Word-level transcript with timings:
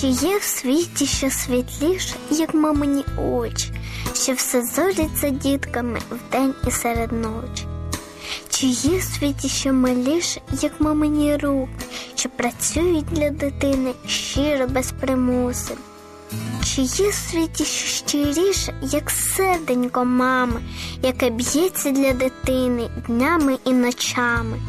Чи 0.00 0.06
є 0.06 0.38
в 0.38 0.42
світі 0.42 1.06
що 1.06 1.30
світліше, 1.30 2.14
як 2.30 2.54
мамині 2.54 3.04
очі, 3.18 3.72
що 4.14 4.32
все 4.32 4.62
зориться 4.62 5.30
дітками 5.30 5.98
вдень 6.10 6.54
і 6.68 6.70
серед 6.70 7.12
ночі? 7.12 7.66
Чи 8.48 8.66
є 8.66 8.98
в 8.98 9.02
світі 9.02 9.48
що 9.48 9.72
миліше, 9.72 10.40
як 10.62 10.80
мамині 10.80 11.36
руки, 11.36 11.70
що 12.14 12.28
працюють 12.28 13.04
для 13.04 13.30
дитини 13.30 13.92
щиро 14.06 14.66
без 14.66 14.92
примуси? 14.92 15.74
Чи 16.64 16.82
є 16.82 17.10
в 17.10 17.14
світі 17.14 17.64
що 17.64 17.86
щиріше, 17.88 18.74
як 18.82 19.10
серденько 19.10 20.04
мами, 20.04 20.60
яке 21.02 21.30
б'ється 21.30 21.90
для 21.90 22.12
дитини 22.12 22.90
днями 23.06 23.58
і 23.64 23.72
ночами? 23.72 24.60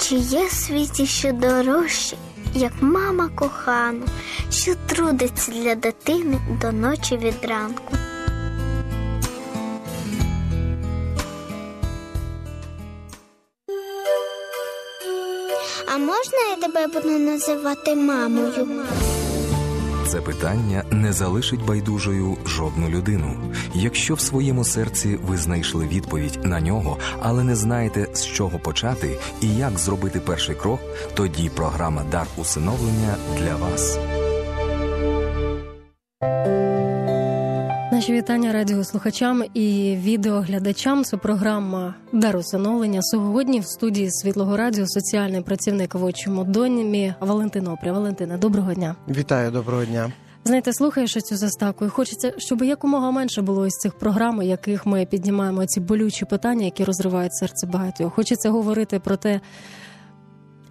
Чи 0.00 0.14
є 0.14 0.46
в 0.46 0.52
світі 0.52 1.06
що 1.06 1.32
дорожче, 1.32 2.16
як 2.58 2.72
мама 2.80 3.28
кохана, 3.28 4.06
що 4.50 4.74
трудиться 4.86 5.52
для 5.52 5.74
дитини 5.74 6.38
до 6.62 6.72
ночі 6.72 7.16
від 7.16 7.44
ранку? 7.44 7.94
А 15.86 15.98
можна 15.98 16.38
я 16.50 16.56
тебе 16.56 16.86
буду 16.86 17.18
називати 17.18 17.94
мамою? 17.94 18.84
Це 20.08 20.20
питання 20.20 20.84
не 20.90 21.12
залишить 21.12 21.64
байдужою 21.64 22.36
жодну 22.46 22.88
людину. 22.88 23.36
Якщо 23.74 24.14
в 24.14 24.20
своєму 24.20 24.64
серці 24.64 25.18
ви 25.26 25.36
знайшли 25.36 25.86
відповідь 25.86 26.38
на 26.42 26.60
нього, 26.60 26.98
але 27.20 27.44
не 27.44 27.56
знаєте 27.56 28.06
з 28.12 28.26
чого 28.26 28.58
почати 28.58 29.18
і 29.40 29.56
як 29.56 29.78
зробити 29.78 30.20
перший 30.20 30.54
крок, 30.54 30.80
тоді 31.14 31.48
програма 31.48 32.02
Дар 32.10 32.26
усиновлення 32.36 33.16
для 33.38 33.56
вас. 33.56 33.98
Наші 37.98 38.12
вітання 38.12 38.52
радіослухачам 38.52 39.44
і 39.54 39.96
відеоглядачам. 40.02 41.04
Це 41.04 41.16
програма 41.16 41.94
Дар 42.12 42.36
усиновлення. 42.36 43.02
Сьогодні 43.02 43.60
в 43.60 43.66
студії 43.66 44.10
Світлого 44.10 44.56
Радіо 44.56 44.86
соціальний 44.86 45.40
працівник 45.40 45.94
в 45.94 46.04
очому 46.04 46.44
домі 46.44 47.14
Валентина 47.20 47.72
Опря. 47.72 47.92
Валентина, 47.92 48.36
доброго 48.36 48.74
дня. 48.74 48.96
Вітаю, 49.08 49.50
доброго 49.50 49.84
дня. 49.84 50.12
Знаєте, 50.44 50.72
слухаєш 50.72 51.12
цю 51.12 51.36
заставку, 51.36 51.84
і 51.84 51.88
хочеться, 51.88 52.32
щоб 52.36 52.62
якомога 52.62 53.10
менше 53.10 53.42
було 53.42 53.66
із 53.66 53.72
цих 53.72 53.98
програм, 53.98 54.38
у 54.38 54.42
яких 54.42 54.86
ми 54.86 55.06
піднімаємо 55.06 55.66
ці 55.66 55.80
болючі 55.80 56.24
питання, 56.24 56.64
які 56.64 56.84
розривають 56.84 57.34
серце 57.34 57.66
багатьох. 57.66 58.14
Хочеться 58.14 58.50
говорити 58.50 59.00
про 59.00 59.16
те, 59.16 59.40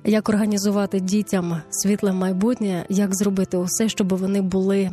як 0.05 0.30
організувати 0.30 1.00
дітям 1.00 1.61
світле 1.70 2.14
майбутнє, 2.14 2.86
як 2.89 3.16
зробити 3.16 3.58
усе, 3.58 3.89
щоб 3.89 4.17
вони 4.17 4.42
були. 4.42 4.92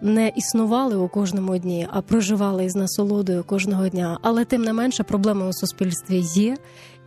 Не 0.00 0.32
існували 0.36 0.96
у 0.96 1.08
кожному 1.08 1.58
дні, 1.58 1.88
а 1.90 2.00
проживали 2.00 2.64
із 2.64 2.74
насолодою 2.74 3.44
кожного 3.44 3.88
дня. 3.88 4.18
Але 4.22 4.44
тим 4.44 4.62
не 4.62 4.72
менше 4.72 5.02
проблеми 5.02 5.48
у 5.48 5.52
суспільстві 5.52 6.18
є. 6.34 6.56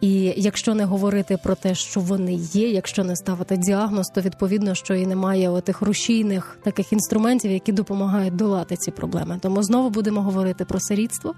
І 0.02 0.34
якщо 0.38 0.74
не 0.74 0.86
говорити 0.86 1.38
про 1.44 1.56
те, 1.56 1.76
що 1.76 2.00
вони 2.00 2.34
є, 2.34 2.70
якщо 2.70 3.04
не 3.04 3.16
ставити 3.16 3.58
діагноз, 3.58 4.08
то 4.08 4.22
відповідно, 4.22 4.76
що 4.76 4.96
і 4.96 5.06
немає 5.06 5.50
отих 5.50 5.82
рушійних 5.82 6.58
таких 6.64 6.94
інструментів, 6.94 7.52
які 7.52 7.72
допомагають 7.72 8.36
долати 8.36 8.76
ці 8.76 8.92
проблеми. 8.92 9.40
Тому 9.42 9.64
знову 9.64 9.90
будемо 9.90 10.22
говорити 10.22 10.66
про 10.66 10.80
сирітство, 10.80 11.34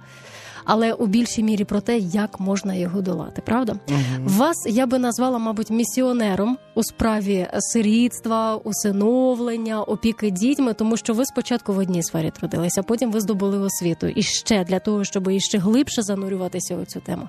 але 0.71 0.93
у 0.93 1.07
більшій 1.07 1.43
мірі 1.43 1.63
про 1.63 1.81
те, 1.81 1.97
як 1.97 2.39
можна 2.39 2.73
його 2.73 3.01
долати. 3.01 3.41
Правда, 3.45 3.75
угу. 3.89 3.99
вас 4.25 4.55
я 4.69 4.85
би 4.85 4.99
назвала, 4.99 5.37
мабуть, 5.37 5.69
місіонером 5.69 6.57
у 6.75 6.83
справі 6.83 7.47
сирітства, 7.59 8.55
усиновлення, 8.55 9.83
опіки 9.83 10.31
дітьми, 10.31 10.73
тому 10.73 10.97
що 10.97 11.13
ви 11.13 11.25
спочатку 11.25 11.73
в 11.73 11.77
одній 11.77 12.03
сфері 12.03 12.31
трудилися, 12.31 12.83
потім 12.83 13.11
ви 13.11 13.21
здобули 13.21 13.59
освіту 13.59 14.07
і 14.07 14.21
ще 14.21 14.63
для 14.63 14.79
того, 14.79 15.03
щоб 15.03 15.31
іще 15.31 15.57
глибше 15.57 16.01
занурюватися 16.01 16.75
у 16.75 16.85
цю 16.85 16.99
тему. 16.99 17.27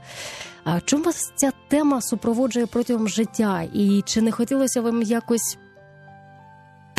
А 0.65 0.81
чому 0.81 1.05
вас 1.05 1.33
ця 1.37 1.53
тема 1.69 2.01
супроводжує 2.01 2.67
протягом 2.67 3.09
життя? 3.09 3.63
І 3.75 4.03
чи 4.07 4.21
не 4.21 4.33
хотілося 4.33 4.81
вам 4.81 5.03
якось 5.03 5.59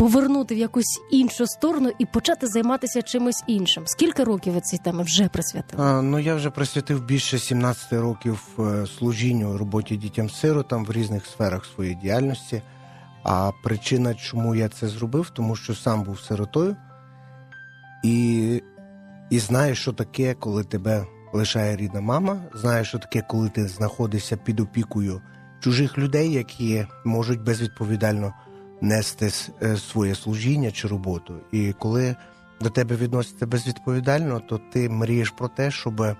повернути 0.01 0.55
в 0.55 0.57
якусь 0.57 0.99
іншу 1.11 1.47
сторону 1.47 1.91
і 1.99 2.05
почати 2.05 2.47
займатися 2.47 3.01
чимось 3.01 3.43
іншим? 3.47 3.83
Скільки 3.87 4.23
років 4.23 4.53
ви 4.53 4.61
цій 4.61 4.77
темі 4.77 5.03
вже 5.03 5.27
присвятили? 5.27 5.83
А, 5.83 6.01
ну 6.01 6.19
я 6.19 6.35
вже 6.35 6.49
присвятив 6.49 7.05
більше 7.05 7.39
17 7.39 7.93
років 7.93 8.47
е, 8.59 8.85
служінню 8.97 9.57
роботі 9.57 9.97
дітям 9.97 10.29
сиротам 10.29 10.85
в 10.85 10.91
різних 10.91 11.25
сферах 11.25 11.65
своєї 11.65 11.95
діяльності. 11.95 12.61
А 13.23 13.51
причина, 13.63 14.13
чому 14.13 14.55
я 14.55 14.69
це 14.69 14.87
зробив, 14.87 15.29
тому 15.29 15.55
що 15.55 15.75
сам 15.75 16.03
був 16.03 16.19
сиротою 16.19 16.75
і, 18.03 18.61
і 19.29 19.39
знаю, 19.39 19.75
що 19.75 19.93
таке, 19.93 20.33
коли 20.33 20.63
тебе 20.63 21.05
лишає 21.33 21.75
рідна 21.75 22.01
мама. 22.01 22.41
Знаєш, 22.53 22.87
що 22.87 22.99
таке, 22.99 23.21
коли 23.29 23.49
ти 23.49 23.67
знаходишся 23.67 24.37
під 24.37 24.59
опікою 24.59 25.21
чужих 25.59 25.97
людей, 25.97 26.31
які 26.31 26.85
можуть 27.05 27.41
безвідповідально 27.41 28.33
нести 28.81 29.31
е, 29.61 29.77
своє 29.77 30.15
служіння 30.15 30.71
чи 30.71 30.87
роботу. 30.87 31.33
І 31.51 31.73
коли 31.79 32.15
до 32.61 32.69
тебе 32.69 32.95
відносяться 32.95 33.47
безвідповідально, 33.47 34.39
то 34.39 34.59
ти 34.73 34.89
мрієш 34.89 35.29
про 35.29 35.47
те, 35.47 35.71
щоб 35.71 36.15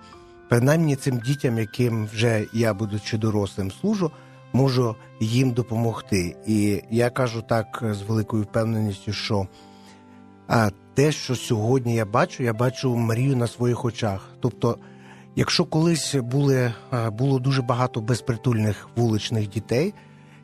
принаймні 0.50 0.96
цим 0.96 1.20
дітям, 1.20 1.58
яким 1.58 2.06
вже 2.06 2.46
я, 2.54 2.74
будучи 2.74 3.18
дорослим, 3.18 3.72
служу, 3.72 4.12
можу 4.54 4.96
їм 5.20 5.52
допомогти. 5.52 6.36
І 6.48 6.82
я 6.90 7.10
кажу 7.10 7.42
так 7.42 7.84
з 7.92 8.02
великою 8.02 8.44
впевненістю, 8.44 9.14
що 9.14 9.48
а, 10.48 10.70
те, 10.94 11.12
що 11.12 11.36
сьогодні 11.36 11.96
я 11.96 12.06
бачу, 12.06 12.44
я 12.44 12.54
бачу 12.54 12.96
мрію 12.96 13.36
на 13.36 13.48
своїх 13.48 13.86
очах. 13.86 14.30
Тобто 14.40 14.78
Якщо 15.36 15.66
колись 15.66 16.16
були, 16.16 16.74
е, 16.94 17.10
було 17.10 17.40
дуже 17.40 17.62
багато 17.62 18.02
безпритульних 18.02 18.90
вуличних 18.96 19.50
дітей, 19.50 19.94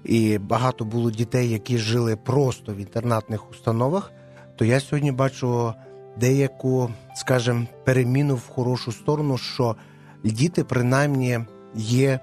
і 0.04 0.38
багато 0.38 0.86
було 0.86 1.12
дітей, 1.12 1.50
які 1.50 1.78
жили 1.78 2.16
просто 2.16 2.74
в 2.74 2.78
інтернатних 2.78 3.52
установах, 3.52 4.12
то 4.56 4.66
я 4.66 4.80
сьогодні 4.80 5.12
бачу 5.12 5.74
деяку, 6.20 6.90
скажімо, 7.16 7.66
переміну 7.86 8.36
в 8.36 8.48
хорошу 8.48 8.92
сторону, 8.92 9.38
що 9.38 9.76
діти 10.24 10.64
принаймні 10.64 11.40
є 11.76 12.20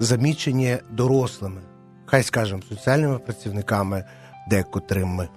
замічені 0.00 0.78
дорослими, 0.90 1.60
хай 2.06 2.22
скажемо, 2.22 2.62
соціальними 2.68 3.18
працівниками, 3.18 4.04
декотрими, 4.50 5.28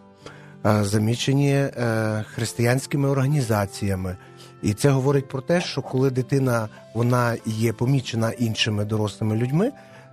замічені 0.63 1.51
е, 1.51 2.25
християнськими 2.33 3.09
організаціями. 3.09 4.17
І 4.61 4.73
це 4.73 4.89
говорить 4.89 5.29
про 5.29 5.41
те, 5.41 5.61
що 5.61 5.81
коли 5.81 6.09
дитина 6.09 6.69
вона 6.93 7.35
є 7.45 7.73
помічена 7.73 8.31
іншими 8.31 8.85
дорослими 8.85 9.35
людьми, 9.35 9.71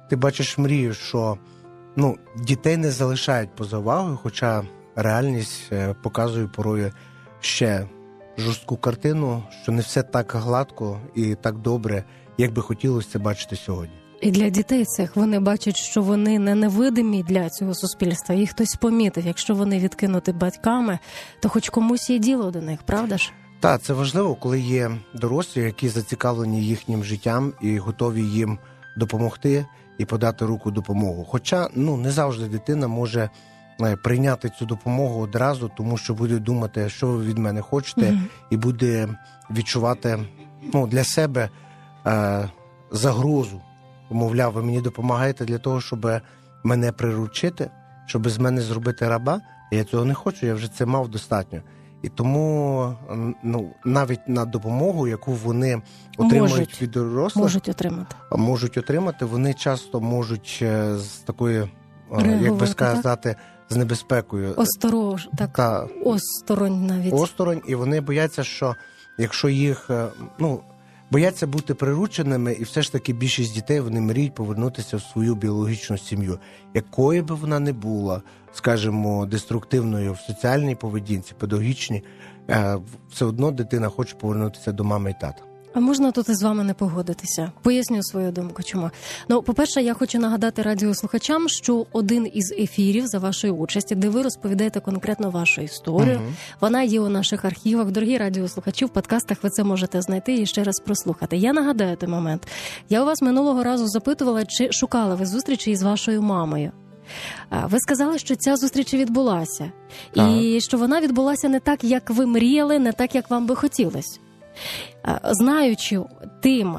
ти 0.09 0.17
бачиш 0.17 0.59
мрію, 0.59 0.95
що 0.95 1.39
ну, 2.01 2.17
дітей 2.37 2.77
не 2.77 2.91
залишають 2.91 3.51
поза 3.57 3.79
увагою, 3.79 4.19
хоча 4.23 4.63
реальність 4.97 5.73
е, 5.73 5.95
показує 6.03 6.47
порою 6.47 6.93
ще 7.41 7.87
жорстку 8.39 8.77
картину, 8.77 9.43
що 9.63 9.73
не 9.73 9.83
все 9.83 10.03
так 10.03 10.33
гладко 10.35 11.01
і 11.15 11.35
так 11.35 11.59
добре, 11.59 12.05
як 12.39 12.53
би 12.53 12.63
хотілося 12.63 13.09
це 13.13 13.19
бачити 13.19 13.57
сьогодні. 13.57 13.95
І 14.21 14.31
для 14.31 14.49
дітей 14.49 14.85
цих 14.85 15.17
вони 15.17 15.41
бачать, 15.41 15.77
що 15.77 16.03
вони 16.03 16.39
не 16.39 16.55
невидимі 16.55 17.23
для 17.23 17.51
цього 17.51 17.75
суспільства. 17.75 18.35
Їх 18.35 18.51
хтось 18.51 18.75
помітив. 18.75 19.27
Якщо 19.27 19.55
вони 19.55 19.79
відкинуті 19.79 20.33
батьками, 20.33 20.99
то 21.41 21.49
хоч 21.49 21.69
комусь 21.69 22.11
є 22.11 22.19
діло 22.19 22.51
до 22.51 22.61
них, 22.61 22.83
правда 22.83 23.19
ж? 23.19 23.33
Так, 23.61 23.83
це 23.83 23.93
важливо, 23.93 24.35
коли 24.35 24.61
є 24.61 24.91
дорослі, 25.15 25.63
які 25.63 25.89
зацікавлені 25.89 26.65
їхнім 26.65 27.05
життям 27.05 27.53
і 27.61 27.79
готові 27.79 28.23
їм 28.23 28.59
допомогти 28.97 29.67
і 30.01 30.05
подати 30.05 30.47
руку 30.47 30.71
допомогу. 30.71 31.25
Хоча 31.25 31.69
ну 31.75 31.97
не 31.97 32.11
завжди 32.11 32.49
дитина 32.49 32.89
може 32.89 33.31
е, 33.81 33.97
прийняти 33.97 34.51
цю 34.59 34.67
допомогу 34.67 35.21
одразу, 35.21 35.71
тому 35.77 35.99
що 35.99 36.15
буде 36.15 36.39
думати, 36.39 36.89
що 36.89 37.07
ви 37.07 37.25
від 37.25 37.39
мене 37.39 37.61
хочете, 37.61 38.01
mm-hmm. 38.01 38.27
і 38.51 38.57
буде 38.57 39.09
відчувати 39.51 40.19
ну, 40.75 40.87
для 40.87 41.05
себе 41.05 41.49
е, 42.07 42.49
загрозу. 42.91 43.61
Мовляв, 44.11 44.53
ви 44.53 44.63
мені 44.63 44.81
допомагаєте 44.81 45.45
для 45.45 45.59
того, 45.59 45.81
щоб 45.81 46.11
мене 46.65 46.93
приручити, 46.93 47.71
щоб 48.07 48.29
з 48.29 48.39
мене 48.39 48.61
зробити 48.61 49.09
раба. 49.09 49.41
Я 49.71 49.85
цього 49.85 50.05
не 50.05 50.15
хочу, 50.15 50.47
я 50.47 50.55
вже 50.55 50.73
це 50.73 50.87
мав 50.87 51.09
достатньо. 51.09 51.61
І 52.03 52.09
тому 52.09 52.95
ну 53.43 53.71
навіть 53.85 54.29
на 54.29 54.45
допомогу, 54.45 55.09
яку 55.09 55.33
вони 55.33 55.83
отримують 56.19 56.53
можуть, 56.53 56.83
від 56.83 56.91
дорослих, 56.91 57.43
можуть 57.43 57.69
отримати, 57.69 58.17
можуть 58.37 58.77
отримати, 58.77 59.25
вони 59.25 59.55
часто 59.55 60.01
можуть 60.01 60.59
е, 60.63 60.97
з 60.97 61.09
такою, 61.09 61.69
як 62.41 62.55
би 62.55 62.67
сказати, 62.67 63.37
з 63.71 63.77
небезпекою. 63.77 64.55
Осторож, 64.57 65.29
так 65.39 65.53
та, 65.53 65.87
осторонь 66.05 66.87
навіть. 66.87 67.13
Осторонь, 67.13 67.63
і 67.67 67.75
вони 67.75 68.01
бояться, 68.01 68.45
що 68.45 68.77
якщо 69.19 69.49
їх 69.49 69.91
е, 69.91 70.07
ну 70.39 70.61
бояться 71.11 71.47
бути 71.47 71.75
прирученими, 71.75 72.53
і 72.53 72.63
все 72.63 72.83
ж 72.83 72.93
таки 72.93 73.13
більшість 73.13 73.55
дітей 73.55 73.81
вони 73.81 74.01
мріють 74.01 74.35
повернутися 74.35 74.97
в 74.97 75.03
свою 75.03 75.35
біологічну 75.35 75.99
сім'ю, 75.99 76.39
якою 76.75 77.25
би 77.25 77.35
вона 77.35 77.59
не 77.59 77.73
була, 77.73 78.23
скажімо, 78.53 79.27
деструктивною 79.27 80.13
в 80.13 80.19
соціальній 80.19 80.75
поведінці, 80.75 81.35
педагогічній, 81.39 82.05
е, 82.51 82.79
все 83.13 83.25
одно 83.25 83.51
дитина 83.51 83.89
хоче 83.89 84.15
повернутися 84.15 84.73
до 84.73 84.85
мами 84.85 85.11
і 85.11 85.15
тата. 85.21 85.43
А 85.75 85.81
можна 85.81 86.13
тут 86.13 86.29
із 86.29 86.43
вами 86.43 86.65
не 86.65 86.75
погодитися? 86.75 87.53
Поясню 87.63 88.03
свою 88.03 88.33
думку. 88.33 88.63
Чому 88.63 88.91
ну, 89.29 89.43
по-перше, 89.43 89.83
я 89.83 89.95
хочу 89.95 90.19
нагадати 90.19 90.63
радіослухачам, 90.63 91.49
що 91.49 91.87
один 91.93 92.31
із 92.35 92.53
ефірів 92.53 93.07
за 93.07 93.19
вашої 93.19 93.53
участі, 93.53 93.95
де 93.95 94.09
ви 94.09 94.23
розповідаєте 94.23 94.81
конкретно 94.81 95.31
вашу 95.31 95.61
історію, 95.61 96.17
uh 96.17 96.31
вона 96.61 96.83
є 96.83 97.01
у 97.01 97.09
наших 97.09 97.45
архівах. 97.45 97.91
Дорогі 97.91 98.19
радіослухачі, 98.19 98.85
в 98.85 98.89
подкастах 98.89 99.39
ви 99.43 99.51
це 99.51 99.65
можете 99.65 100.03
знайти 100.03 100.35
і 100.35 100.47
ще 100.47 100.65
раз 100.65 100.81
прослухати. 100.81 101.37
Я 101.37 101.53
нагадаю 101.53 101.97
той 101.97 102.09
момент. 102.09 102.49
Я 102.89 103.03
у 103.03 103.07
вас 103.07 103.23
минулого 103.23 103.65
разу 103.65 103.89
запитувала, 103.89 104.45
чи 104.45 104.73
шукали 104.73 105.15
ви 105.15 105.27
зустрічі 105.27 105.71
із 105.71 105.83
вашою 105.83 106.23
мамою. 106.23 106.73
Ви 107.51 107.79
сказали, 107.79 108.19
що 108.19 108.37
ця 108.37 108.57
зустріч 108.57 108.95
відбулася, 108.95 109.73
так. 110.15 110.31
і 110.31 110.61
що 110.61 110.79
вона 110.79 111.01
відбулася 111.01 111.49
не 111.49 111.61
так, 111.61 111.85
як 111.85 112.11
ви 112.11 112.27
мріяли, 112.27 112.79
не 112.79 112.93
так, 112.93 113.15
як 113.15 113.31
вам 113.31 113.47
би 113.47 113.57
хотілося. 113.57 114.21
Знаючи 115.25 116.01
тим, 116.43 116.79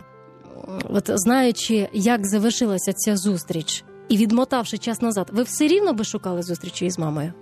от 0.89 1.09
знаючи, 1.13 1.89
як 1.93 2.27
завершилася 2.27 2.93
ця 2.93 3.17
зустріч, 3.17 3.83
і 4.09 4.17
відмотавши 4.17 4.77
час 4.77 5.01
назад, 5.01 5.29
ви 5.33 5.43
все 5.43 5.67
рівно 5.67 5.93
би 5.93 6.03
шукали 6.03 6.43
зустрічі 6.43 6.85
із 6.85 6.99
мамою? 6.99 7.33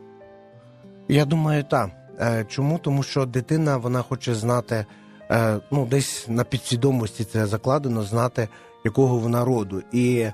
Я 1.07 1.25
думаю, 1.25 1.63
так. 1.63 1.89
Е, 2.19 2.45
чому? 2.49 2.77
Тому 2.77 3.03
що 3.03 3.25
дитина 3.25 3.77
вона 3.77 4.01
хоче 4.01 4.35
знати, 4.35 4.85
е, 5.31 5.59
ну 5.71 5.85
десь 5.85 6.25
на 6.27 6.43
підсвідомості 6.43 7.23
це 7.23 7.45
закладено, 7.45 8.03
знати, 8.03 8.47
якого 8.85 9.17
вона 9.17 9.45
роду. 9.45 9.83
І 9.91 10.25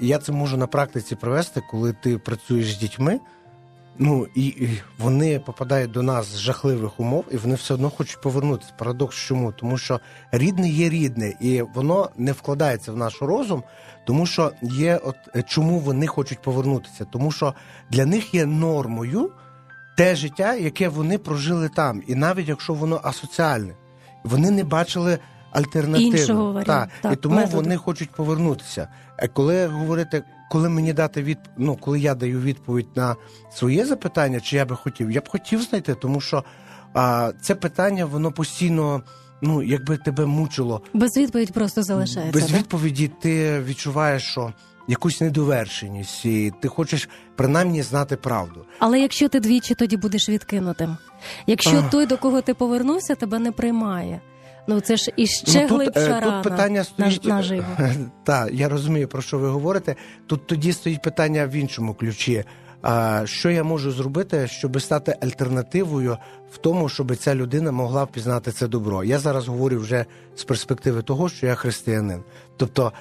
я 0.00 0.18
це 0.18 0.32
можу 0.32 0.56
на 0.56 0.66
практиці 0.66 1.16
провести, 1.16 1.62
коли 1.70 1.92
ти 1.92 2.18
працюєш 2.18 2.74
з 2.74 2.78
дітьми. 2.78 3.20
Ну 3.98 4.26
і, 4.34 4.46
і 4.46 4.82
вони 4.98 5.38
попадають 5.38 5.90
до 5.90 6.02
нас 6.02 6.26
з 6.26 6.38
жахливих 6.38 7.00
умов, 7.00 7.24
і 7.30 7.36
вони 7.36 7.54
все 7.54 7.74
одно 7.74 7.90
хочуть 7.90 8.20
повернутися. 8.20 8.72
Парадокс 8.78 9.16
чому? 9.16 9.52
Тому 9.52 9.78
що 9.78 10.00
рідне 10.32 10.68
є 10.68 10.88
рідне, 10.88 11.34
і 11.40 11.62
воно 11.62 12.10
не 12.16 12.32
вкладається 12.32 12.92
в 12.92 12.96
наш 12.96 13.22
розум, 13.22 13.62
тому 14.06 14.26
що 14.26 14.52
є, 14.62 14.96
от 14.96 15.16
е, 15.36 15.42
чому 15.42 15.78
вони 15.78 16.06
хочуть 16.06 16.42
повернутися? 16.42 17.04
Тому 17.04 17.32
що 17.32 17.54
для 17.90 18.06
них 18.06 18.34
є 18.34 18.46
нормою 18.46 19.30
те 19.96 20.16
життя, 20.16 20.54
яке 20.54 20.88
вони 20.88 21.18
прожили 21.18 21.68
там, 21.68 22.02
і 22.06 22.14
навіть 22.14 22.48
якщо 22.48 22.74
воно 22.74 23.00
асоціальне, 23.04 23.74
вони 24.24 24.50
не 24.50 24.64
бачили 24.64 25.18
альтернативу. 25.56 26.16
Іншого 26.16 26.52
варіанту. 26.52 26.92
Так. 27.02 27.12
І 27.12 27.16
тому 27.16 27.34
методу. 27.34 27.56
вони 27.56 27.76
хочуть 27.76 28.10
повернутися. 28.10 28.88
А 29.18 29.28
коли 29.28 29.66
говорити 29.66 30.22
коли 30.48 30.68
мені 30.68 30.92
дати 30.92 31.22
від... 31.22 31.38
ну, 31.56 31.76
коли 31.76 32.00
я 32.00 32.14
даю 32.14 32.40
відповідь 32.40 32.88
на 32.94 33.16
своє 33.52 33.86
запитання, 33.86 34.40
чи 34.40 34.56
я 34.56 34.64
би 34.64 34.76
хотів, 34.76 35.10
я 35.10 35.20
б 35.20 35.28
хотів 35.28 35.62
знайти, 35.62 35.94
тому 35.94 36.20
що 36.20 36.44
а, 36.94 37.32
це 37.40 37.54
питання, 37.54 38.04
воно 38.04 38.32
постійно. 38.32 39.02
Ну, 39.42 39.62
якби 39.62 39.96
тебе 39.96 40.26
мучило. 40.26 40.82
Без 40.94 41.16
відповіді 41.16 41.52
просто 41.52 41.82
залишається. 41.82 42.32
Без 42.32 42.44
так? 42.46 42.58
відповіді 42.58 43.10
ти 43.20 43.60
відчуваєш, 43.60 44.22
що 44.22 44.52
якусь 44.88 45.20
недовершеність, 45.20 46.24
і 46.24 46.52
ти 46.62 46.68
хочеш 46.68 47.08
принаймні 47.34 47.82
знати 47.82 48.16
правду. 48.16 48.64
Але 48.78 49.00
якщо 49.00 49.28
ти 49.28 49.40
двічі 49.40 49.74
тоді 49.74 49.96
будеш 49.96 50.28
відкинутим, 50.28 50.96
якщо 51.46 51.76
Ах. 51.76 51.90
той, 51.90 52.06
до 52.06 52.18
кого 52.18 52.40
ти 52.40 52.54
повернувся, 52.54 53.14
тебе 53.14 53.38
не 53.38 53.52
приймає. 53.52 54.20
Ну 54.68 54.80
це 54.80 54.96
ж 54.96 55.12
іще 55.16 55.62
ну, 55.62 55.68
тут, 55.68 55.76
глибша 55.76 56.20
рана 56.20 56.42
тут 56.42 56.50
питання 56.50 56.84
стоїть 56.84 57.24
наживо. 57.24 57.66
Так, 58.24 58.50
я 58.52 58.68
розумію, 58.68 59.08
про 59.08 59.22
що 59.22 59.38
ви 59.38 59.48
говорите. 59.48 59.96
Тут 60.26 60.46
тоді 60.46 60.72
стоїть 60.72 61.02
питання 61.02 61.46
в 61.46 61.50
іншому 61.50 61.94
ключі. 61.94 62.44
А 62.82 63.22
що 63.26 63.50
я 63.50 63.64
можу 63.64 63.92
зробити, 63.92 64.48
щоб 64.48 64.82
стати 64.82 65.16
альтернативою 65.20 66.18
в 66.52 66.58
тому, 66.58 66.88
щоб 66.88 67.16
ця 67.16 67.34
людина 67.34 67.72
могла 67.72 68.04
впізнати 68.04 68.52
це 68.52 68.68
добро? 68.68 69.04
Я 69.04 69.18
зараз 69.18 69.48
говорю 69.48 69.78
вже 69.78 70.04
з 70.36 70.44
перспективи 70.44 71.02
того, 71.02 71.28
що 71.28 71.46
я 71.46 71.54
християнин. 71.54 72.22
Тобто, 72.56 72.92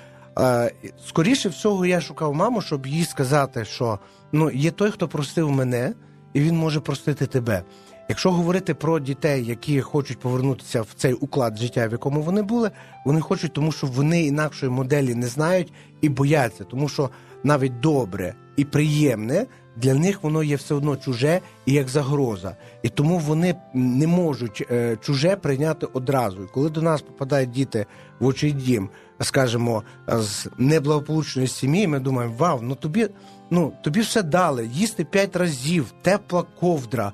скоріше 1.07 1.49
всього, 1.49 1.85
я 1.85 2.01
шукав 2.01 2.33
маму, 2.35 2.61
щоб 2.61 2.87
їй 2.87 3.05
сказати, 3.05 3.65
що 3.65 3.99
ну 4.31 4.51
є 4.51 4.71
той, 4.71 4.91
хто 4.91 5.07
простив 5.07 5.51
мене, 5.51 5.93
і 6.33 6.41
він 6.41 6.57
може 6.57 6.79
простити 6.79 7.25
тебе. 7.25 7.63
Якщо 8.09 8.31
говорити 8.31 8.73
про 8.73 8.99
дітей, 8.99 9.45
які 9.45 9.81
хочуть 9.81 10.19
повернутися 10.19 10.81
в 10.81 10.87
цей 10.95 11.13
уклад 11.13 11.57
життя, 11.57 11.87
в 11.87 11.91
якому 11.91 12.21
вони 12.21 12.41
були, 12.41 12.71
вони 13.05 13.21
хочуть, 13.21 13.53
тому 13.53 13.71
що 13.71 13.87
вони 13.87 14.23
інакшої 14.23 14.71
моделі 14.71 15.15
не 15.15 15.27
знають 15.27 15.73
і 16.01 16.09
бояться, 16.09 16.63
тому 16.63 16.89
що 16.89 17.09
навіть 17.43 17.79
добре 17.79 18.35
і 18.57 18.65
приємне 18.65 19.45
для 19.75 19.93
них 19.93 20.23
воно 20.23 20.43
є 20.43 20.55
все 20.55 20.75
одно 20.75 20.95
чуже 20.95 21.41
і 21.65 21.73
як 21.73 21.89
загроза, 21.89 22.55
і 22.83 22.89
тому 22.89 23.19
вони 23.19 23.55
не 23.73 24.07
можуть 24.07 24.67
е, 24.71 24.97
чуже 25.01 25.35
прийняти 25.35 25.87
одразу. 25.93 26.43
І 26.43 26.47
коли 26.47 26.69
до 26.69 26.81
нас 26.81 27.01
попадають 27.01 27.51
діти 27.51 27.85
в 28.19 28.25
очий 28.25 28.51
дім, 28.51 28.89
скажімо, 29.21 29.83
з 30.07 30.47
неблагополучної 30.57 31.47
сім'ї, 31.47 31.87
ми 31.87 31.99
думаємо, 31.99 32.35
вау, 32.37 32.59
ну 32.61 32.75
тобі 32.75 33.07
ну 33.51 33.73
тобі 33.83 33.99
все 33.99 34.23
дали, 34.23 34.67
їсти 34.67 35.03
п'ять 35.03 35.35
разів, 35.35 35.93
тепла 36.01 36.43
ковдра, 36.59 37.11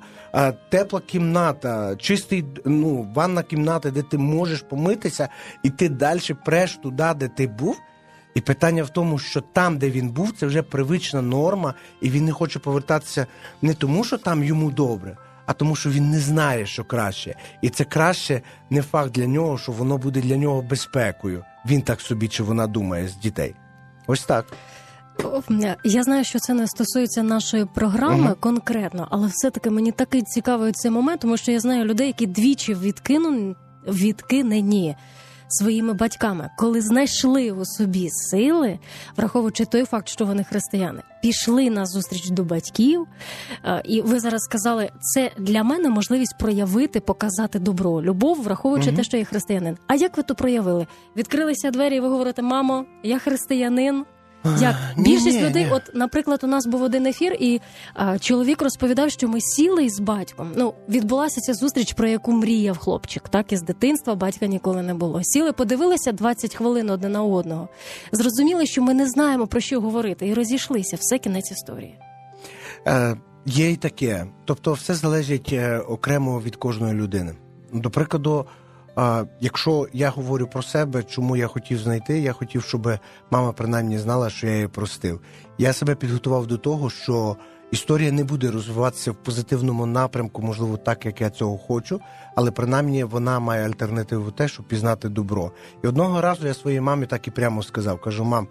тепла 0.68 1.00
кімната, 1.00 1.96
чистий 1.96 2.44
ну, 2.64 3.12
ванна 3.14 3.42
кімната, 3.42 3.90
де 3.90 4.02
ти 4.02 4.18
можеш 4.18 4.62
помитися, 4.62 5.28
і 5.62 5.70
ти 5.70 5.88
далі 5.88 6.20
преш 6.44 6.76
туди, 6.76 7.12
де 7.16 7.28
ти 7.28 7.46
був. 7.46 7.80
І 8.34 8.40
питання 8.40 8.82
в 8.82 8.88
тому, 8.88 9.18
що 9.18 9.40
там, 9.40 9.78
де 9.78 9.90
він 9.90 10.08
був, 10.08 10.32
це 10.32 10.46
вже 10.46 10.62
привична 10.62 11.22
норма, 11.22 11.74
і 12.00 12.10
він 12.10 12.24
не 12.24 12.32
хоче 12.32 12.58
повертатися 12.58 13.26
не 13.62 13.74
тому, 13.74 14.04
що 14.04 14.18
там 14.18 14.44
йому 14.44 14.70
добре, 14.70 15.16
а 15.46 15.52
тому, 15.52 15.76
що 15.76 15.90
він 15.90 16.10
не 16.10 16.20
знає, 16.20 16.66
що 16.66 16.84
краще. 16.84 17.34
І 17.62 17.68
це 17.68 17.84
краще 17.84 18.42
не 18.70 18.82
факт 18.82 19.12
для 19.12 19.26
нього, 19.26 19.58
що 19.58 19.72
воно 19.72 19.98
буде 19.98 20.20
для 20.20 20.36
нього 20.36 20.62
безпекою. 20.62 21.44
Він 21.66 21.82
так 21.82 22.00
собі 22.00 22.28
чи 22.28 22.42
вона 22.42 22.66
думає 22.66 23.08
з 23.08 23.16
дітей. 23.16 23.54
Ось 24.06 24.24
так. 24.24 24.46
Я 25.84 26.02
знаю, 26.02 26.24
що 26.24 26.38
це 26.38 26.54
не 26.54 26.66
стосується 26.66 27.22
нашої 27.22 27.64
програми 27.64 28.30
uh 28.30 28.40
конкретно, 28.40 29.08
але 29.10 29.26
все-таки 29.26 29.70
мені 29.70 29.92
такий 29.92 30.22
цікавий 30.22 30.72
цей 30.72 30.90
момент, 30.90 31.20
тому 31.20 31.36
що 31.36 31.52
я 31.52 31.60
знаю 31.60 31.84
людей, 31.84 32.06
які 32.06 32.26
двічі 32.26 32.74
відкину, 32.74 33.56
відкинені 33.86 34.96
своїми 35.48 35.92
батьками, 35.92 36.50
коли 36.56 36.80
знайшли 36.80 37.50
у 37.50 37.64
собі 37.64 38.08
сили, 38.10 38.78
враховуючи 39.16 39.64
той 39.64 39.84
факт, 39.84 40.08
що 40.08 40.24
вони 40.24 40.44
християни, 40.44 41.02
пішли 41.22 41.70
на 41.70 41.86
зустріч 41.86 42.28
до 42.28 42.44
батьків. 42.44 43.06
І 43.84 44.02
ви 44.02 44.20
зараз 44.20 44.42
сказали, 44.42 44.90
це 45.00 45.30
для 45.38 45.62
мене 45.62 45.88
можливість 45.88 46.38
проявити, 46.38 47.00
показати 47.00 47.58
добро, 47.58 48.02
любов, 48.02 48.42
враховуючи 48.42 48.90
uh 48.90 48.96
те, 48.96 49.04
що 49.04 49.16
я 49.16 49.24
християнин. 49.24 49.78
А 49.86 49.94
як 49.94 50.16
ви 50.16 50.22
то 50.22 50.34
проявили? 50.34 50.86
Відкрилися 51.16 51.70
двері, 51.70 51.96
і 51.96 52.00
ви 52.00 52.08
говорите, 52.08 52.42
мамо, 52.42 52.84
я 53.02 53.18
християнин. 53.18 54.04
Як 54.60 54.76
більшість 54.96 55.36
ні, 55.36 55.44
людей, 55.48 55.64
ні. 55.64 55.70
от, 55.70 55.82
наприклад, 55.94 56.40
у 56.42 56.46
нас 56.46 56.66
був 56.66 56.82
один 56.82 57.06
ефір, 57.06 57.36
і 57.40 57.60
а, 57.94 58.18
чоловік 58.18 58.62
розповідав, 58.62 59.10
що 59.10 59.28
ми 59.28 59.40
сіли 59.40 59.84
із 59.84 60.00
батьком. 60.00 60.52
Ну, 60.56 60.74
відбулася 60.88 61.40
ця 61.40 61.54
зустріч, 61.54 61.92
про 61.92 62.08
яку 62.08 62.32
мріяв 62.32 62.78
хлопчик. 62.78 63.28
Так 63.28 63.52
із 63.52 63.62
дитинства 63.62 64.14
батька 64.14 64.46
ніколи 64.46 64.82
не 64.82 64.94
було. 64.94 65.20
Сіли, 65.22 65.52
подивилися 65.52 66.12
20 66.12 66.54
хвилин 66.54 66.90
одне 66.90 67.08
на 67.08 67.22
одного. 67.22 67.68
Зрозуміли, 68.12 68.66
що 68.66 68.82
ми 68.82 68.94
не 68.94 69.08
знаємо 69.08 69.46
про 69.46 69.60
що 69.60 69.80
говорити, 69.80 70.28
і 70.28 70.34
розійшлися. 70.34 70.96
Все 71.00 71.18
кінець 71.18 71.50
історії. 71.50 71.98
Е, 72.86 73.16
Є 73.46 73.70
й 73.70 73.76
таке, 73.76 74.26
тобто, 74.44 74.72
все 74.72 74.94
залежить 74.94 75.50
е, 75.52 75.78
окремо 75.78 76.40
від 76.40 76.56
кожної 76.56 76.94
людини. 76.94 77.34
До 77.72 77.90
прикладу. 77.90 78.46
А 78.96 79.24
якщо 79.40 79.86
я 79.92 80.10
говорю 80.10 80.46
про 80.46 80.62
себе, 80.62 81.02
чому 81.02 81.36
я 81.36 81.46
хотів 81.46 81.78
знайти, 81.78 82.20
я 82.20 82.32
хотів, 82.32 82.62
щоб 82.62 82.98
мама 83.30 83.52
принаймні 83.52 83.98
знала, 83.98 84.30
що 84.30 84.46
я 84.46 84.52
її 84.52 84.68
простив. 84.68 85.20
Я 85.58 85.72
себе 85.72 85.94
підготував 85.94 86.46
до 86.46 86.58
того, 86.58 86.90
що 86.90 87.36
історія 87.70 88.12
не 88.12 88.24
буде 88.24 88.50
розвиватися 88.50 89.12
в 89.12 89.14
позитивному 89.14 89.86
напрямку, 89.86 90.42
можливо, 90.42 90.76
так 90.76 91.06
як 91.06 91.20
я 91.20 91.30
цього 91.30 91.58
хочу, 91.58 92.00
але 92.36 92.50
принаймні 92.50 93.04
вона 93.04 93.40
має 93.40 93.66
альтернативу 93.66 94.30
те, 94.30 94.48
щоб 94.48 94.68
пізнати 94.68 95.08
добро. 95.08 95.52
І 95.84 95.86
одного 95.86 96.20
разу 96.20 96.46
я 96.46 96.54
своїй 96.54 96.80
мамі 96.80 97.06
так 97.06 97.28
і 97.28 97.30
прямо 97.30 97.62
сказав: 97.62 98.00
кажу, 98.00 98.24
мам. 98.24 98.48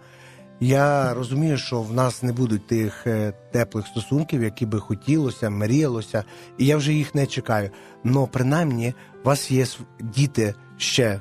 Я 0.60 1.14
розумію, 1.14 1.58
що 1.58 1.80
в 1.80 1.92
нас 1.92 2.22
не 2.22 2.32
будуть 2.32 2.66
тих 2.66 3.06
е, 3.06 3.32
теплих 3.52 3.86
стосунків, 3.86 4.42
які 4.42 4.66
би 4.66 4.80
хотілося, 4.80 5.50
мріялося, 5.50 6.24
і 6.58 6.66
я 6.66 6.76
вже 6.76 6.92
їх 6.92 7.14
не 7.14 7.26
чекаю. 7.26 7.70
Но 8.04 8.26
принаймні 8.26 8.94
у 9.24 9.26
вас 9.26 9.50
є 9.50 9.66
діти 10.00 10.54
ще. 10.76 11.20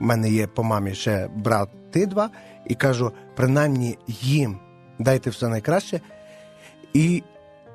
в 0.00 0.04
мене 0.04 0.30
є 0.30 0.46
по 0.46 0.62
мамі 0.62 0.94
ще 0.94 1.28
брати 1.36 2.06
два, 2.06 2.30
і 2.66 2.74
кажу: 2.74 3.12
принаймні 3.36 3.98
їм 4.08 4.58
дайте 4.98 5.30
все 5.30 5.48
найкраще 5.48 6.00
і 6.92 7.22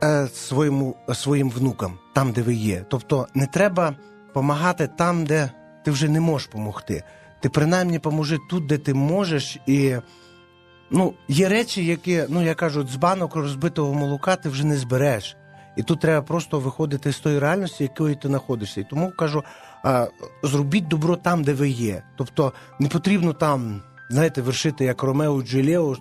е, 0.04 0.28
своєму 0.28 0.96
своїм 1.14 1.50
внукам, 1.50 1.98
там, 2.16 2.32
де 2.32 2.42
ви 2.42 2.54
є. 2.54 2.86
Тобто 2.90 3.28
не 3.34 3.48
треба 3.48 3.96
допомагати 4.28 4.90
там, 4.98 5.26
де 5.26 5.52
ти 5.86 5.92
вже 5.92 6.10
не 6.10 6.20
можеш 6.20 6.48
допомогти. 6.48 7.04
ти 7.40 7.50
принаймні 7.50 8.00
поможи 8.00 8.38
тут, 8.50 8.66
де 8.66 8.78
ти 8.78 8.94
можеш, 8.94 9.58
і 9.66 9.96
ну, 10.92 11.14
є 11.28 11.50
речі, 11.50 11.86
які, 11.86 12.24
ну 12.30 12.42
я 12.42 12.54
кажу, 12.54 12.88
з 12.88 12.96
банок 12.96 13.36
розбитого 13.36 13.94
молока 13.94 14.36
ти 14.36 14.50
вже 14.50 14.66
не 14.66 14.78
збереш. 14.78 15.36
І 15.76 15.84
тут 15.84 16.00
треба 16.00 16.22
просто 16.22 16.60
виходити 16.60 17.14
з 17.14 17.20
тої 17.20 17.40
реальності, 17.40 17.84
якою 17.84 18.16
ти 18.16 18.28
знаходишся. 18.28 18.82
І 18.82 18.84
тому 18.84 19.12
кажу: 19.12 19.44
а, 19.84 20.08
зробіть 20.44 20.88
добро 20.88 21.16
там, 21.16 21.44
де 21.44 21.54
ви 21.54 21.70
є. 21.70 22.04
Тобто 22.18 22.54
не 22.80 22.88
потрібно 22.88 23.34
там, 23.34 23.82
знаєте, 24.10 24.42
вершити 24.42 24.86
як 24.86 25.04
Ромео 25.04 25.42
Джуліо, 25.42 25.98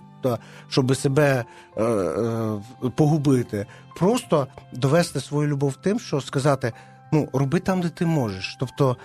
щоб 0.69 0.95
себе 0.95 1.45
е, 1.77 1.83
е, 1.83 2.59
погубити. 2.95 3.65
Просто 3.95 4.47
довести 4.73 5.19
свою 5.19 5.47
любов 5.47 5.75
тим, 5.75 5.99
що 5.99 6.21
сказати: 6.21 6.73
ну, 7.11 7.29
роби 7.33 7.59
там, 7.59 7.81
де 7.81 7.89
ти 7.89 8.05
можеш. 8.05 8.57
Тобто 8.59 8.97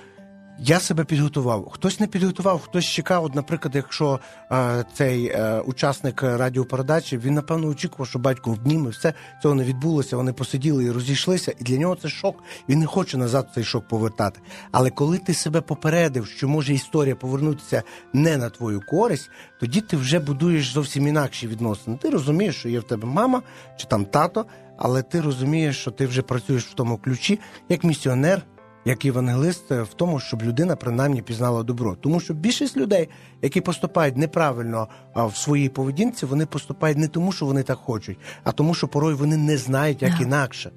я 0.58 0.80
себе 0.80 1.04
підготував. 1.04 1.68
Хтось 1.68 2.00
не 2.00 2.06
підготував, 2.06 2.60
хтось 2.60 2.84
чекав. 2.84 3.24
От, 3.24 3.34
наприклад, 3.34 3.74
якщо 3.74 4.20
е, 4.52 4.84
цей 4.94 5.26
е, 5.26 5.60
учасник 5.60 6.22
радіопередачі, 6.22 7.18
він 7.18 7.34
напевно 7.34 7.68
очікував, 7.68 8.08
що 8.08 8.18
батько 8.18 8.50
обніме, 8.50 8.90
все 8.90 9.14
цього 9.42 9.54
не 9.54 9.64
відбулося. 9.64 10.16
Вони 10.16 10.32
посиділи 10.32 10.84
і 10.84 10.90
розійшлися, 10.90 11.54
і 11.60 11.64
для 11.64 11.76
нього 11.76 11.96
це 11.96 12.08
шок. 12.08 12.42
Він 12.68 12.78
не 12.78 12.86
хоче 12.86 13.16
назад 13.16 13.48
цей 13.54 13.64
шок 13.64 13.88
повертати. 13.88 14.40
Але 14.72 14.90
коли 14.90 15.18
ти 15.18 15.34
себе 15.34 15.60
попередив, 15.60 16.26
що 16.26 16.48
може 16.48 16.74
історія 16.74 17.16
повернутися 17.16 17.82
не 18.12 18.36
на 18.36 18.50
твою 18.50 18.80
користь, 18.80 19.30
тоді 19.60 19.80
ти 19.80 19.96
вже 19.96 20.18
будуєш 20.18 20.72
зовсім 20.72 21.06
інакші 21.06 21.48
відносини. 21.48 21.96
Ти 22.02 22.10
розумієш, 22.10 22.56
що 22.56 22.68
є 22.68 22.80
в 22.80 22.84
тебе 22.84 23.08
мама 23.08 23.42
чи 23.76 23.86
там 23.86 24.04
тато, 24.04 24.46
але 24.78 25.02
ти 25.02 25.20
розумієш, 25.20 25.80
що 25.80 25.90
ти 25.90 26.06
вже 26.06 26.22
працюєш 26.22 26.64
в 26.64 26.74
тому 26.74 26.98
ключі 26.98 27.40
як 27.68 27.84
місіонер 27.84 28.42
як 28.84 29.04
євангелист 29.04 29.70
в 29.70 29.94
тому, 29.96 30.20
щоб 30.20 30.42
людина 30.42 30.76
принаймні 30.76 31.22
пізнала 31.22 31.62
добро. 31.62 31.96
Тому 32.00 32.20
що 32.20 32.34
більшість 32.34 32.76
людей, 32.76 33.08
які 33.42 33.60
поступають 33.60 34.16
неправильно 34.16 34.88
в 35.14 35.36
своїй 35.36 35.68
поведінці, 35.68 36.26
вони 36.26 36.46
поступають 36.46 36.98
не 36.98 37.08
тому, 37.08 37.32
що 37.32 37.46
вони 37.46 37.62
так 37.62 37.78
хочуть, 37.78 38.18
а 38.44 38.52
тому, 38.52 38.74
що 38.74 38.88
порой 38.88 39.14
вони 39.14 39.36
не 39.36 39.58
знають, 39.58 40.02
як 40.02 40.12
да. 40.18 40.24
інакше. 40.24 40.70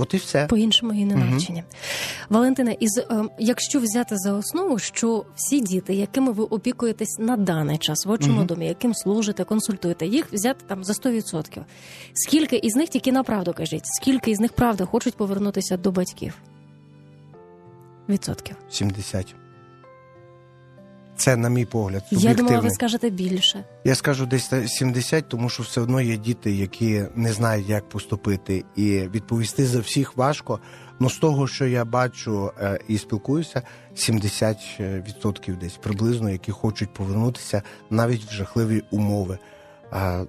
От 0.00 0.14
і 0.14 0.16
все 0.16 0.46
по-іншому 0.46 0.92
і 0.92 1.04
не 1.04 1.16
навчені. 1.16 1.58
Угу. 1.58 1.78
Валентина, 2.28 2.70
із 2.70 2.98
е, 2.98 3.24
якщо 3.38 3.80
взяти 3.80 4.16
за 4.18 4.32
основу, 4.32 4.78
що 4.78 5.24
всі 5.36 5.60
діти, 5.60 5.94
якими 5.94 6.32
ви 6.32 6.44
опікуєтесь 6.44 7.18
на 7.18 7.36
даний 7.36 7.78
час 7.78 8.06
в 8.06 8.10
очому 8.10 8.36
угу. 8.36 8.44
домі, 8.44 8.66
яким 8.66 8.94
служите, 8.94 9.44
консультуєте, 9.44 10.06
їх 10.06 10.32
взяти 10.32 10.64
там 10.66 10.84
за 10.84 10.92
100%. 10.92 11.60
Скільки 12.14 12.56
із 12.56 12.76
них 12.76 12.88
тільки 12.88 13.12
на 13.12 13.22
правду 13.22 13.54
кажіть, 13.56 13.84
скільки 13.84 14.30
із 14.30 14.40
них 14.40 14.52
правда 14.52 14.84
хочуть 14.84 15.16
повернутися 15.16 15.76
до 15.76 15.92
батьків? 15.92 16.34
Відсотків? 18.10 18.56
70. 18.70 19.34
Це, 21.20 21.36
на 21.36 21.48
мій 21.48 21.64
погляд, 21.64 22.02
Я 22.10 22.34
думала, 22.34 22.60
ви 22.60 22.70
скажете 22.70 23.10
більше. 23.10 23.64
Я 23.84 23.94
скажу 23.94 24.26
десь 24.26 24.52
70, 24.66 25.28
тому 25.28 25.48
що 25.48 25.62
все 25.62 25.80
одно 25.80 26.00
є 26.00 26.16
діти, 26.16 26.52
які 26.52 27.04
не 27.14 27.32
знають, 27.32 27.68
як 27.68 27.88
поступити, 27.88 28.64
і 28.76 28.98
відповісти 28.98 29.66
за 29.66 29.80
всіх 29.80 30.16
важко. 30.16 30.60
Ну 31.00 31.10
з 31.10 31.18
того, 31.18 31.46
що 31.48 31.66
я 31.66 31.84
бачу 31.84 32.52
е, 32.60 32.78
і 32.88 32.98
спілкуюся, 32.98 33.62
70% 33.94 35.58
десь 35.58 35.76
приблизно, 35.76 36.30
які 36.30 36.52
хочуть 36.52 36.94
повернутися 36.94 37.62
навіть 37.90 38.24
в 38.24 38.32
жахливі 38.32 38.82
умови. 38.90 39.38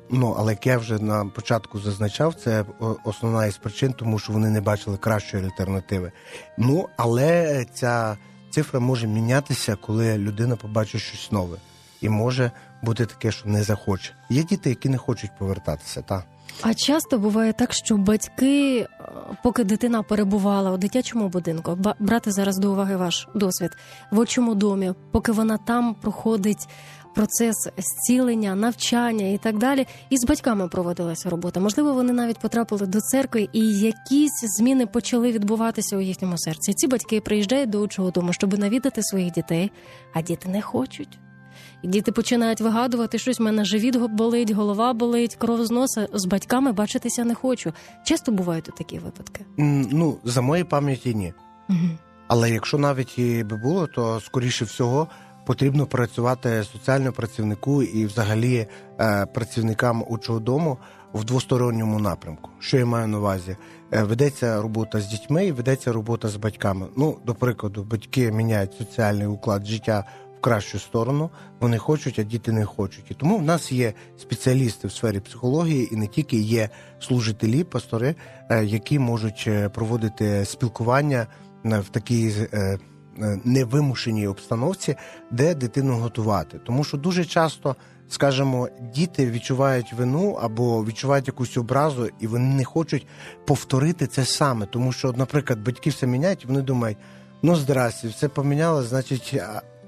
Ну, 0.10 0.36
але 0.40 0.52
як 0.52 0.68
я 0.68 0.78
вже 0.78 1.00
на 1.00 1.26
початку 1.26 1.80
зазначав, 1.80 2.34
це 2.34 2.66
основна 3.04 3.46
із 3.46 3.58
причин, 3.58 3.94
тому 3.94 4.20
що 4.20 4.34
вони 4.34 4.50
не 4.50 4.62
бачили 4.62 4.98
кращої 4.98 5.46
альтернативи. 5.46 6.12
Ну, 6.58 6.90
але 6.98 7.66
ця 7.74 8.18
цифра 8.50 8.80
може 8.80 9.08
мінятися, 9.08 9.76
коли 9.76 10.18
людина 10.18 10.56
побачить 10.56 11.02
щось 11.02 11.32
нове, 11.32 11.58
і 12.02 12.10
може 12.10 12.52
бути 12.82 13.06
таке, 13.06 13.32
що 13.32 13.50
не 13.50 13.64
захоче. 13.64 14.14
Є 14.30 14.44
діти, 14.44 14.70
які 14.70 14.90
не 14.90 14.98
хочуть 14.98 15.32
повертатися. 15.40 16.02
Та 16.02 16.24
а 16.62 16.74
часто 16.74 17.18
буває 17.18 17.54
так, 17.54 17.74
що 17.74 17.98
батьки, 17.98 18.80
е, 18.80 18.88
поки 19.44 19.64
дитина 19.64 20.04
перебувала 20.04 20.72
у 20.72 20.78
дитячому 20.78 21.30
будинку, 21.30 21.78
брати 22.00 22.32
зараз 22.32 22.58
до 22.58 22.72
уваги 22.72 22.96
ваш 22.96 23.28
досвід 23.36 23.72
в 24.12 24.20
очому 24.20 24.56
домі, 24.56 24.94
поки 25.12 25.32
вона 25.32 25.58
там 25.58 25.96
проходить 25.96 26.68
процес 27.16 27.56
зцілення, 27.78 28.56
навчання 28.56 29.28
і 29.28 29.38
так 29.38 29.58
далі. 29.58 29.88
І 30.10 30.18
з 30.18 30.26
батьками 30.26 30.68
проводилася 30.68 31.30
робота. 31.30 31.60
Можливо, 31.60 31.94
вони 31.94 32.14
навіть 32.14 32.40
потрапили 32.40 32.86
до 32.86 33.00
церкви, 33.00 33.50
і 33.54 33.80
якісь 33.80 34.42
зміни 34.58 34.86
почали 34.86 35.32
відбуватися 35.32 35.98
у 35.98 36.02
їхньому 36.02 36.38
серці. 36.38 36.74
Ці 36.74 36.88
батьки 36.88 37.22
приїжджають 37.22 37.70
до 37.70 37.80
учого 37.80 38.12
дому, 38.12 38.34
щоб 38.34 38.60
навідати 38.60 39.04
своїх 39.04 39.32
дітей, 39.32 39.72
а 40.14 40.22
діти 40.22 40.50
не 40.50 40.62
хочуть. 40.62 41.20
І 41.82 41.88
діти 41.88 42.12
починають 42.12 42.62
вигадувати 42.62 43.18
щось. 43.18 43.40
в 43.40 43.44
мене 43.44 43.66
живіт 43.66 43.98
болить, 43.98 44.52
голова 44.52 44.94
болить, 44.94 45.36
кров 45.36 45.66
з 45.66 45.72
носа. 45.72 46.08
З 46.14 46.26
батьками 46.26 46.72
бачитися 46.72 47.24
не 47.24 47.36
хочу. 47.36 47.74
Часто 48.04 48.32
бувають 48.32 48.70
такі 48.78 49.00
випадки. 49.00 49.46
Ну 49.58 50.18
за 50.24 50.42
моєї 50.42 50.64
пам'яті 50.64 51.16
ні. 51.16 51.34
Угу. 51.70 51.90
Але 52.28 52.52
якщо 52.52 52.78
навіть 52.78 53.20
і 53.20 53.44
би 53.44 53.58
було, 53.58 53.88
то 53.88 54.20
скоріше 54.20 54.66
всього 54.66 55.08
потрібно 55.52 55.86
працювати 55.86 56.64
соціальному 56.64 57.12
працівнику 57.12 57.84
і, 57.84 58.06
взагалі, 58.06 58.68
е, 59.00 59.26
працівникам 59.26 60.06
учого 60.08 60.40
дому 60.40 60.78
в 61.14 61.24
двосторонньому 61.24 62.00
напрямку. 62.00 62.50
Що 62.60 62.78
я 62.78 62.86
маю 62.86 63.08
на 63.08 63.18
увазі? 63.18 63.58
Е, 63.92 64.04
ведеться 64.04 64.62
робота 64.62 65.02
з 65.02 65.08
дітьми 65.08 65.52
ведеться 65.52 65.92
робота 65.92 66.28
з 66.28 66.36
батьками. 66.36 66.88
Ну, 66.98 67.18
до 67.26 67.36
прикладу, 67.36 67.84
батьки 67.84 68.32
міняють 68.32 68.74
соціальний 68.74 69.28
уклад 69.28 69.66
життя. 69.66 70.06
Кращу 70.42 70.80
сторону 70.80 71.30
вони 71.60 71.78
хочуть, 71.78 72.20
а 72.20 72.24
діти 72.24 72.52
не 72.52 72.66
хочуть. 72.66 73.12
І 73.12 73.14
тому 73.14 73.38
в 73.38 73.44
нас 73.44 73.72
є 73.72 73.94
спеціалісти 74.18 74.88
в 74.88 74.92
сфері 74.92 75.20
психології, 75.20 75.94
і 75.94 75.98
не 75.98 76.08
тільки 76.08 76.38
є 76.38 76.70
служителі, 77.00 77.64
пастори, 77.64 78.16
е, 78.50 78.66
які 78.66 79.00
можуть 79.00 79.50
проводити 79.74 80.46
спілкування 80.46 81.28
в 81.64 81.90
такій 81.90 82.34
невимушеній 83.44 84.28
обстановці, 84.28 84.96
де 85.32 85.56
дитину 85.56 85.98
готувати. 85.98 86.60
Тому 86.66 86.84
що 86.84 86.98
дуже 86.98 87.26
часто, 87.26 87.76
скажімо, 88.10 88.70
діти 88.94 89.32
відчувають 89.32 89.94
вину 89.94 90.32
або 90.42 90.86
відчувають 90.86 91.28
якусь 91.28 91.58
образу, 91.58 92.10
і 92.20 92.28
вони 92.28 92.56
не 92.56 92.66
хочуть 92.66 93.08
повторити 93.48 94.08
це 94.08 94.26
саме. 94.26 94.66
Тому 94.66 94.92
що, 94.92 95.12
наприклад, 95.12 95.60
батьки 95.60 95.90
все 95.90 96.08
міняють, 96.08 96.44
і 96.44 96.48
вони 96.48 96.62
думають, 96.62 96.98
ну 97.44 97.56
здрасте, 97.56 98.08
все 98.08 98.28
поміняло, 98.28 98.84
значить, 98.84 99.42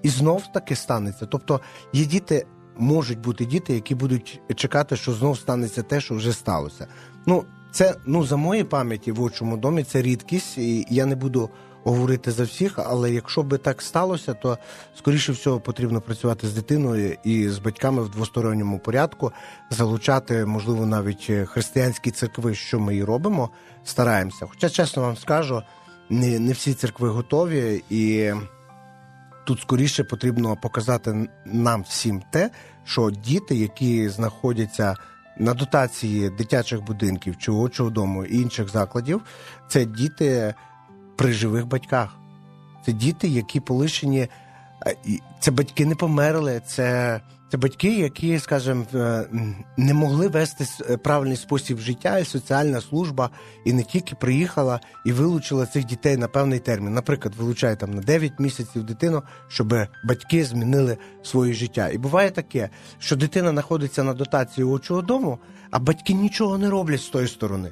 і 0.04 0.10
знов 0.10 0.44
таки 0.54 0.76
станеться. 0.76 1.26
Тобто 1.26 1.62
є 1.94 2.06
діти. 2.06 2.46
Можуть 2.78 3.20
бути 3.20 3.46
діти, 3.46 3.74
які 3.74 3.96
будуть 3.96 4.42
чекати, 4.56 4.96
що 4.96 5.14
знов 5.14 5.38
станеться 5.38 5.84
те, 5.84 6.02
що 6.02 6.16
вже 6.16 6.34
сталося. 6.34 6.88
Ну, 7.26 7.44
це 7.72 7.96
ну 8.06 8.26
за 8.26 8.36
моєї 8.36 8.64
пам'яті 8.64 9.12
в 9.12 9.22
очому 9.22 9.58
домі 9.58 9.84
це 9.84 10.02
рідкість, 10.02 10.58
і 10.58 10.86
я 10.90 11.06
не 11.06 11.16
буду 11.16 11.50
говорити 11.84 12.32
за 12.32 12.44
всіх, 12.44 12.74
але 12.78 13.12
якщо 13.12 13.44
би 13.44 13.58
так 13.58 13.82
сталося, 13.82 14.34
то 14.34 14.58
скоріше 14.98 15.32
всього 15.32 15.60
потрібно 15.60 16.02
працювати 16.02 16.48
з 16.48 16.54
дитиною 16.54 17.18
і 17.24 17.50
з 17.50 17.60
батьками 17.60 18.04
в 18.04 18.10
двосторонньому 18.10 18.80
порядку, 18.80 19.32
залучати, 19.70 20.46
можливо, 20.46 20.86
навіть 20.86 21.32
християнські 21.46 22.12
церкви, 22.12 22.56
що 22.56 22.80
ми 22.80 22.96
і 22.96 23.04
робимо, 23.04 23.50
стараємося. 23.84 24.46
Хоча, 24.50 24.70
чесно 24.70 25.02
вам 25.02 25.18
скажу, 25.18 25.62
не, 26.10 26.40
не 26.40 26.54
всі 26.54 26.74
церкви 26.74 27.10
готові 27.10 27.84
і. 27.90 28.34
Тут 29.46 29.60
скоріше 29.60 30.04
потрібно 30.04 30.56
показати 30.56 31.30
нам 31.46 31.82
всім 31.82 32.24
те, 32.32 32.50
що 32.84 33.12
діти, 33.12 33.56
які 33.56 34.10
знаходяться 34.10 34.96
на 35.38 35.54
дотації 35.54 36.30
дитячих 36.30 36.82
будинків 36.82 37.38
чи 37.38 37.52
очого 37.52 37.90
дому 37.90 38.26
і 38.26 38.42
інших 38.42 38.70
закладів, 38.70 39.22
це 39.68 39.86
діти 39.86 40.54
при 41.24 41.34
живих 41.34 41.68
батьках. 41.68 42.10
Це 42.86 42.92
діти, 42.92 43.28
які 43.28 43.60
полишені, 43.60 44.28
це 45.40 45.52
батьки 45.52 45.86
не 45.86 45.96
померли, 45.96 46.62
це 46.68 47.22
це 47.52 47.58
батьки, 47.58 48.00
які, 48.00 48.40
скажімо, 48.40 48.86
е, 48.94 49.26
не 49.78 49.94
могли 49.94 50.28
вести 50.28 50.66
е, 50.90 50.98
правильний 50.98 51.38
спосіб 51.38 51.78
життя, 51.78 52.18
і 52.18 52.26
соціальна 52.26 52.82
служба 52.82 53.30
і 53.66 53.74
не 53.74 53.84
тільки 53.84 54.16
приїхала 54.16 54.80
і 55.06 55.12
вилучила 55.12 55.66
цих 55.66 55.86
дітей 55.86 56.18
на 56.18 56.28
певний 56.28 56.60
термін. 56.60 56.94
Наприклад, 56.94 57.36
вилучає 57.36 57.76
там 57.76 57.94
на 57.94 58.02
9 58.02 58.40
місяців 58.40 58.84
дитину, 58.84 59.24
щоб 59.48 59.74
батьки 60.04 60.46
змінили 60.46 60.98
своє 61.22 61.54
життя. 61.54 61.90
І 61.90 61.98
буває 61.98 62.32
таке, 62.32 62.70
що 63.00 63.16
дитина 63.16 63.50
знаходиться 63.50 64.04
на 64.04 64.14
дотації 64.14 64.66
очого 64.66 65.02
дому, 65.02 65.40
а 65.72 65.80
батьки 65.80 66.14
нічого 66.14 66.58
не 66.58 66.70
роблять 66.70 67.02
з 67.02 67.10
тої 67.10 67.28
сторони. 67.28 67.72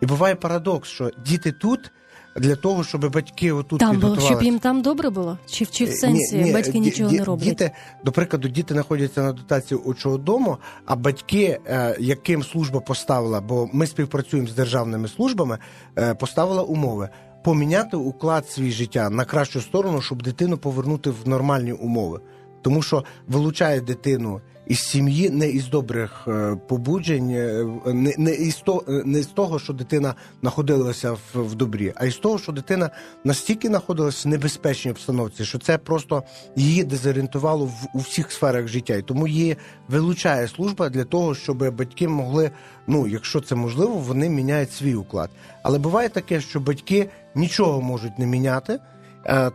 І 0.00 0.06
буває 0.06 0.34
парадокс, 0.34 0.88
що 0.88 1.10
діти 1.26 1.52
тут 1.52 1.92
для 2.36 2.56
того, 2.56 2.84
щоб 2.84 3.12
батьки 3.12 3.52
отут 3.52 3.80
там 3.80 4.00
було, 4.00 4.20
щоб 4.20 4.42
їм 4.42 4.58
там 4.58 4.82
добре 4.82 5.10
було? 5.10 5.38
Чи 5.46 5.64
в 5.64 5.70
чи 5.70 5.84
в 5.84 5.88
е, 5.88 5.92
сенсі 5.92 6.36
ні, 6.36 6.44
ні, 6.44 6.52
батьки 6.52 6.78
нічого 6.78 7.10
ді, 7.10 7.18
не 7.18 7.24
роблять? 7.24 7.48
Діти, 7.48 7.70
до 8.04 8.12
прикладу, 8.12 8.48
діти 8.48 8.74
знаходяться 8.74 9.22
на 9.22 9.32
дотації 9.32 9.80
очого 9.84 10.18
дому, 10.18 10.58
а 10.86 10.96
батьки, 10.96 11.58
е, 11.66 11.96
яким 12.00 12.42
служба 12.42 12.80
поставила, 12.80 13.40
бо 13.40 13.68
ми 13.72 13.86
співпрацюємо 13.86 14.48
з 14.48 14.54
державними 14.54 15.08
службами, 15.08 15.58
е, 15.98 16.14
поставила 16.14 16.62
умови. 16.62 17.08
Поміняти 17.44 17.96
уклад 17.96 18.48
свій 18.48 18.70
життя 18.70 19.10
на 19.10 19.24
кращу 19.24 19.60
сторону, 19.60 20.02
щоб 20.02 20.22
дитину 20.22 20.58
повернути 20.58 21.10
в 21.10 21.28
нормальні 21.28 21.72
умови. 21.72 22.20
тому 22.62 22.82
що 22.82 23.04
вилучає 23.28 23.80
дитину 23.80 24.40
із 24.66 24.78
сім'ї, 24.78 25.30
не 25.30 25.48
із 25.48 25.68
добрих 25.68 26.24
е, 26.28 26.56
побуджень, 26.68 27.30
е, 27.30 27.64
не 27.86 28.14
не 28.18 28.34
із 28.34 28.56
то, 28.56 28.84
е, 28.88 29.02
не 29.04 29.22
з 29.22 29.26
того, 29.26 29.58
що 29.58 29.72
дитина 29.72 30.14
знаходилася 30.40 31.12
в, 31.12 31.20
в 31.34 31.54
добрі, 31.54 31.92
а 31.96 32.04
із 32.04 32.16
того, 32.16 32.38
що 32.38 32.52
дитина 32.52 32.90
настільки 33.24 33.68
знаходилася 33.68 34.28
в 34.28 34.30
небезпечній 34.30 34.90
обстановці, 34.90 35.44
що 35.44 35.58
це 35.58 35.78
просто 35.78 36.22
її 36.56 36.84
дезорієнтувало 36.84 37.66
в 37.66 37.86
у 37.94 37.98
всіх 37.98 38.32
сферах 38.32 38.68
життя, 38.68 38.94
і 38.94 39.02
тому 39.02 39.28
її 39.28 39.56
вилучає 39.88 40.48
служба 40.48 40.88
для 40.88 41.04
того, 41.04 41.34
щоб 41.34 41.74
батьки 41.76 42.08
могли, 42.08 42.50
ну 42.86 43.06
якщо 43.06 43.40
це 43.40 43.54
можливо, 43.54 43.94
вони 43.94 44.28
міняють 44.28 44.72
свій 44.72 44.94
уклад. 44.94 45.30
Але 45.62 45.78
буває 45.78 46.08
таке, 46.08 46.40
що 46.40 46.60
батьки 46.60 47.08
нічого 47.34 47.80
можуть 47.80 48.18
не 48.18 48.26
міняти. 48.26 48.78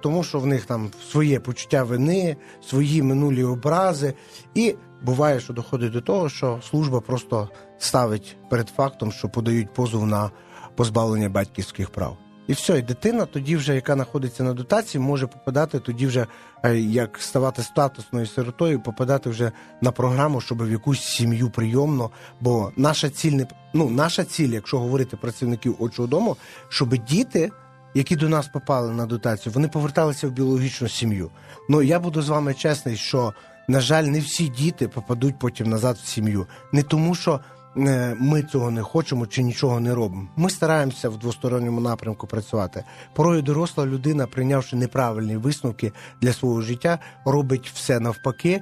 Тому 0.01 0.24
що 0.24 0.39
в 0.39 0.46
них 0.46 0.66
там 0.66 0.89
своє 1.12 1.39
почуття 1.39 1.84
вини, 1.84 2.38
свої 2.70 3.04
минулі 3.04 3.44
образи, 3.44 4.13
і 4.56 4.75
буває, 5.01 5.39
що 5.39 5.53
доходить 5.53 5.91
до 5.91 6.01
того, 6.01 6.29
що 6.29 6.60
служба 6.70 7.01
просто 7.01 7.50
ставить 7.77 8.38
перед 8.50 8.70
фактом, 8.70 9.12
що 9.12 9.29
подають 9.29 9.74
позов 9.74 10.06
на 10.06 10.32
позбавлення 10.75 11.29
батьківських 11.29 11.89
прав. 11.89 12.18
І 12.50 12.53
все, 12.53 12.79
і 12.79 12.82
дитина 12.82 13.25
тоді, 13.25 13.56
вже 13.56 13.75
яка 13.75 13.94
знаходиться 13.94 14.44
на 14.44 14.53
дотації, 14.53 15.01
може 15.01 15.27
попадати 15.27 15.79
тоді, 15.79 16.08
вже 16.08 16.27
е, 16.63 16.77
як 16.77 17.18
ставати 17.18 17.63
статусною 17.63 18.27
сиротою, 18.27 18.82
попадати 18.82 19.29
вже 19.29 19.51
на 19.82 19.91
програму, 19.91 20.41
щоб 20.41 20.65
в 20.65 20.72
якусь 20.72 21.01
сім'ю 21.01 21.50
прийомно. 21.50 22.10
Бо 22.41 22.72
наша 22.75 23.10
ціль 23.10 23.32
не 23.32 23.48
ну, 23.74 23.89
наша 23.89 24.24
ціль, 24.24 24.50
якщо 24.50 24.79
говорити 24.79 25.18
працівників 25.18 25.75
очого 25.79 26.08
дому, 26.08 26.38
щоб 26.70 26.98
діти. 26.98 27.51
Які 27.94 28.15
до 28.15 28.29
нас 28.29 28.48
попали 28.48 28.94
на 28.94 29.06
дотацію, 29.06 29.53
вони 29.53 29.68
поверталися 29.68 30.27
в 30.27 30.32
біологічну 30.32 30.89
сім'ю. 30.89 31.32
Ну 31.70 31.82
я 31.82 32.00
буду 32.00 32.22
з 32.22 32.29
вами 32.29 32.53
чесний, 32.53 32.96
що 32.96 33.34
на 33.70 33.82
жаль, 33.82 34.04
не 34.04 34.20
всі 34.20 34.48
діти 34.48 34.88
попадуть 34.88 35.40
потім 35.40 35.70
назад 35.70 35.98
в 36.04 36.08
сім'ю. 36.08 36.48
Не 36.72 36.84
тому, 36.84 37.16
що 37.16 37.40
е, 37.78 38.16
ми 38.20 38.44
цього 38.44 38.72
не 38.72 38.82
хочемо 38.82 39.28
чи 39.28 39.44
нічого 39.44 39.80
не 39.80 39.96
робимо. 39.96 40.28
Ми 40.36 40.50
стараємося 40.50 41.10
в 41.10 41.20
двосторонньому 41.20 41.82
напрямку 41.82 42.28
працювати. 42.28 42.84
Порою 43.14 43.42
доросла 43.42 43.86
людина, 43.86 44.28
прийнявши 44.28 44.76
неправильні 44.76 45.38
висновки 45.38 45.92
для 46.22 46.34
свого 46.34 46.62
життя, 46.62 47.00
робить 47.26 47.72
все 47.74 48.00
навпаки. 48.00 48.62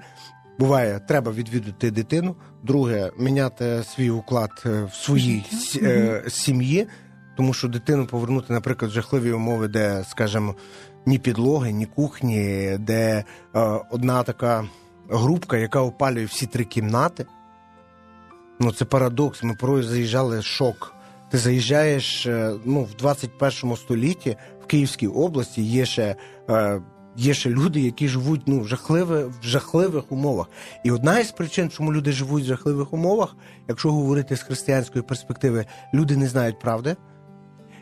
Буває, 0.60 1.00
треба 1.08 1.32
відвідати 1.32 1.92
дитину. 1.92 2.36
Друге, 2.64 3.12
міняти 3.18 3.84
свій 3.84 4.10
уклад 4.10 4.52
е, 4.66 4.84
в 4.84 4.94
своїй 4.94 5.46
е, 5.82 6.24
сім'ї, 6.28 6.88
тому 7.38 7.54
що 7.54 7.68
дитину 7.68 8.06
повернути, 8.06 8.54
наприклад, 8.54 8.92
в 8.92 8.94
жахливі 8.94 9.32
умови, 9.32 9.68
де, 9.68 10.06
скажімо, 10.10 10.56
ні 11.06 11.20
підлоги, 11.20 11.72
ні 11.72 11.86
кухні, 11.86 12.76
де 12.80 13.24
одна 13.92 14.24
така 14.24 14.66
групка, 15.10 15.58
яка 15.58 15.82
опалює 15.82 16.26
всі 16.26 16.46
три 16.46 16.64
кімнати. 16.64 17.26
Ну, 18.60 18.72
це 18.72 18.86
парадокс. 18.86 19.44
Ми 19.44 19.54
порою 19.54 19.84
заїжджали 19.84 20.42
шок. 20.42 20.94
Ти 21.32 21.38
заїжджаєш 21.38 22.26
е, 22.26 22.54
ну, 22.66 22.84
в 22.84 22.94
21 22.96 23.76
столітті 23.76 24.38
в 24.64 24.66
Київській 24.66 25.08
області 25.08 25.62
є 25.62 25.86
ще 25.86 26.16
е, 26.50 26.82
є 27.18 27.34
ще 27.34 27.50
люди, 27.50 27.82
які 27.82 28.08
живуть 28.08 28.42
ну, 28.46 28.60
в, 28.60 28.68
жахливих, 28.68 29.28
в 29.28 29.44
жахливих 29.44 30.12
умовах. 30.12 30.48
І 30.84 30.92
одна 30.92 31.20
із 31.20 31.32
причин, 31.32 31.70
чому 31.70 31.94
люди 31.94 32.12
живуть 32.12 32.44
в 32.44 32.48
жахливих 32.48 32.94
умовах, 32.94 33.36
якщо 33.68 33.92
говорити 33.92 34.36
з 34.36 34.42
християнської 34.42 35.04
перспективи, 35.04 35.66
люди 35.94 36.18
не 36.18 36.28
знають 36.28 36.60
правди. 36.60 36.96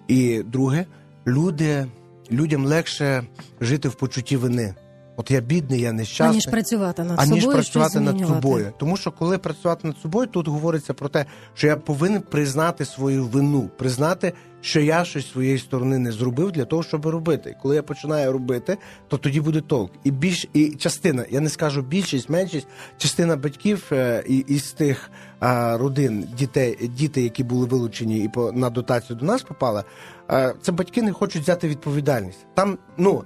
І 0.08 0.44
друге, 0.44 0.86
люди, 1.28 1.88
людям 2.32 2.66
легше 2.66 3.24
жити 3.62 3.90
в 3.90 3.96
почутті 3.96 4.38
вини. 4.38 4.76
От 5.18 5.32
я 5.32 5.42
бідний, 5.42 5.82
я 5.82 5.92
нещасний. 5.92 6.30
Аніж 6.30 6.46
працювати 6.46 7.04
над 7.04 7.20
аніж 7.20 7.44
собою. 7.44 7.58
працювати 7.58 8.00
над 8.00 8.20
собою. 8.20 8.74
Тому 8.78 8.98
що 8.98 9.12
коли 9.12 9.38
працювати 9.38 9.88
над 9.88 9.98
собою, 9.98 10.28
тут 10.28 10.48
говориться 10.48 10.94
про 10.94 11.10
те, 11.10 11.26
що 11.54 11.68
я 11.68 11.76
повинен 11.76 12.22
признати 12.22 12.86
свою 12.86 13.26
вину, 13.26 13.70
признати, 13.78 14.34
що 14.62 14.80
я 14.82 15.06
щось 15.06 15.32
своєї 15.32 15.58
сторони 15.58 16.00
не 16.00 16.12
зробив 16.12 16.52
для 16.52 16.66
того, 16.66 16.84
щоб 16.84 17.06
робити. 17.06 17.50
І 17.50 17.62
коли 17.62 17.76
я 17.76 17.84
починаю 17.84 18.32
робити, 18.32 18.78
то 19.08 19.18
тоді 19.18 19.42
буде 19.42 19.62
толк. 19.62 19.92
І 20.04 20.12
більш 20.12 20.48
і 20.54 20.70
частина, 20.70 21.26
я 21.30 21.40
не 21.40 21.50
скажу 21.50 21.82
більшість, 21.82 22.30
меншість, 22.30 22.68
частина 22.98 23.36
батьків 23.36 23.84
е, 23.92 24.24
і 24.28 24.38
із 24.38 24.72
тих 24.72 25.12
а, 25.40 25.78
родин, 25.78 26.28
дітей, 26.38 26.90
діти, 26.98 27.22
які 27.22 27.44
були 27.44 27.66
вилучені 27.66 28.24
і 28.24 28.30
по 28.30 28.52
на 28.52 28.70
дотацію 28.70 29.20
до 29.20 29.26
нас 29.26 29.42
попали, 29.42 29.84
а, 30.28 30.54
це 30.62 30.72
батьки 30.72 31.02
не 31.02 31.12
хочуть 31.12 31.42
взяти 31.42 31.68
відповідальність. 31.68 32.46
Там 32.54 32.78
ну 32.98 33.24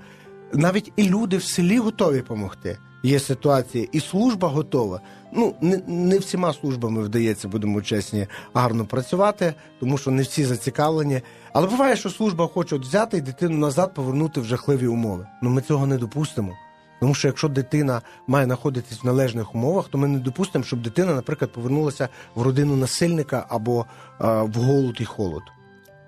навіть 0.53 0.91
і 0.95 1.09
люди 1.09 1.37
в 1.37 1.43
селі 1.43 1.77
готові 1.77 2.17
допомогти. 2.17 2.77
Є 3.03 3.19
ситуація, 3.19 3.87
і 3.91 3.99
служба 3.99 4.47
готова. 4.47 5.01
Ну 5.33 5.55
не 5.61 5.81
не 5.87 6.17
всіма 6.17 6.53
службами 6.53 7.03
вдається, 7.03 7.47
будемо 7.47 7.81
чесні, 7.81 8.27
гарно 8.53 8.85
працювати, 8.85 9.53
тому 9.79 9.97
що 9.97 10.11
не 10.11 10.23
всі 10.23 10.45
зацікавлені. 10.45 11.21
Але 11.53 11.67
буває, 11.67 11.95
що 11.95 12.09
служба 12.09 12.47
хоче 12.47 12.75
взяти 12.75 13.17
і 13.17 13.21
дитину 13.21 13.57
назад 13.57 13.93
повернути 13.93 14.41
в 14.41 14.45
жахливі 14.45 14.87
умови. 14.87 15.27
Ну 15.41 15.49
ми 15.49 15.61
цього 15.61 15.87
не 15.87 15.97
допустимо. 15.97 16.53
Тому 16.99 17.13
що 17.13 17.27
якщо 17.27 17.47
дитина 17.47 18.01
має 18.27 18.45
знаходитись 18.45 19.03
в 19.03 19.05
належних 19.05 19.55
умовах, 19.55 19.87
то 19.87 19.97
ми 19.97 20.07
не 20.07 20.19
допустимо, 20.19 20.63
щоб 20.63 20.81
дитина, 20.81 21.13
наприклад, 21.13 21.51
повернулася 21.51 22.09
в 22.35 22.41
родину 22.41 22.75
насильника 22.75 23.45
або 23.49 23.85
а, 24.17 24.43
в 24.43 24.53
голод 24.53 24.97
і 24.99 25.05
холод. 25.05 25.43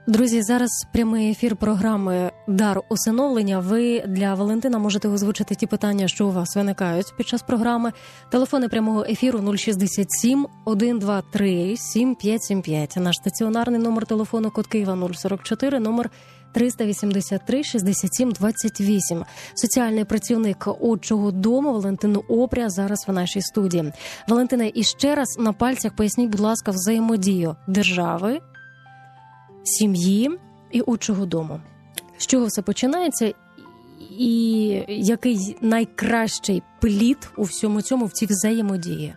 Друзі, 0.08 0.42
зараз 0.42 0.70
прямий 0.94 1.32
ефір 1.32 1.56
програми 1.56 2.32
Дар 2.48 2.82
усиновлення. 2.90 3.60
Ви 3.60 4.04
для 4.08 4.34
Валентина 4.34 4.78
можете 4.78 5.08
озвучити 5.08 5.56
ті 5.56 5.68
питання, 5.68 6.08
що 6.08 6.28
у 6.28 6.32
вас 6.32 6.56
виникають 6.56 7.14
під 7.18 7.28
час 7.28 7.42
програми. 7.42 7.92
Телефони 8.32 8.70
прямого 8.70 9.06
ефіру 9.10 9.58
067 9.58 10.48
123 10.68 11.76
7575. 11.78 12.96
Наш 12.98 13.16
стаціонарний 13.16 13.80
номер 13.80 14.06
телефону 14.06 14.52
код 14.52 14.68
Києва 14.68 15.10
044, 15.14 15.80
номер 15.80 16.10
383 16.54 17.64
67 17.64 18.32
28. 18.32 19.26
Соціальний 19.56 20.06
працівник 20.06 20.68
отчого 20.80 21.32
дому 21.32 21.74
Валентину 21.74 22.24
Опря 22.30 22.70
зараз 22.70 23.06
в 23.08 23.12
нашій 23.12 23.42
студії. 23.42 23.94
Валентина, 24.28 24.72
і 24.74 24.84
ще 24.84 25.16
раз 25.16 25.28
на 25.40 25.54
пальцях 25.54 25.96
поясніть, 25.96 26.30
будь 26.30 26.40
ласка, 26.40 26.72
взаємодію 26.72 27.56
держави 27.68 28.40
сім'ї 29.64 30.32
і 30.72 30.82
учого 30.82 31.26
дому. 31.26 31.62
З 32.18 32.28
чого 32.28 32.46
все 32.46 32.62
починається, 32.62 33.34
і 34.18 34.68
який 34.88 35.58
найкращий 35.62 36.64
плід 36.82 37.32
у 37.38 37.44
всьому 37.44 37.82
цьому 37.82 38.06
в 38.06 38.12
цій 38.12 38.26
взаємодії? 38.26 39.16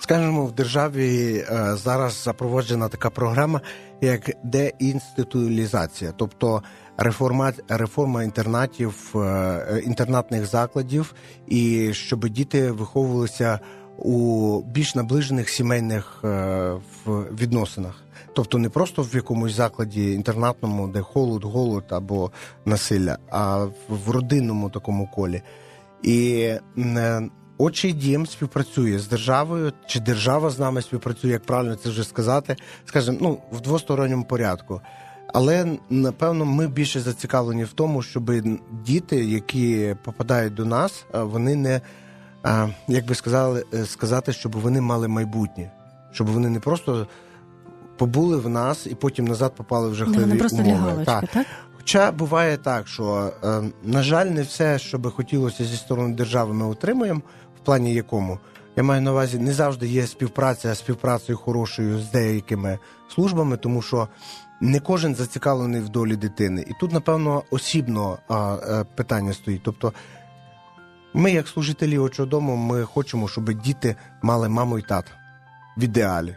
Скажімо, 0.00 0.46
в 0.46 0.52
державі 0.52 1.36
е, 1.36 1.76
зараз 1.76 2.22
запроваджена 2.22 2.88
така 2.88 3.10
програма, 3.10 3.60
як 4.00 4.30
деінституалізація, 4.44 6.12
тобто 6.16 6.62
реформа 6.96 7.52
реформа 7.68 8.22
інтернатів, 8.22 9.12
е, 9.16 9.82
інтернатних 9.86 10.46
закладів, 10.46 11.14
і 11.46 11.90
щоб 11.94 12.28
діти 12.28 12.70
виховувалися 12.70 13.60
у 13.98 14.62
більш 14.62 14.94
наближених 14.94 15.48
сімейних 15.48 16.20
е, 16.24 16.74
відносинах. 17.06 18.04
Тобто 18.34 18.58
не 18.58 18.68
просто 18.68 19.02
в 19.02 19.14
якомусь 19.14 19.52
закладі 19.52 20.12
інтернатному, 20.12 20.88
де 20.88 21.00
холод, 21.00 21.44
голод 21.44 21.84
або 21.90 22.30
насилля, 22.64 23.18
а 23.30 23.64
в 23.88 24.10
родинному 24.10 24.70
такому 24.70 25.10
колі. 25.14 25.42
І 26.02 26.48
е, 26.78 27.28
Отчий 27.60 27.92
дім 27.92 28.26
співпрацює 28.26 28.98
з 28.98 29.08
державою, 29.08 29.72
чи 29.86 30.00
держава 30.00 30.50
з 30.50 30.58
нами 30.58 30.82
співпрацює, 30.82 31.30
як 31.30 31.42
правильно 31.42 31.76
це 31.76 31.88
вже 31.88 32.04
сказати, 32.04 32.56
скажімо, 32.84 33.18
ну 33.20 33.38
в 33.52 33.60
двосторонньому 33.60 34.24
порядку. 34.24 34.80
Але 35.34 35.78
напевно 35.90 36.44
ми 36.44 36.68
більше 36.68 37.00
зацікавлені 37.00 37.64
в 37.64 37.72
тому, 37.72 38.02
щоб 38.02 38.30
діти, 38.84 39.24
які 39.24 39.96
попадають 40.04 40.54
до 40.54 40.64
нас, 40.64 41.04
вони 41.12 41.56
не 41.56 41.80
як 42.88 43.06
би 43.06 43.14
сказали, 43.14 43.64
е, 43.74 43.84
сказати, 43.84 44.32
щоб 44.32 44.56
вони 44.56 44.80
мали 44.80 45.08
майбутнє, 45.08 45.70
щоб 46.12 46.26
вони 46.26 46.48
не 46.48 46.60
просто 46.60 47.06
побули 47.98 48.36
в 48.36 48.48
нас 48.48 48.86
і 48.86 48.94
потім 48.94 49.24
назад 49.24 49.54
попали 49.54 49.88
в 49.88 49.94
жахливі 49.94 50.26
не, 50.26 50.36
просто 50.36 50.56
умови. 50.56 50.78
Галочки, 50.78 51.04
так. 51.04 51.30
так? 51.30 51.46
Хоча 51.76 52.12
буває 52.12 52.56
так, 52.56 52.88
що 52.88 53.32
е, 53.44 53.62
на 53.82 54.02
жаль, 54.02 54.26
не 54.26 54.42
все, 54.42 54.78
що 54.78 54.98
би 54.98 55.10
хотілося 55.10 55.64
зі 55.64 55.76
сторони 55.76 56.14
держави, 56.14 56.54
ми 56.54 56.66
отримуємо, 56.66 57.20
в 57.56 57.64
плані 57.64 57.94
якому 57.94 58.38
я 58.76 58.82
маю 58.82 59.02
на 59.02 59.12
увазі, 59.12 59.38
не 59.38 59.52
завжди 59.52 59.86
є 59.86 60.06
співпраця 60.06 60.74
співпрацею 60.74 61.38
хорошою 61.38 61.98
з 61.98 62.10
деякими 62.10 62.78
службами, 63.14 63.56
тому 63.56 63.82
що 63.82 64.08
не 64.60 64.80
кожен 64.80 65.14
зацікавлений 65.14 65.80
в 65.80 65.88
долі 65.88 66.16
дитини, 66.16 66.64
і 66.68 66.72
тут, 66.80 66.92
напевно, 66.92 67.42
осібно 67.50 68.18
е, 68.30 68.84
питання 68.94 69.32
стоїть. 69.32 69.62
Тобто, 69.64 69.92
ми, 71.14 71.32
як 71.32 71.48
служителі 71.48 71.98
очого 71.98 72.28
дому, 72.28 72.56
ми 72.56 72.84
хочемо, 72.84 73.28
щоб 73.28 73.52
діти 73.52 73.96
мали 74.22 74.48
маму 74.48 74.78
і 74.78 74.82
тата 74.82 75.10
в 75.76 75.84
ідеалі. 75.84 76.36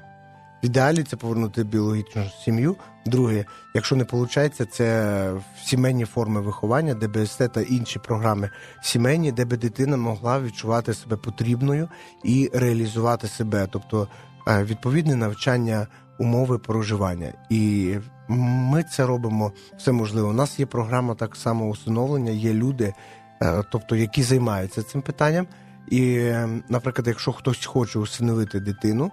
В 0.64 0.66
ідеалі 0.66 1.04
це 1.04 1.16
повернути 1.16 1.64
біологічну 1.64 2.24
сім'ю. 2.44 2.76
Друге, 3.06 3.46
якщо 3.74 3.96
не 3.96 4.04
виходить, 4.04 4.72
це 4.72 5.34
сімейні 5.66 6.06
форми 6.06 6.42
виховання, 6.42 6.94
ДБСТ 6.94 7.54
та 7.54 7.62
інші 7.62 8.00
програми 8.00 8.50
сімейні, 8.82 9.32
де 9.32 9.46
би 9.46 9.58
дитина 9.58 9.98
могла 9.98 10.40
відчувати 10.40 10.94
себе 10.94 11.18
потрібною 11.18 11.90
і 12.24 12.50
реалізувати 12.54 13.28
себе, 13.28 13.68
тобто 13.72 14.08
е, 14.48 14.64
відповідне 14.64 15.16
навчання 15.16 15.88
умови 16.20 16.58
проживання. 16.60 17.34
І 17.50 17.96
ми 18.28 18.84
це 18.84 19.06
робимо 19.06 19.52
все 19.78 19.92
можливо. 19.92 20.30
У 20.30 20.34
нас 20.34 20.60
є 20.60 20.66
програма 20.66 21.16
так 21.16 21.36
само 21.36 21.68
усиновлення, 21.68 22.32
є 22.32 22.54
люди, 22.54 22.94
е, 23.42 23.64
тобто 23.72 23.96
які 23.96 24.24
займаються 24.24 24.84
цим 24.84 25.02
питанням. 25.02 25.48
І, 25.88 26.32
наприклад, 26.70 27.08
якщо 27.08 27.32
хтось 27.32 27.66
хоче 27.66 28.00
усиновити 28.00 28.60
дитину, 28.60 29.12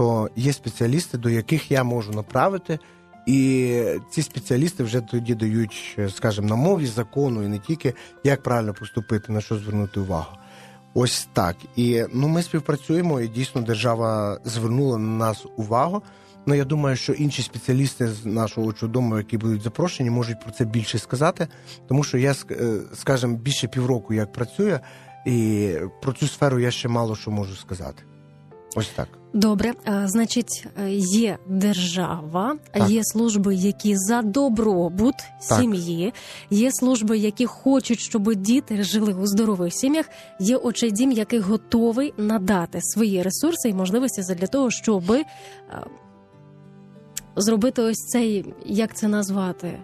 то 0.00 0.30
є 0.36 0.52
спеціалісти, 0.52 1.18
до 1.18 1.30
яких 1.30 1.70
я 1.70 1.84
можу 1.84 2.12
направити. 2.12 2.78
І 3.26 3.82
ці 4.10 4.22
спеціалісти 4.22 4.84
вже 4.84 5.00
тоді 5.00 5.34
дають, 5.34 5.98
скажімо, 6.14 6.48
на 6.48 6.54
мові 6.54 6.86
закону 6.86 7.42
і 7.42 7.48
не 7.48 7.58
тільки 7.58 7.94
як 8.24 8.42
правильно 8.42 8.74
поступити, 8.74 9.32
на 9.32 9.40
що 9.40 9.58
звернути 9.58 10.00
увагу. 10.00 10.36
Ось 10.94 11.28
так. 11.32 11.56
І 11.76 12.04
ну 12.12 12.28
ми 12.28 12.42
співпрацюємо, 12.42 13.20
і 13.20 13.28
дійсно 13.28 13.62
держава 13.62 14.40
звернула 14.44 14.98
на 14.98 15.26
нас 15.26 15.46
увагу. 15.56 16.02
Ну 16.46 16.54
я 16.54 16.64
думаю, 16.64 16.96
що 16.96 17.12
інші 17.12 17.42
спеціалісти 17.42 18.08
з 18.08 18.26
нашого 18.26 18.72
чудому, 18.72 19.18
які 19.18 19.38
будуть 19.38 19.62
запрошені, 19.62 20.10
можуть 20.10 20.40
про 20.40 20.50
це 20.50 20.64
більше 20.64 20.98
сказати, 20.98 21.48
тому 21.88 22.04
що 22.04 22.18
я 22.18 22.34
е, 22.50 22.80
скажімо, 22.94 23.36
більше 23.36 23.68
півроку 23.68 24.14
як 24.14 24.32
працюю, 24.32 24.80
і 25.26 25.74
про 26.02 26.12
цю 26.12 26.28
сферу 26.28 26.58
я 26.58 26.70
ще 26.70 26.88
мало 26.88 27.16
що 27.16 27.30
можу 27.30 27.56
сказати. 27.56 28.02
Ось 28.76 28.88
так. 28.88 29.19
Добре, 29.32 29.74
а, 29.84 30.08
значить, 30.08 30.66
е, 30.82 30.90
є 30.92 31.38
держава, 31.46 32.56
так. 32.70 32.90
є 32.90 33.00
служби, 33.04 33.54
які 33.54 33.96
за 33.96 34.22
добробут 34.22 35.14
так. 35.48 35.60
сім'ї, 35.60 36.12
є 36.50 36.72
служби, 36.72 37.18
які 37.18 37.46
хочуть, 37.46 38.00
щоб 38.00 38.34
діти 38.34 38.82
жили 38.82 39.12
у 39.14 39.26
здорових 39.26 39.74
сім'ях. 39.74 40.06
Є 40.40 40.56
очей 40.56 40.90
дім, 40.90 41.12
який 41.12 41.38
готовий 41.38 42.14
надати 42.16 42.78
свої 42.82 43.22
ресурси 43.22 43.68
і 43.68 43.74
можливості 43.74 44.34
для 44.34 44.46
того, 44.46 44.70
щоб 44.70 45.12
е, 45.12 45.24
зробити 47.36 47.82
ось 47.82 48.06
цей, 48.08 48.54
як 48.66 48.96
це 48.96 49.08
назвати, 49.08 49.78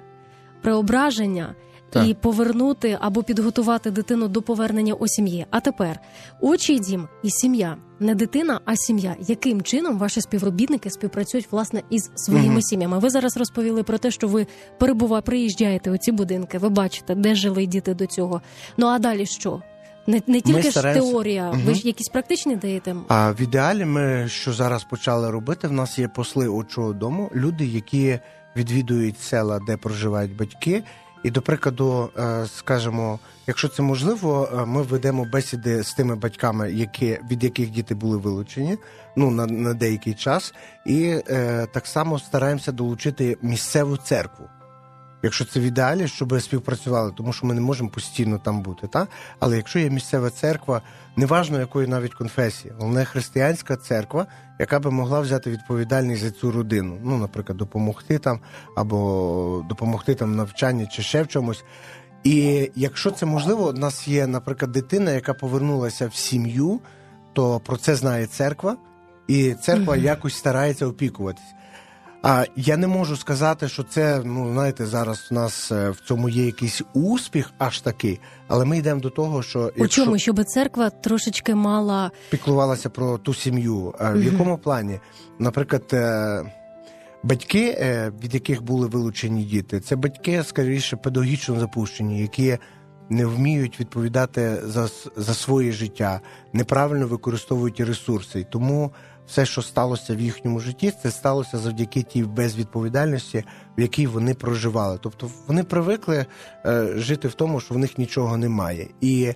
преображення 0.63 1.55
так. 1.91 2.09
і 2.09 2.15
повернути 2.15 2.99
або 3.01 3.23
підготувати 3.23 3.91
дитину 3.91 4.29
до 4.29 4.43
повернення 4.43 4.95
у 4.95 5.09
сім'ї. 5.09 5.47
А 5.51 5.61
тепер 5.61 6.01
очі 6.41 6.79
дім 6.79 7.09
і 7.23 7.31
сім'я, 7.31 7.77
не 8.01 8.15
дитина, 8.15 8.61
а 8.65 8.77
сім'я. 8.77 9.17
Яким 9.21 9.63
чином 9.63 9.99
ваші 9.99 10.21
співробітники 10.21 10.91
співпрацюють 10.91 11.53
власне 11.53 11.83
із 11.91 12.11
своїми 12.15 12.53
угу. 12.53 12.63
сім'ями? 12.63 12.99
Ви 12.99 13.11
зараз 13.11 13.37
розповіли 13.37 13.83
про 13.83 13.99
те, 13.99 14.11
що 14.11 14.29
ви 14.29 14.47
перебува, 14.79 15.21
приїжджаєте 15.21 15.91
у 15.91 15.97
ці 15.97 16.13
будинки, 16.13 16.59
ви 16.59 16.69
бачите, 16.69 17.15
де 17.15 17.35
жили 17.35 17.67
діти 17.67 17.95
до 17.95 18.07
цього. 18.07 18.43
Ну 18.77 18.87
а 18.87 18.99
далі 18.99 19.27
що? 19.27 19.63
Не 20.07 20.23
не 20.27 20.41
тільки 20.41 20.71
ж 20.71 20.83
теорія, 20.83 21.51
угу. 21.51 21.61
ви 21.67 21.75
ж 21.75 21.87
якісь 21.87 22.09
практичні 22.09 22.57
даєте? 22.57 22.97
А 23.09 23.33
в 23.33 23.41
ідеалі 23.41 23.85
ми 23.85 24.29
що 24.29 24.53
зараз 24.53 24.85
почали 24.85 25.31
робити? 25.31 25.69
В 25.69 25.73
нас 25.73 25.99
є 25.99 26.09
посли 26.09 26.49
очого 26.49 26.93
дому, 26.93 27.31
люди, 27.35 27.67
які 27.67 28.19
відвідують 28.57 29.21
села, 29.21 29.61
де 29.67 29.77
проживають 29.77 30.37
батьки, 30.37 30.83
і 31.27 31.31
до 31.31 31.43
прикладу, 31.43 32.11
е, 32.19 32.47
скажімо, 32.47 33.19
якщо 33.47 33.69
це 33.69 33.83
можливо, 33.83 34.49
е, 34.53 34.67
ми 34.67 34.83
ведемо 34.83 35.25
бесіди 35.33 35.83
з 35.83 35.95
тими 35.95 36.17
батьками, 36.17 36.73
які 36.73 37.19
від 37.31 37.45
яких 37.45 37.71
діти 37.71 37.95
були 37.95 38.17
вилучені, 38.17 38.79
ну 39.17 39.31
на 39.31 39.47
на 39.47 39.75
деякий 39.75 40.15
час, 40.15 40.55
і 40.85 41.03
е, 41.29 41.67
так 41.73 41.87
само 41.87 42.19
стараємося 42.19 42.73
долучити 42.73 43.37
місцеву 43.43 43.97
церкву 43.97 44.47
якщо 45.23 45.45
це 45.45 45.61
в 45.61 45.63
ідеалі, 45.63 46.09
щоб 46.09 46.41
співпрацювали, 46.41 47.13
тому 47.17 47.33
що 47.33 47.47
ми 47.47 47.55
не 47.55 47.61
можемо 47.61 47.91
постійно 47.91 48.39
там 48.39 48.63
бути. 48.63 48.87
Та? 48.87 49.07
Але 49.41 49.57
якщо 49.57 49.79
є 49.79 49.91
місцева 49.91 50.31
церква, 50.31 50.83
неважно 51.17 51.59
якої 51.59 51.87
навіть 51.87 52.15
конфесії, 52.15 52.75
головне 52.79 53.05
християнська 53.05 53.77
церква, 53.77 54.27
яка 54.59 54.81
би 54.81 54.91
могла 54.91 55.21
взяти 55.21 55.51
відповідальність 55.51 56.23
за 56.23 56.31
цю 56.31 56.53
родину, 56.53 56.99
ну, 57.03 57.19
наприклад, 57.19 57.59
допомогти 57.59 58.19
там 58.19 58.41
або 58.77 59.65
допомогти 59.69 60.15
там 60.15 60.37
навчанні 60.37 60.89
чи 60.93 61.03
ще 61.03 61.23
в 61.23 61.29
чомусь. 61.29 61.65
І 62.25 62.71
якщо 62.75 63.11
це 63.11 63.27
можливо, 63.27 63.69
у 63.69 63.73
нас 63.73 64.09
є, 64.09 64.27
наприклад, 64.27 64.73
дитина, 64.73 65.11
яка 65.11 65.35
повернулася 65.35 66.07
в 66.07 66.15
сім'ю, 66.15 66.81
то 67.33 67.61
про 67.61 67.77
це 67.77 67.97
знає 67.97 68.27
церква, 68.27 68.77
і 69.29 69.55
церква 69.55 69.95
mm-hmm. 69.95 70.03
якось 70.03 70.35
старається 70.35 70.87
опікуватись. 70.87 71.55
А 72.23 72.45
я 72.57 72.77
не 72.77 72.87
можу 72.87 73.17
сказати, 73.17 73.69
що 73.69 73.83
це, 73.83 74.23
ну 74.25 74.53
знаєте, 74.53 74.87
зараз 74.87 75.29
у 75.31 75.35
нас 75.35 75.73
е, 75.73 75.91
в 75.91 76.01
цьому 76.01 76.29
є 76.29 76.47
якийсь 76.47 76.83
успіх, 76.93 77.53
аж 77.59 77.81
такий, 77.81 78.21
але 78.49 78.65
ми 78.65 78.79
йдемо 78.79 79.01
до 79.01 79.11
того, 79.11 79.43
що 79.43 79.61
у 79.61 79.83
якщо... 79.83 80.05
чому, 80.05 80.19
щоб 80.19 80.45
церква 80.45 80.91
трошечки 80.91 81.55
мала 81.55 82.11
піклувалася 82.31 82.91
про 82.91 83.19
ту 83.19 83.35
сім'ю. 83.35 83.95
В 84.01 84.23
якому 84.23 84.59
плані? 84.59 85.01
Наприклад, 85.39 85.85
е, 85.93 86.43
батьки, 87.23 87.77
е, 87.79 88.13
від 88.23 88.35
яких 88.35 88.63
були 88.63 88.87
вилучені 88.87 89.45
діти, 89.45 89.81
це 89.81 89.97
батьки, 89.97 90.43
скоріше, 90.43 90.97
педагогічно 90.97 91.61
запущені, 91.61 92.21
які 92.21 92.59
не 93.11 93.27
вміють 93.27 93.81
відповідати 93.81 94.57
за, 94.65 94.89
за 95.17 95.35
своє 95.35 95.73
життя, 95.73 96.21
неправильно 96.53 97.07
використовують 97.07 97.81
ресурси. 97.81 98.47
Тому 98.51 98.93
все, 99.27 99.47
що 99.47 99.63
сталося 99.63 100.15
в 100.15 100.21
їхньому 100.21 100.61
житті, 100.61 100.93
це 101.03 101.11
сталося 101.11 101.59
завдяки 101.59 102.03
тій 102.03 102.23
безвідповідальності, 102.23 103.45
в 103.79 103.81
якій 103.81 104.07
вони 104.07 104.35
проживали. 104.35 104.99
Тобто 105.03 105.31
вони 105.47 105.65
привикли 105.65 106.27
е, 106.67 106.89
жити 106.97 107.29
в 107.29 107.35
тому, 107.35 107.61
що 107.61 107.75
в 107.75 107.79
них 107.79 107.99
нічого 107.99 108.37
немає. 108.37 108.89
І 109.01 109.33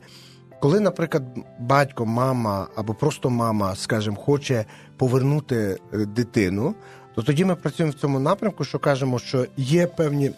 коли, 0.60 0.80
наприклад, 0.80 1.24
батько, 1.58 2.06
мама 2.06 2.66
або 2.76 2.94
просто 2.94 3.30
мама, 3.30 3.74
скажімо, 3.74 4.16
хоче 4.16 4.64
повернути 4.96 5.78
е, 5.92 6.04
дитину, 6.06 6.74
то 7.14 7.22
тоді 7.22 7.44
ми 7.44 7.54
працюємо 7.56 7.90
в 7.96 8.00
цьому 8.00 8.18
напрямку, 8.18 8.64
що 8.64 8.78
кажемо, 8.78 9.18
що 9.18 9.46
є 9.56 9.86
певні 9.86 10.30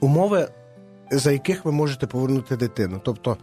умови, 0.00 0.48
за 1.10 1.32
яких 1.32 1.64
ви 1.64 1.72
можете 1.72 2.06
повернути 2.06 2.56
дитину. 2.56 3.00
Тобто 3.04 3.36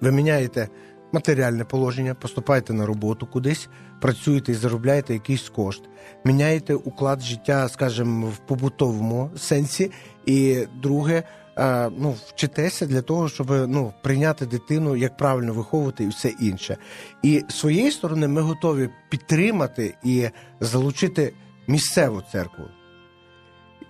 ви 0.00 0.12
міняєте 0.12 0.68
матеріальне 1.12 1.64
положення, 1.64 2.14
поступаєте 2.14 2.72
на 2.72 2.86
роботу 2.86 3.26
кудись, 3.26 3.68
працюєте 4.00 4.52
і 4.52 4.54
заробляєте 4.54 5.12
якийсь 5.12 5.48
кошт, 5.48 5.82
міняєте 6.24 6.74
уклад 6.74 7.20
життя, 7.20 7.68
скажімо, 7.68 8.26
в 8.26 8.36
побутовому 8.36 9.30
сенсі. 9.36 9.90
І 10.26 10.66
друге, 10.82 11.22
е, 11.58 11.90
ну, 11.98 12.14
вчитеся 12.26 12.86
для 12.86 13.02
того, 13.02 13.28
щоб 13.28 13.50
ну, 13.50 13.92
прийняти 14.02 14.46
дитину, 14.46 14.96
як 14.96 15.16
правильно 15.16 15.52
виховувати 15.52 16.04
і 16.04 16.08
все 16.08 16.28
інше. 16.40 16.76
І 17.22 17.44
з 17.48 17.54
своєї 17.54 17.90
сторони 17.90 18.28
ми 18.28 18.40
готові 18.40 18.90
підтримати 19.10 19.94
і 20.04 20.28
залучити 20.60 21.32
місцеву 21.68 22.22
церкву. 22.32 22.64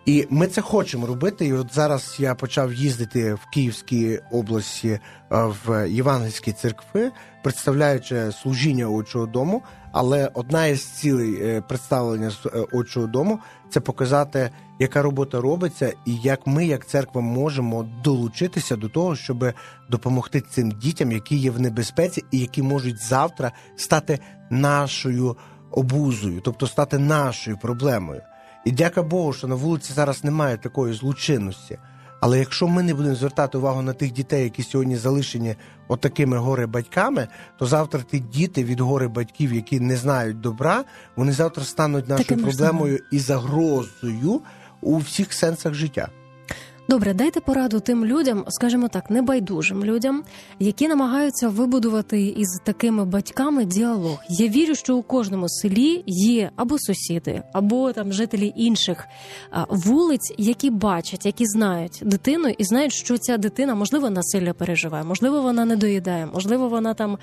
І 0.05 0.27
ми 0.31 0.47
це 0.47 0.61
хочемо 0.61 1.07
робити. 1.07 1.47
І 1.47 1.53
от 1.53 1.75
зараз 1.75 2.17
я 2.19 2.35
почав 2.35 2.73
їздити 2.73 3.35
в 3.35 3.41
Київській 3.53 4.21
області 4.31 4.89
е, 4.89 5.01
в 5.31 5.89
євангельські 5.91 6.53
церкви, 6.53 7.11
представляючи 7.43 8.33
служіння 8.33 8.87
очого 8.87 9.27
дому. 9.27 9.63
Але 9.93 10.31
одна 10.35 10.67
із 10.67 10.85
цілей 10.85 11.35
е, 11.43 11.61
представлення 11.61 12.33
е, 12.47 12.65
очого 12.73 13.07
дому 13.07 13.39
це 13.71 13.81
показати, 13.81 14.51
яка 14.79 15.03
робота 15.03 15.41
робиться, 15.41 15.93
і 16.07 16.17
як 16.17 16.47
ми, 16.47 16.67
як 16.67 16.87
церква, 16.87 17.21
можемо 17.21 17.89
долучитися 18.05 18.77
до 18.77 18.89
того, 18.89 19.17
щоб 19.17 19.53
допомогти 19.91 20.41
цим 20.41 20.71
дітям, 20.71 21.13
які 21.13 21.37
є 21.37 21.51
в 21.51 21.61
небезпеці, 21.61 22.25
і 22.31 22.39
які 22.39 22.63
можуть 22.63 23.03
завтра 23.03 23.53
стати 23.77 24.19
нашою 24.51 25.37
обузою, 25.71 26.41
тобто 26.45 26.67
стати 26.67 26.99
нашою 26.99 27.59
проблемою. 27.59 28.21
І 28.65 28.73
дяка 28.73 29.03
Богу, 29.03 29.33
що 29.33 29.49
на 29.49 29.55
вулиці 29.55 29.93
зараз 29.93 30.25
немає 30.25 30.57
такої 30.57 30.95
злочинності. 30.95 31.79
Але 32.21 32.39
якщо 32.39 32.69
ми 32.69 32.83
не 32.83 32.95
будемо 32.95 33.15
звертати 33.15 33.59
увагу 33.59 33.83
на 33.83 33.93
тих 33.93 34.13
дітей, 34.13 34.45
які 34.45 34.63
сьогодні 34.63 34.97
залишені 34.97 35.57
отакими 35.89 36.37
горе 36.37 36.67
батьками, 36.67 37.29
то 37.59 37.67
завтра 37.67 38.01
ті 38.11 38.19
діти 38.19 38.65
від 38.65 38.81
горе 38.81 39.09
батьків, 39.09 39.55
які 39.55 39.81
не 39.81 39.97
знають 39.97 40.41
добра, 40.41 40.85
вони 41.17 41.33
завтра 41.33 41.65
стануть 41.65 42.09
нашою 42.09 42.29
Таким 42.29 42.45
проблемою 42.45 42.99
і 43.11 43.19
загрозою 43.19 44.41
у 44.81 44.99
всіх 44.99 45.33
сенсах 45.33 45.75
життя. 45.75 46.09
Добре, 46.89 47.15
дайте 47.15 47.41
пораду 47.41 47.81
тим 47.81 48.05
людям, 48.05 48.45
скажімо 48.49 48.89
так, 48.89 49.11
небайдужим 49.11 49.85
людям, 49.85 50.25
які 50.59 50.89
намагаються 50.89 51.49
вибудувати 51.49 52.23
із 52.23 52.61
такими 52.65 53.05
батьками 53.05 53.65
діалог. 53.65 54.19
Я 54.29 54.49
вірю, 54.49 54.75
що 54.75 54.97
у 54.97 55.03
кожному 55.03 55.49
селі 55.49 56.03
є 56.07 56.51
або 56.57 56.79
сусіди, 56.79 57.43
або 57.53 57.93
там 57.93 58.13
жителі 58.13 58.53
інших 58.57 59.07
вулиць, 59.69 60.35
які 60.39 60.71
бачать, 60.71 61.27
які 61.27 61.47
знають 61.47 62.01
дитину 62.03 62.49
і 62.49 62.65
знають, 62.65 62.93
що 62.93 63.19
ця 63.19 63.37
дитина 63.37 63.75
можливо 63.75 64.11
насилля 64.11 64.53
переживає, 64.53 65.05
можливо, 65.05 65.43
вона 65.43 65.65
не 65.65 65.77
доїдає, 65.77 66.27
можливо, 66.27 66.69
вона 66.69 66.95
там 66.95 67.19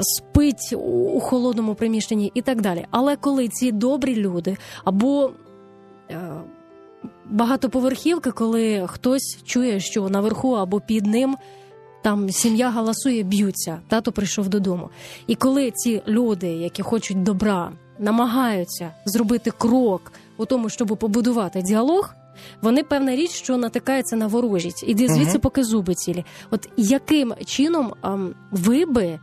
спить 0.00 0.74
у 0.76 1.20
холодному 1.20 1.74
приміщенні 1.74 2.32
і 2.34 2.42
так 2.42 2.60
далі. 2.60 2.86
Але 2.90 3.16
коли 3.16 3.48
ці 3.48 3.72
добрі 3.72 4.16
люди 4.16 4.56
або 4.84 5.32
багатоповерхівки, 7.30 8.30
коли 8.30 8.86
хтось 8.86 9.38
чує, 9.44 9.80
що 9.80 10.08
наверху 10.08 10.52
або 10.52 10.80
під 10.80 11.06
ним 11.06 11.36
там 12.02 12.30
сім'я 12.30 12.70
галасує, 12.70 13.22
б'ються, 13.22 13.80
тато 13.88 14.12
прийшов 14.12 14.48
додому. 14.48 14.90
І 15.26 15.34
коли 15.34 15.70
ці 15.70 16.02
люди, 16.08 16.48
які 16.48 16.82
хочуть 16.82 17.22
добра, 17.22 17.72
намагаються 17.98 18.90
зробити 19.04 19.50
крок 19.58 20.12
у 20.36 20.44
тому, 20.44 20.68
щоб 20.68 20.88
побудувати 20.88 21.62
діалог. 21.62 22.14
Вони 22.62 22.82
певна 22.82 23.16
річ, 23.16 23.30
що 23.30 23.56
натикаються 23.56 24.16
на 24.16 24.26
ворожість, 24.26 24.84
іди 24.86 25.08
звідси, 25.08 25.38
uh 25.38 25.40
поки 25.40 25.64
зуби 25.64 25.94
цілі. 25.94 26.24
От 26.50 26.68
яким 26.76 27.34
чином 27.44 27.94
а, 28.02 28.16
ви 28.50 28.84
би 28.84 29.20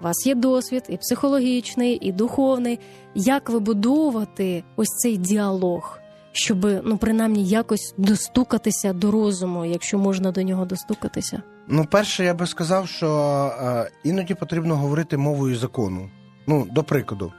у 0.00 0.04
вас 0.04 0.26
є 0.26 0.34
досвід 0.34 0.82
і 0.88 0.96
психологічний, 0.96 1.98
і 2.02 2.12
духовний, 2.12 2.78
як 3.14 3.50
вибудовувати 3.50 4.64
ось 4.76 4.88
цей 4.88 5.16
діалог? 5.16 5.98
Щоб 6.38 6.66
ну 6.84 6.98
принаймні 6.98 7.44
якось 7.44 7.94
достукатися 7.96 8.92
до 8.92 9.10
розуму, 9.10 9.64
якщо 9.64 9.98
можна 9.98 10.32
до 10.32 10.42
нього 10.42 10.64
достукатися? 10.64 11.42
Ну, 11.68 11.84
перше, 11.84 12.24
я 12.24 12.34
би 12.34 12.46
сказав, 12.46 12.88
що 12.88 13.08
е, 13.60 13.90
іноді 14.04 14.34
потрібно 14.34 14.76
говорити 14.76 15.16
мовою 15.16 15.56
закону. 15.56 16.10
Ну, 16.46 16.66
до 16.70 16.84
прикладу. 16.84 17.32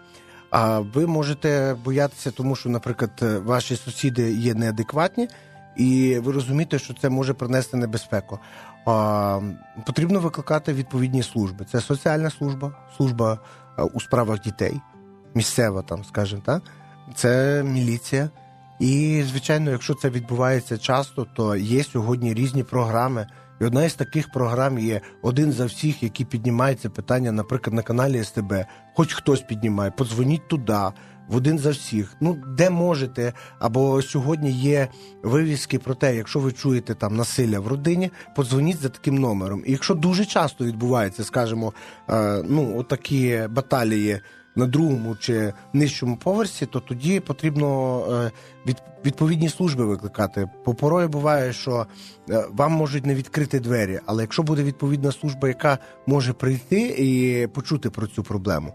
А 0.51 0.79
ви 0.79 1.07
можете 1.07 1.75
боятися, 1.85 2.31
тому 2.31 2.55
що, 2.55 2.69
наприклад, 2.69 3.11
ваші 3.45 3.75
сусіди 3.75 4.33
є 4.33 4.53
неадекватні, 4.53 5.27
і 5.77 6.19
ви 6.19 6.31
розумієте, 6.31 6.79
що 6.79 6.93
це 6.93 7.09
може 7.09 7.33
принести 7.33 7.77
небезпеку. 7.77 8.39
А, 8.85 9.39
Потрібно 9.85 10.19
викликати 10.19 10.73
відповідні 10.73 11.23
служби. 11.23 11.65
Це 11.71 11.81
соціальна 11.81 12.29
служба, 12.29 12.71
служба 12.97 13.39
е, 13.77 13.83
у 13.83 13.99
справах 13.99 14.41
дітей, 14.41 14.81
місцева 15.33 15.81
там, 15.81 16.03
скажімо 16.03 16.41
так, 16.45 16.61
це 17.15 17.63
міліція. 17.63 18.29
І, 18.79 19.23
звичайно, 19.27 19.71
якщо 19.71 19.93
це 19.93 20.09
відбувається 20.09 20.77
часто, 20.77 21.27
то 21.35 21.55
є 21.55 21.83
сьогодні 21.83 22.33
різні 22.33 22.63
програми. 22.63 23.27
І 23.61 23.65
одна 23.65 23.85
із 23.85 23.93
таких 23.93 24.31
програм 24.31 24.79
є 24.79 25.01
один 25.21 25.51
за 25.51 25.65
всіх, 25.65 26.03
які 26.03 26.25
піднімаються 26.25 26.89
питання, 26.89 27.31
наприклад, 27.31 27.73
на 27.73 27.81
каналі 27.81 28.23
СТБ. 28.23 28.53
Хоч 28.95 29.13
хтось 29.13 29.41
піднімає, 29.41 29.91
подзвоніть 29.91 30.47
туди, 30.47 30.79
в 31.29 31.35
один 31.35 31.59
за 31.59 31.69
всіх. 31.69 32.15
Ну, 32.21 32.37
де 32.57 32.69
можете. 32.69 33.33
Або 33.59 34.01
сьогодні 34.01 34.51
є 34.51 34.87
вивіски 35.23 35.79
про 35.79 35.95
те, 35.95 36.15
якщо 36.15 36.39
ви 36.39 36.51
чуєте 36.51 36.95
там 36.95 37.15
насилля 37.15 37.59
в 37.59 37.67
родині, 37.67 38.11
подзвоніть 38.35 38.79
за 38.79 38.89
таким 38.89 39.15
номером. 39.15 39.63
І 39.65 39.71
якщо 39.71 39.95
дуже 39.95 40.25
часто 40.25 40.65
відбувається, 40.65 41.23
скажімо, 41.23 41.73
е, 42.09 42.43
ну, 42.49 42.77
отакі 42.77 43.47
баталії 43.49 44.21
на 44.55 44.65
другому 44.65 45.15
чи 45.15 45.53
нижчому 45.73 46.17
поверсі, 46.17 46.65
то 46.65 46.79
тоді 46.79 47.19
потрібно 47.19 48.01
е, 48.11 48.31
відповідні 49.05 49.49
служби 49.49 49.85
викликати. 49.85 50.49
По 50.63 50.73
порою 50.73 51.09
буває, 51.09 51.53
що 51.53 51.87
е, 52.29 52.45
вам 52.51 52.71
можуть 52.71 53.05
не 53.05 53.15
відкрити 53.15 53.59
двері, 53.59 53.99
але 54.05 54.23
якщо 54.23 54.43
буде 54.43 54.63
відповідна 54.63 55.11
служба, 55.11 55.47
яка 55.47 55.77
може 56.07 56.33
прийти 56.33 56.95
і 56.97 57.47
почути 57.47 57.89
про 57.89 58.07
цю 58.07 58.23
проблему. 58.23 58.73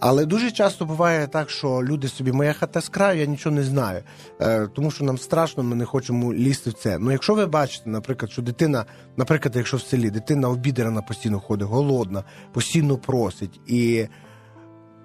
Але 0.00 0.26
дуже 0.26 0.50
часто 0.50 0.84
буває 0.84 1.26
так, 1.26 1.50
що 1.50 1.82
люди 1.82 2.08
собі 2.08 2.32
моя 2.32 2.52
хата 2.52 2.80
з 2.80 2.88
краю, 2.88 3.20
я 3.20 3.26
нічого 3.26 3.56
не 3.56 3.62
знаю, 3.62 4.02
е, 4.40 4.66
тому 4.66 4.90
що 4.90 5.04
нам 5.04 5.18
страшно, 5.18 5.62
ми 5.62 5.76
не 5.76 5.84
хочемо 5.84 6.34
лізти 6.34 6.70
в 6.70 6.72
це. 6.72 6.98
Ну, 6.98 7.12
якщо 7.12 7.34
ви 7.34 7.46
бачите, 7.46 7.90
наприклад, 7.90 8.32
що 8.32 8.42
дитина, 8.42 8.84
наприклад, 9.16 9.56
якщо 9.56 9.76
в 9.76 9.82
селі 9.82 10.10
дитина 10.10 10.48
обідерана 10.48 11.02
постійно 11.02 11.40
ходить, 11.40 11.68
голодна, 11.68 12.24
постійно 12.52 12.96
просить 12.96 13.60
і 13.66 14.06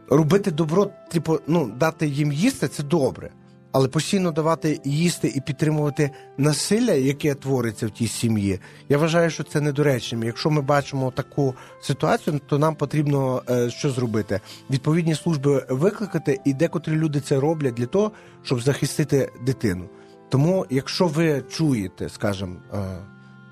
робити 0.10 0.52
добро, 0.52 0.90
типу, 1.12 1.40
ну, 1.48 1.72
дати 1.80 2.08
їм 2.08 2.32
їсти 2.32 2.68
це 2.68 2.84
добре. 2.84 3.32
Але 3.74 3.88
постійно 3.88 4.32
давати 4.32 4.80
їсти 4.84 5.28
і 5.36 5.42
підтримувати 5.42 6.12
насилля, 6.38 6.92
яке 6.92 7.36
твориться 7.36 7.88
в 7.88 7.90
тій 7.90 8.08
сім'ї, 8.08 8.60
я 8.90 8.98
вважаю, 8.98 9.30
що 9.30 9.44
це 9.44 9.62
недоречним. 9.62 10.24
Якщо 10.24 10.50
ми 10.50 10.62
бачимо 10.62 11.12
таку 11.12 11.56
ситуацію, 11.82 12.40
то 12.48 12.60
нам 12.60 12.76
потрібно 12.76 13.44
е, 13.50 13.70
що 13.70 13.90
зробити? 13.90 14.40
Відповідні 14.70 15.16
служби 15.16 15.66
викликати, 15.70 16.40
і 16.46 16.54
декотрі 16.54 16.92
люди 16.92 17.20
це 17.20 17.40
роблять 17.40 17.74
для 17.74 17.86
того, 17.86 18.12
щоб 18.44 18.62
захистити 18.62 19.32
дитину. 19.46 19.90
Тому, 20.30 20.66
якщо 20.70 21.08
ви 21.08 21.44
чуєте, 21.50 22.10
скажімо, 22.10 22.56
е, 22.74 22.78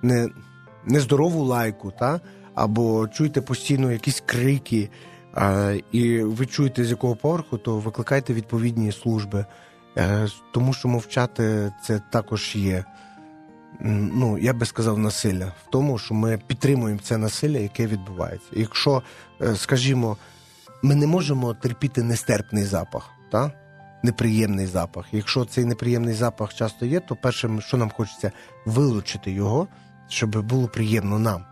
не, 0.01 0.29
нездорову 0.85 1.43
лайку, 1.43 1.93
та 1.99 2.21
або 2.55 3.07
чуєте 3.07 3.41
постійно 3.41 3.91
якісь 3.91 4.23
крики 4.25 4.89
і 5.91 6.19
ви 6.19 6.45
чуєте, 6.45 6.85
з 6.85 6.89
якого 6.89 7.15
поверху, 7.15 7.57
то 7.57 7.77
викликайте 7.77 8.33
відповідні 8.33 8.91
служби, 8.91 9.45
е, 9.97 10.27
тому 10.53 10.73
що 10.73 10.87
мовчати 10.87 11.73
це 11.83 12.01
також 12.11 12.55
є. 12.55 12.85
Ну, 14.13 14.37
я 14.37 14.53
би 14.53 14.65
сказав, 14.65 14.97
насилля 14.97 15.45
в 15.45 15.69
тому, 15.71 15.97
що 15.97 16.13
ми 16.13 16.39
підтримуємо 16.47 16.99
це 17.03 17.17
насилля, 17.17 17.57
яке 17.57 17.87
відбувається. 17.87 18.47
Якщо, 18.51 19.03
е, 19.41 19.55
скажімо, 19.55 20.17
ми 20.83 20.95
не 20.95 21.07
можемо 21.07 21.53
терпіти 21.53 22.03
нестерпний 22.03 22.63
запах, 22.63 23.09
та? 23.31 23.51
неприємний 24.03 24.65
запах. 24.67 25.05
Якщо 25.11 25.45
цей 25.45 25.65
неприємний 25.65 26.13
запах 26.13 26.53
часто 26.53 26.85
є, 26.85 26.99
то 26.99 27.15
перше, 27.15 27.49
що 27.59 27.77
нам 27.77 27.89
хочеться 27.89 28.31
вилучити 28.65 29.31
його, 29.31 29.67
щоб 30.07 30.45
було 30.45 30.67
приємно 30.67 31.19
нам. 31.19 31.45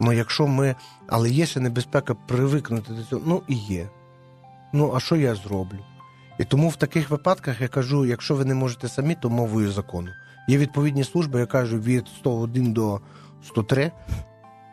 Ну, 0.00 0.12
якщо 0.12 0.46
ми. 0.46 0.74
Але 1.06 1.30
є 1.30 1.46
ще 1.46 1.60
небезпека 1.60 2.14
привикнути 2.14 2.92
до 2.92 3.02
цього. 3.02 3.22
Ну 3.26 3.42
і 3.48 3.54
є. 3.54 3.88
Ну, 4.72 4.92
а 4.94 5.00
що 5.00 5.16
я 5.16 5.34
зроблю? 5.34 5.78
І 6.38 6.44
тому 6.44 6.68
в 6.68 6.76
таких 6.76 7.10
випадках 7.10 7.60
я 7.60 7.68
кажу: 7.68 8.06
якщо 8.06 8.34
ви 8.34 8.44
не 8.44 8.54
можете 8.54 8.88
самі, 8.88 9.14
то 9.14 9.30
мовою 9.30 9.72
закону. 9.72 10.08
Є 10.48 10.58
відповідні 10.58 11.04
служби, 11.04 11.40
я 11.40 11.46
кажу, 11.46 11.78
від 11.78 12.08
101 12.08 12.72
до 12.72 13.00
103, 13.46 13.92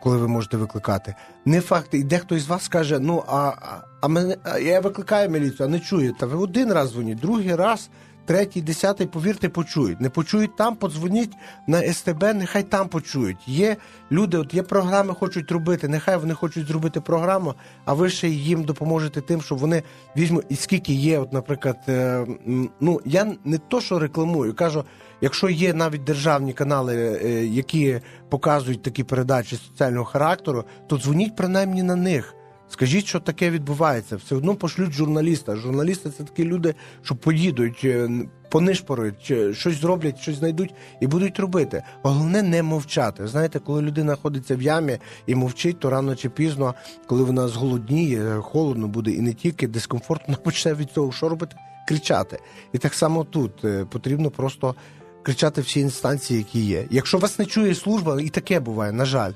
коли 0.02 0.16
ви 0.16 0.28
можете 0.28 0.56
викликати. 0.56 1.14
Не 1.44 1.60
факт, 1.60 1.94
і 1.94 2.02
дехто 2.02 2.36
із 2.36 2.46
вас 2.46 2.68
каже: 2.68 2.98
ну, 2.98 3.24
а 3.28 3.52
а, 4.00 4.08
мене 4.08 4.36
а 4.44 4.58
я 4.58 4.80
викликаю 4.80 5.30
міліцію, 5.30 5.66
а 5.66 5.70
не 5.70 5.80
чую. 5.80 6.12
Та 6.12 6.26
ви 6.26 6.36
один 6.36 6.72
раз 6.72 6.92
дзвоніть, 6.92 7.20
другий 7.20 7.54
раз 7.54 7.90
третій, 8.24 8.62
десятий, 8.62 9.06
повірте, 9.06 9.48
почують. 9.48 10.00
Не 10.00 10.10
почують 10.10 10.56
там, 10.56 10.76
подзвоніть 10.76 11.32
на 11.66 11.92
СТБ, 11.92 12.22
нехай 12.22 12.62
там 12.62 12.88
почують. 12.88 13.48
Є 13.48 13.76
люди, 14.12 14.38
от 14.38 14.54
є 14.54 14.62
програми, 14.62 15.14
хочуть 15.14 15.52
робити. 15.52 15.88
Нехай 15.88 16.16
вони 16.16 16.34
хочуть 16.34 16.66
зробити 16.66 17.00
програму, 17.00 17.54
а 17.84 17.94
ви 17.94 18.10
ще 18.10 18.28
їм 18.28 18.64
допоможете 18.64 19.20
тим, 19.20 19.42
щоб 19.42 19.58
вони 19.58 19.82
візьмуть 20.16 20.46
і 20.48 20.56
скільки 20.56 20.92
є, 20.92 21.18
от, 21.18 21.32
наприклад, 21.32 21.78
е, 21.88 22.26
ну 22.80 23.00
я 23.04 23.34
не 23.44 23.58
то, 23.58 23.80
що 23.80 23.98
рекламую, 23.98 24.54
кажу. 24.54 24.84
Якщо 25.20 25.48
є 25.48 25.74
навіть 25.74 26.04
державні 26.04 26.52
канали, 26.52 27.20
е, 27.24 27.46
які 27.46 28.00
показують 28.28 28.82
такі 28.82 29.04
передачі 29.04 29.56
соціального 29.56 30.04
характеру, 30.04 30.64
то 30.86 30.98
дзвоніть 30.98 31.36
принаймні 31.36 31.82
на 31.82 31.96
них. 31.96 32.34
Скажіть, 32.72 33.06
що 33.06 33.20
таке 33.20 33.50
відбувається. 33.50 34.16
Все 34.16 34.34
одно 34.34 34.54
пошлють 34.54 34.92
журналіста. 34.92 35.56
Журналісти 35.56 36.10
це 36.10 36.24
такі 36.24 36.44
люди, 36.44 36.74
що 37.02 37.14
поїдуть, 37.14 37.80
е, 37.84 38.10
понишпоруть, 38.50 39.32
щось 39.52 39.80
зроблять, 39.80 40.18
щось 40.18 40.36
знайдуть 40.36 40.74
і 41.00 41.06
будуть 41.06 41.38
робити. 41.38 41.82
Головне 42.02 42.42
не 42.42 42.62
мовчати. 42.62 43.26
Знаєте, 43.26 43.58
коли 43.58 43.82
людина 43.82 44.16
ходиться 44.16 44.56
в 44.56 44.62
ямі 44.62 44.98
і 45.26 45.34
мовчить, 45.34 45.80
то 45.80 45.90
рано 45.90 46.16
чи 46.16 46.28
пізно, 46.28 46.74
коли 47.06 47.24
вона 47.24 47.48
зголодніє, 47.48 48.40
холодно 48.40 48.88
буде 48.88 49.10
і 49.10 49.20
не 49.20 49.34
тільки 49.34 49.68
дискомфорт, 49.68 50.22
вона 50.26 50.38
почне 50.38 50.74
від 50.74 50.90
цього 50.90 51.12
що 51.12 51.28
робити? 51.28 51.56
Кричати. 51.88 52.38
І 52.72 52.78
так 52.78 52.94
само 52.94 53.24
тут 53.24 53.64
е, 53.64 53.84
потрібно 53.84 54.30
просто 54.30 54.74
кричати 55.22 55.60
всі 55.60 55.80
інстанції, 55.80 56.38
які 56.38 56.60
є. 56.60 56.86
Якщо 56.90 57.18
вас 57.18 57.38
не 57.38 57.46
чує 57.46 57.74
служба, 57.74 58.20
і 58.20 58.28
таке 58.28 58.60
буває, 58.60 58.92
на 58.92 59.04
жаль. 59.04 59.32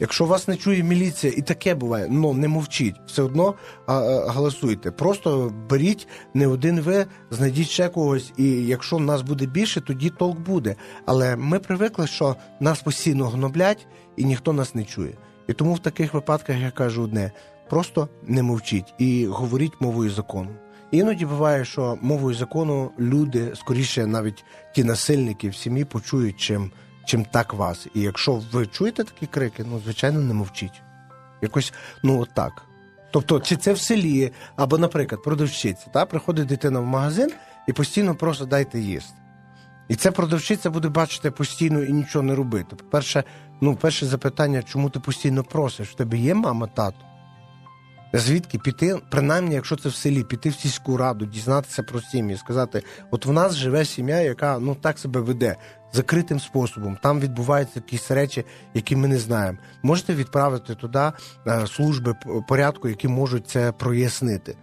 Якщо 0.00 0.24
вас 0.24 0.48
не 0.48 0.56
чує 0.56 0.82
міліція, 0.82 1.32
і 1.36 1.42
таке 1.42 1.74
буває, 1.74 2.06
ну 2.10 2.34
не 2.34 2.48
мовчіть, 2.48 2.94
все 3.06 3.22
одно 3.22 3.54
а, 3.86 3.94
а, 3.94 4.30
голосуйте. 4.30 4.90
Просто 4.90 5.52
беріть 5.70 6.08
не 6.34 6.46
один 6.46 6.80
ви, 6.80 7.06
знайдіть 7.30 7.68
ще 7.68 7.88
когось, 7.88 8.32
і 8.36 8.44
якщо 8.66 8.98
нас 8.98 9.22
буде 9.22 9.46
більше, 9.46 9.80
тоді 9.80 10.10
толк 10.10 10.38
буде. 10.38 10.76
Але 11.06 11.36
ми 11.36 11.58
привикли, 11.58 12.06
що 12.06 12.36
нас 12.60 12.82
постійно 12.82 13.28
гноблять 13.28 13.86
і 14.16 14.24
ніхто 14.24 14.52
нас 14.52 14.74
не 14.74 14.84
чує. 14.84 15.12
І 15.48 15.52
тому 15.52 15.74
в 15.74 15.78
таких 15.78 16.14
випадках 16.14 16.56
я 16.60 16.70
кажу 16.70 17.02
одне: 17.02 17.32
просто 17.70 18.08
не 18.22 18.42
мовчіть 18.42 18.94
і 18.98 19.26
говоріть 19.26 19.80
мовою 19.80 20.10
закону. 20.10 20.50
Іноді 20.90 21.26
буває, 21.26 21.64
що 21.64 21.98
мовою 22.02 22.36
закону 22.36 22.90
люди 22.98 23.52
скоріше, 23.54 24.06
навіть 24.06 24.44
ті 24.74 24.84
насильники 24.84 25.48
в 25.48 25.54
сім'ї 25.54 25.84
почують, 25.84 26.36
чим 26.36 26.70
чим 27.08 27.24
так 27.24 27.54
вас. 27.54 27.86
І 27.94 28.00
якщо 28.00 28.42
ви 28.52 28.66
чуєте 28.66 29.04
такі 29.04 29.26
крики, 29.26 29.64
ну 29.70 29.80
звичайно 29.84 30.20
не 30.20 30.34
мовчіть. 30.34 30.82
Якось, 31.42 31.72
ну 32.02 32.20
отак. 32.20 32.62
Тобто, 33.10 33.40
чи 33.40 33.56
це 33.56 33.72
в 33.72 33.78
селі, 33.78 34.32
або, 34.56 34.78
наприклад, 34.78 35.22
продавщиця, 35.22 35.86
та 35.92 36.06
приходить 36.06 36.46
дитина 36.46 36.80
в 36.80 36.86
магазин 36.86 37.32
і 37.68 37.72
постійно 37.72 38.14
просто 38.14 38.44
дайте 38.44 38.80
їсти. 38.80 39.14
І 39.88 39.96
це 39.96 40.10
продавщиця 40.10 40.70
буде 40.70 40.88
бачити 40.88 41.30
постійно 41.30 41.82
і 41.82 41.92
нічого 41.92 42.22
не 42.22 42.34
робити. 42.34 42.76
По-перше, 42.76 43.24
ну, 43.60 43.76
перше 43.76 44.06
запитання, 44.06 44.62
чому 44.62 44.90
ти 44.90 45.00
постійно 45.00 45.44
просиш? 45.44 45.88
В 45.88 45.94
тебе 45.94 46.18
є 46.18 46.34
мама, 46.34 46.66
тато? 46.66 47.07
Звідки 48.12 48.58
піти, 48.58 48.96
принаймні, 49.10 49.54
якщо 49.54 49.76
це 49.76 49.88
в 49.88 49.94
селі, 49.94 50.24
піти 50.24 50.48
в 50.48 50.54
сільську 50.54 50.96
раду, 50.96 51.26
дізнатися 51.26 51.82
про 51.82 52.00
сім'ї, 52.00 52.36
сказати: 52.36 52.82
от 53.10 53.26
в 53.26 53.32
нас 53.32 53.54
живе 53.54 53.84
сім'я, 53.84 54.20
яка 54.20 54.58
ну 54.58 54.74
так 54.74 54.98
себе 54.98 55.20
веде 55.20 55.56
закритим 55.92 56.40
способом. 56.40 56.98
Там 57.02 57.20
відбуваються 57.20 57.72
якісь 57.76 58.10
речі, 58.10 58.44
які 58.74 58.96
ми 58.96 59.08
не 59.08 59.18
знаємо. 59.18 59.58
Можете 59.82 60.14
відправити 60.14 60.74
туди 60.74 61.12
е, 61.46 61.66
служби 61.66 62.14
порядку, 62.48 62.88
які 62.88 63.08
можуть 63.08 63.48
це 63.48 63.72
прояснити. 63.72 64.56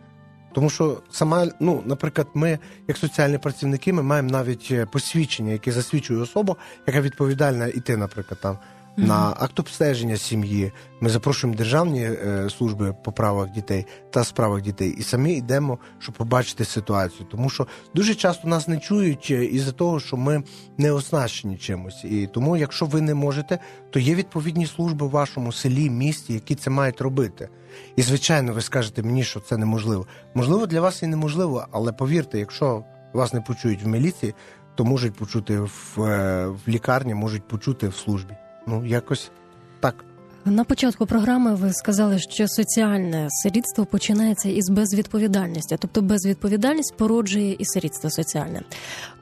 Тому 0.53 0.69
що 0.69 1.01
сама, 1.12 1.47
ну, 1.60 1.84
наприклад, 1.86 2.27
ми, 2.34 2.60
як 2.88 2.97
соціальні 2.97 3.38
працівники, 3.38 3.93
ми 3.93 4.03
маємо 4.03 4.29
навіть 4.29 4.67
е, 4.71 4.86
посвідчення, 4.86 5.51
яке 5.51 5.71
засвідчує 5.71 6.19
особу, 6.19 6.58
яка 6.88 7.01
відповідальна 7.01 7.67
іти, 7.67 7.97
наприклад, 7.97 8.39
там 8.41 8.58
mm-hmm. 8.97 9.08
на 9.08 9.34
акт 9.39 9.60
обстеження 9.60 10.17
сім'ї. 10.17 10.71
Ми 11.01 11.10
запрошуємо 11.10 11.58
державні 11.58 12.01
е, 12.03 12.49
служби 12.49 12.95
по 13.03 13.12
правах 13.12 13.51
дітей 13.51 13.86
та 14.10 14.23
справах 14.23 14.62
дітей, 14.62 14.95
і 14.97 15.03
самі 15.03 15.34
йдемо, 15.34 15.79
щоб 15.99 16.15
побачити 16.15 16.65
ситуацію. 16.65 17.27
Тому 17.31 17.49
що 17.49 17.67
дуже 17.95 18.15
часто 18.15 18.47
нас 18.47 18.67
не 18.67 18.77
чують 18.77 19.27
е, 19.31 19.45
із-за 19.45 19.71
того, 19.71 19.99
що 19.99 20.17
ми 20.17 20.43
не 20.77 20.91
оснащені 20.91 21.58
чимось. 21.58 22.03
І 22.03 22.27
тому, 22.27 22.58
якщо 22.58 22.86
ви 22.86 23.01
не 23.01 23.13
можете, 23.13 23.60
то 23.89 23.99
є 23.99 24.15
відповідні 24.15 24.67
служби 24.67 25.05
в 25.08 25.10
вашому 25.10 25.51
селі, 25.51 25.89
місті, 25.89 26.34
які 26.34 26.55
це 26.55 26.69
мають 26.69 27.01
робити. 27.01 27.49
І 27.95 28.01
звичайно, 28.01 28.53
ви 28.53 28.62
скажете 28.62 29.03
мені, 29.03 29.23
що 29.23 29.39
це 29.39 29.58
неможливо. 29.58 30.08
Можливо, 30.34 30.65
для 30.65 30.81
вас 30.81 31.03
і 31.03 31.08
неможливо, 31.08 31.67
але 31.71 31.91
повірте, 31.91 32.39
якщо 32.39 32.84
вас 33.13 33.34
не 33.34 33.41
почують 33.41 33.84
в 33.84 33.88
міліції, 33.88 34.34
то 34.75 34.86
можуть 34.86 35.13
почути 35.13 35.60
в, 35.60 36.01
е, 36.01 36.47
в 36.47 36.60
лікарні, 36.67 37.13
можуть 37.13 37.47
почути 37.47 37.88
в 37.88 37.95
службі. 37.95 38.36
Ну, 38.67 38.86
якось 38.86 39.32
так. 39.80 40.06
На 40.45 40.63
початку 40.63 41.06
програми 41.06 41.56
ви 41.56 41.73
сказали, 41.73 42.19
що 42.19 42.47
соціальне 42.47 43.28
сирітство 43.30 43.86
починається 43.86 44.49
із 44.49 44.69
безвідповідальності, 44.69 45.78
тобто 45.80 46.01
безвідповідальність 46.01 46.97
породжує 46.97 47.56
і 47.60 47.65
сирітство 47.65 48.10
соціальне. 48.10 48.62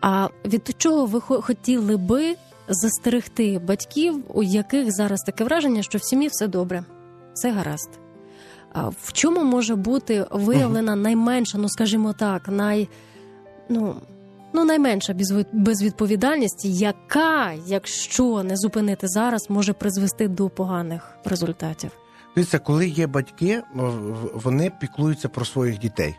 А 0.01 0.27
від 0.45 0.75
чого 0.77 1.05
ви 1.05 1.21
хотіли 1.21 1.97
би 1.97 2.35
застерегти 2.67 3.59
батьків, 3.59 4.23
у 4.33 4.43
яких 4.43 4.91
зараз 4.91 5.21
таке 5.21 5.43
враження, 5.43 5.83
що 5.83 5.97
в 5.97 6.03
сім'ї 6.03 6.27
все 6.31 6.47
добре, 6.47 6.83
все 7.33 7.51
гаразд? 7.51 7.89
А 8.73 8.87
в 8.87 9.13
чому 9.13 9.43
може 9.43 9.75
бути 9.75 10.25
виявлена 10.31 10.95
найменша, 10.95 11.57
ну 11.57 11.69
скажімо 11.69 12.13
так, 12.13 12.47
най 12.47 12.89
ну 13.69 13.95
ну 14.53 14.65
найменша 14.65 15.15
безвідповідальність, 15.53 16.65
яка, 16.65 17.53
якщо 17.65 18.43
не 18.43 18.57
зупинити 18.57 19.07
зараз, 19.07 19.49
може 19.49 19.73
призвести 19.73 20.27
до 20.27 20.49
поганих 20.49 21.17
результатів. 21.25 21.91
Дивіться, 22.35 22.59
коли 22.59 22.87
є 22.87 23.07
батьки, 23.07 23.61
вони 24.33 24.71
піклуються 24.79 25.29
про 25.29 25.45
своїх 25.45 25.79
дітей. 25.79 26.15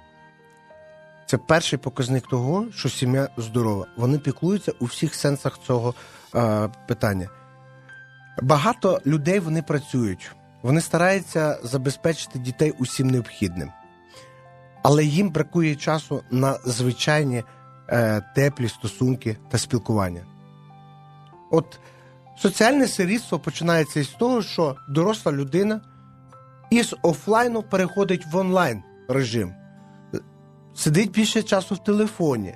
Це 1.26 1.38
перший 1.38 1.78
показник 1.78 2.26
того, 2.26 2.66
що 2.74 2.88
сім'я 2.88 3.28
здорова. 3.36 3.86
Вони 3.96 4.18
піклуються 4.18 4.72
у 4.80 4.84
всіх 4.84 5.14
сенсах 5.14 5.58
цього 5.66 5.94
е, 6.34 6.68
питання. 6.88 7.28
Багато 8.42 9.00
людей 9.06 9.38
вони 9.38 9.62
працюють, 9.62 10.32
вони 10.62 10.80
стараються 10.80 11.58
забезпечити 11.62 12.38
дітей 12.38 12.74
усім 12.78 13.10
необхідним, 13.10 13.72
але 14.82 15.04
їм 15.04 15.30
бракує 15.30 15.76
часу 15.76 16.22
на 16.30 16.58
звичайні 16.64 17.42
теплі 18.34 18.68
стосунки 18.68 19.36
та 19.50 19.58
спілкування. 19.58 20.26
От 21.50 21.80
соціальне 22.38 22.88
сирітство 22.88 23.38
починається 23.38 24.00
із 24.00 24.08
того, 24.08 24.42
що 24.42 24.76
доросла 24.88 25.32
людина 25.32 25.80
із 26.70 26.94
офлайну 27.02 27.62
переходить 27.62 28.26
в 28.32 28.36
онлайн 28.36 28.82
режим, 29.08 29.54
сидить 30.74 31.10
більше 31.10 31.42
часу 31.42 31.74
в 31.74 31.84
телефоні, 31.84 32.54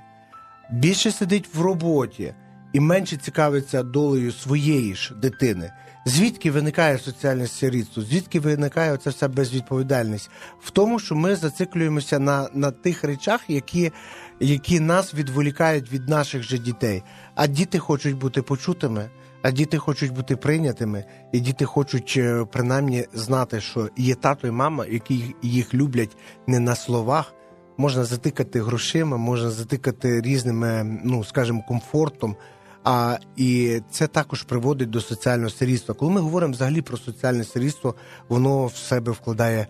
більше 0.71 1.11
сидить 1.11 1.55
в 1.55 1.61
роботі 1.61 2.35
і 2.73 2.81
менше 2.81 3.17
цікавиться 3.17 3.83
долею 3.83 4.33
своєї 4.33 4.95
ж 4.95 5.15
дитини. 5.15 5.73
Звідки 6.05 6.51
виникає 6.51 6.99
соціальне 6.99 7.47
сирітство? 7.47 8.03
Звідки 8.03 8.41
виникає 8.41 8.93
оця 8.93 9.11
вся 9.11 9.29
безвідповідальність? 9.29 10.31
В 10.61 10.71
тому, 10.71 10.99
що 10.99 11.15
ми 11.15 11.37
зациклюємося 11.37 12.19
на 12.19 12.49
на 12.55 12.71
тих 12.71 13.05
речах, 13.05 13.41
які 13.49 13.93
які 14.41 14.81
нас 14.81 15.15
відволікають 15.15 15.93
від 15.93 16.09
наших 16.09 16.43
же 16.43 16.59
дітей. 16.59 17.03
А 17.35 17.47
діти 17.47 17.79
хочуть 17.79 18.17
бути 18.17 18.43
почутими, 18.43 19.11
а 19.43 19.51
діти 19.51 19.79
хочуть 19.79 20.13
бути 20.13 20.37
прийнятими, 20.37 21.05
і 21.33 21.41
діти 21.41 21.65
хочуть 21.65 22.15
е, 22.17 22.45
принаймні 22.53 23.05
знати, 23.15 23.61
що 23.61 23.89
є 23.97 24.15
тато 24.15 24.49
і 24.49 24.51
мама, 24.51 24.87
які 24.87 25.35
їх 25.43 25.75
люблять 25.75 26.17
не 26.47 26.61
на 26.61 26.75
словах. 26.75 27.35
Можна 27.77 28.05
затикати 28.05 28.63
грошима, 28.63 29.17
можна 29.17 29.51
затикати 29.51 30.21
різними, 30.21 31.01
ну 31.05 31.25
скажімо, 31.25 31.65
комфортом. 31.69 32.37
А 32.85 33.19
і 33.37 33.81
це 33.91 34.07
також 34.07 34.43
приводить 34.43 34.91
до 34.91 35.01
соціального 35.01 35.51
сирітства. 35.51 35.95
Коли 35.95 36.13
ми 36.13 36.21
говоримо 36.21 36.53
взагалі 36.53 36.83
про 36.83 36.97
соціальне 36.97 37.45
сирітство, 37.45 37.95
воно 38.29 38.67
в 38.67 38.77
себе 38.77 39.13
вкладає 39.13 39.67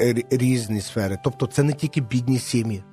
е, 0.00 0.14
різні 0.30 0.80
сфери. 0.80 1.18
Тобто, 1.24 1.46
це 1.46 1.62
не 1.62 1.72
тільки 1.72 2.00
бідні 2.00 2.38
сім'ї, 2.38 2.84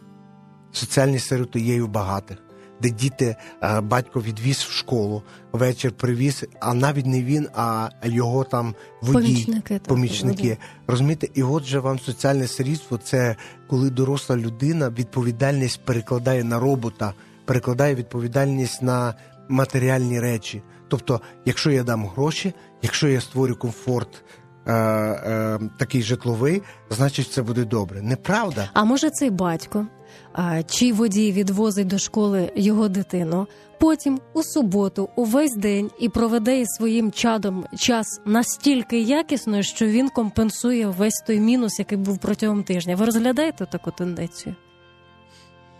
соціальні 0.71 1.19
сироти 1.19 1.59
є 1.59 1.75
і 1.75 1.81
у 1.81 1.87
багатих, 1.87 2.37
де 2.81 2.89
діти 2.89 3.35
батько 3.83 4.21
відвіз 4.21 4.57
в 4.57 4.71
школу, 4.71 5.23
вечір 5.51 5.91
привіз, 5.91 6.43
а 6.59 6.73
навіть 6.73 7.05
не 7.05 7.23
він, 7.23 7.47
а 7.55 7.89
його 8.03 8.43
там 8.43 8.75
водій, 9.01 9.13
помічники. 9.13 9.79
помічники. 9.87 10.57
Розумієте, 10.87 11.27
і 11.33 11.43
от 11.43 11.63
же 11.63 11.79
вам 11.79 11.99
соціальне 11.99 12.47
сирітство 12.47 12.97
це 12.97 13.35
коли 13.67 13.89
доросла 13.89 14.37
людина 14.37 14.89
відповідальність 14.89 15.81
перекладає 15.85 16.43
на 16.43 16.59
робота 16.59 17.13
перекладає 17.45 17.95
відповідальність 17.95 18.81
на 18.81 19.15
матеріальні 19.49 20.19
речі. 20.19 20.63
Тобто, 20.87 21.21
якщо 21.45 21.71
я 21.71 21.83
дам 21.83 22.07
гроші, 22.07 22.53
якщо 22.81 23.07
я 23.07 23.21
створю 23.21 23.55
комфорт. 23.55 24.23
Е, 24.67 24.73
е, 24.73 25.59
такий 25.77 26.01
житловий, 26.01 26.61
значить, 26.89 27.31
це 27.31 27.41
буде 27.41 27.65
добре. 27.65 28.01
Неправда. 28.01 28.69
А 28.73 28.83
може 28.83 29.09
цей 29.09 29.29
батько, 29.29 29.87
а, 30.33 30.63
чий 30.63 30.91
водій 30.91 31.31
відвозить 31.31 31.87
до 31.87 31.97
школи 31.97 32.51
його 32.55 32.87
дитину, 32.87 33.47
потім 33.79 34.19
у 34.33 34.43
суботу, 34.43 35.09
увесь 35.15 35.55
день 35.55 35.91
і 35.99 36.09
проведе 36.09 36.59
із 36.59 36.67
своїм 36.67 37.11
чадом 37.11 37.65
час 37.77 38.21
настільки 38.25 38.99
якісно, 38.99 39.61
що 39.61 39.85
він 39.85 40.09
компенсує 40.09 40.87
весь 40.87 41.23
той 41.27 41.39
мінус, 41.39 41.79
який 41.79 41.97
був 41.97 42.17
протягом 42.17 42.63
тижня. 42.63 42.95
Ви 42.95 43.05
розглядаєте 43.05 43.65
таку 43.65 43.91
тенденцію? 43.91 44.55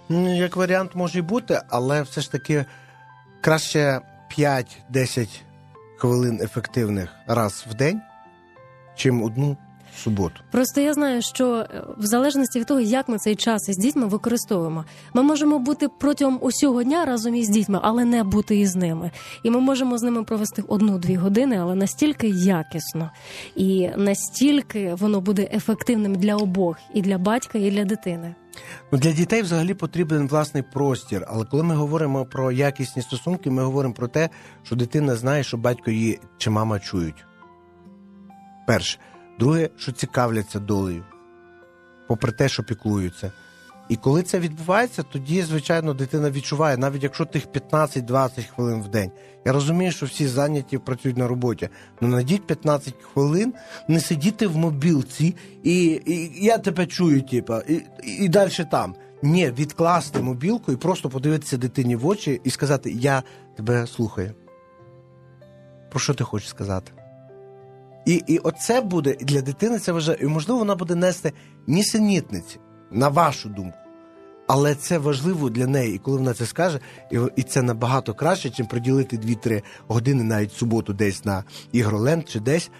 Як 0.10 0.56
варіант 0.56 0.92
може 0.96 1.22
бути, 1.22 1.62
але 1.70 2.02
все 2.02 2.22
ж 2.22 2.32
таки 2.32 2.66
краще 3.42 4.02
5-10 4.38 5.28
хвилин 5.98 6.40
ефективних 6.42 7.10
раз 7.28 7.66
в 7.70 7.74
день, 7.74 8.02
чим 8.96 9.24
одну 9.24 9.58
суботу. 9.98 10.42
Просто 10.52 10.82
я 10.82 10.94
знаю, 10.94 11.22
що 11.22 11.56
е, 11.56 11.84
в 11.98 12.06
залежності 12.06 12.60
від 12.60 12.68
того, 12.68 12.80
як 12.80 13.10
ми 13.10 13.18
цей 13.18 13.36
час 13.36 13.70
із 13.70 13.78
дітьми 13.78 14.08
використовуємо, 14.08 14.86
ми 15.14 15.24
можемо 15.24 15.60
бути 15.60 15.88
протягом 16.00 16.40
усього 16.42 16.84
дня 16.84 17.06
разом 17.06 17.36
із 17.36 17.50
дітьми, 17.50 17.80
але 17.82 18.06
не 18.06 18.24
бути 18.24 18.60
із 18.60 18.76
ними. 18.76 19.12
І 19.44 19.50
ми 19.50 19.60
можемо 19.60 19.98
з 19.98 20.04
ними 20.04 20.24
провести 20.24 20.64
одну-дві 20.68 21.16
години, 21.16 21.58
але 21.62 21.76
настільки 21.76 22.28
якісно 22.28 23.12
і 23.56 23.90
настільки 23.98 24.94
воно 24.94 25.22
буде 25.22 25.50
ефективним 25.54 26.16
для 26.16 26.36
обох 26.36 26.78
і 26.94 27.02
для 27.02 27.18
батька, 27.18 27.58
і 27.58 27.72
для 27.72 27.86
дитини. 27.86 28.36
Ну, 28.92 28.98
Для 28.98 29.12
дітей 29.12 29.42
взагалі 29.42 29.74
потрібен 29.74 30.28
власний 30.28 30.64
простір. 30.64 31.26
Але 31.28 31.46
коли 31.46 31.64
ми 31.64 31.76
говоримо 31.76 32.26
про 32.26 32.52
якісні 32.52 33.02
стосунки, 33.02 33.50
ми 33.50 33.64
говоримо 33.64 33.94
про 33.94 34.08
те, 34.08 34.30
що 34.64 34.76
дитина 34.76 35.16
знає, 35.16 35.44
що 35.44 35.58
батько 35.58 35.92
її 35.92 36.20
чи 36.38 36.50
мама 36.50 36.80
чують. 36.80 37.26
Перше. 38.68 39.00
Друге, 39.40 39.70
що 39.78 39.92
цікавляться 39.92 40.60
долею, 40.60 41.04
попри 42.08 42.32
те, 42.32 42.50
що 42.50 42.64
піклуються. 42.64 43.32
І 43.90 43.96
коли 43.96 44.24
це 44.24 44.40
відбувається, 44.40 45.04
тоді, 45.04 45.42
звичайно, 45.42 45.94
дитина 45.94 46.32
відчуває, 46.32 46.78
навіть 46.78 47.04
якщо 47.04 47.26
тих 47.26 47.48
15-20 47.48 48.48
хвилин 48.56 48.82
в 48.82 48.88
день. 48.88 49.12
Я 49.46 49.52
розумію, 49.52 49.92
що 49.92 50.06
всі 50.06 50.28
зайняті 50.28 50.78
працюють 50.78 51.18
на 51.18 51.28
роботі. 51.28 51.70
Ну 52.02 52.08
найдіть 52.08 52.48
15 52.48 52.94
хвилин, 53.14 53.54
не 53.88 54.00
сидіти 54.00 54.48
в 54.48 54.58
мобілці, 54.58 55.36
і 55.64 56.02
і 56.06 56.46
я 56.46 56.58
тебе 56.58 56.86
чую, 56.86 57.22
типа, 57.22 57.64
і, 57.68 57.82
і 58.04 58.30
далі 58.30 58.52
там. 58.72 58.96
Ні, 59.24 59.52
відкласти 59.58 60.22
мобілку 60.22 60.72
і 60.72 60.76
просто 60.76 61.10
подивитися 61.10 61.58
дитині 61.58 61.96
в 61.96 62.08
очі 62.08 62.42
і 62.44 62.50
сказати: 62.50 62.92
Я 62.92 63.24
тебе 63.56 63.88
слухаю. 63.88 64.34
про 65.92 66.00
що 66.00 66.14
ти 66.14 66.24
хочеш 66.24 66.50
сказати. 66.50 66.92
І 68.06 68.24
і 68.28 68.38
оце 68.38 68.82
буде 68.82 69.14
для 69.14 69.42
дитини 69.42 69.80
це 69.80 69.92
важливо. 69.92 70.20
І 70.22 70.26
можливо, 70.26 70.60
вона 70.60 70.76
буде 70.76 70.96
нести 70.96 71.34
нісенітниці, 71.68 72.60
на 72.94 73.10
вашу 73.10 73.50
думку. 73.50 73.78
Але 74.48 74.76
це 74.76 74.98
важливо 74.98 75.50
для 75.50 75.68
неї, 75.68 75.96
і 75.96 75.98
коли 75.98 76.18
вона 76.18 76.34
це 76.34 76.46
скаже, 76.46 76.80
і 77.36 77.44
це 77.44 77.62
набагато 77.62 78.14
краще, 78.14 78.50
ніж 78.50 78.68
приділити 78.68 79.18
2-3 79.18 79.62
години 79.88 80.24
навіть 80.24 80.52
в 80.52 80.58
суботу 80.58 80.94
десь 80.94 81.26
на 81.26 81.44
ігроленд 81.72 82.30
чи 82.30 82.40
десь. 82.40 82.72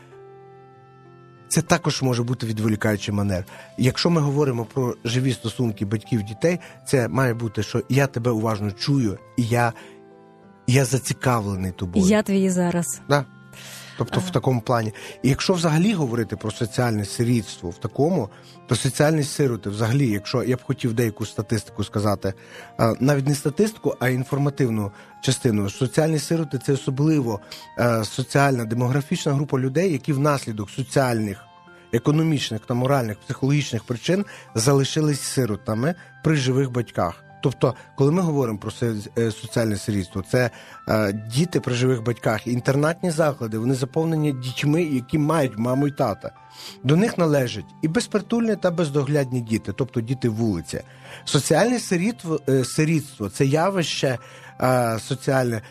Це 1.48 1.62
також 1.62 2.02
може 2.02 2.24
бути 2.24 2.48
відволікаючий 2.48 3.14
манер. 3.14 3.46
Якщо 3.78 4.10
ми 4.10 4.22
говоримо 4.22 4.66
про 4.66 4.96
живі 5.04 5.34
стосунки 5.34 5.86
батьків 5.86 6.24
дітей, 6.24 6.60
це 6.88 7.08
має 7.08 7.34
бути, 7.34 7.64
що 7.64 7.82
я 7.90 8.08
тебе 8.08 8.32
уважно 8.32 8.72
чую, 8.72 9.18
і 9.38 9.44
я 9.44 9.74
я 10.68 10.86
зацікавлений 10.86 11.72
тобою. 11.72 12.06
Я 12.06 12.24
твій 12.24 12.50
зараз. 12.50 13.02
Да. 13.10 13.26
Тобто 13.98 14.20
в 14.20 14.30
такому 14.30 14.62
плані. 14.62 14.94
І 15.24 15.30
якщо 15.30 15.54
взагалі 15.54 15.94
говорити 15.94 16.36
про 16.36 16.52
соціальне 16.52 17.06
сирітство 17.06 17.70
в 17.70 17.78
такому, 17.78 18.30
то 18.68 18.76
соціальні 18.76 19.24
сироти, 19.24 19.70
взагалі, 19.70 20.08
якщо 20.08 20.44
я 20.44 20.56
б 20.56 20.64
хотів 20.64 20.94
деяку 20.94 21.26
статистику 21.26 21.84
сказати, 21.84 22.34
навіть 23.00 23.28
не 23.28 23.36
статистику, 23.36 23.96
а 24.00 24.10
інформативну 24.10 24.92
частину, 25.22 25.70
соціальні 25.70 26.20
сироти 26.20 26.60
це 26.66 26.74
особливо 26.74 27.40
соціальна 28.04 28.66
демографічна 28.66 29.34
група 29.34 29.60
людей, 29.60 29.92
які 29.92 30.14
внаслідок 30.14 30.70
соціальних. 30.70 31.46
Економічних 31.94 32.62
та 32.66 32.74
моральних 32.74 33.20
психологічних 33.20 33.84
причин 33.84 34.26
залишились 34.56 35.22
сиротами 35.22 35.96
при 36.24 36.36
живих 36.36 36.72
батьках. 36.72 37.24
Тобто, 37.44 37.76
коли 37.96 38.12
ми 38.12 38.22
говоримо 38.22 38.58
про 38.58 38.72
е, 39.18 39.32
соціальне 39.32 39.78
сирітство, 39.78 40.24
це 40.32 40.50
е, 40.90 41.14
діти 41.14 41.60
при 41.60 41.74
живих 41.74 42.04
батьках, 42.04 42.48
інтернатні 42.48 43.12
заклади, 43.12 43.58
вони 43.58 43.74
заповнені 43.74 44.32
дітьми, 44.32 44.84
які 44.84 45.18
мають 45.18 45.58
маму 45.58 45.88
й 45.88 45.92
тата. 45.92 46.32
До 46.84 46.96
них 46.96 47.18
належать 47.18 47.66
і 47.82 47.88
безпритульні 47.88 48.56
та 48.56 48.72
бездоглядні 48.72 49.42
діти, 49.42 49.74
тобто 49.78 50.02
діти 50.02 50.30
вулиці. 50.30 50.82
Соціальне 51.26 51.80
сирітство, 51.80 52.40
е, 52.50 52.64
сирітство 52.66 53.30
це 53.30 53.46
явище 53.46 54.18
соціальне, 55.00 55.62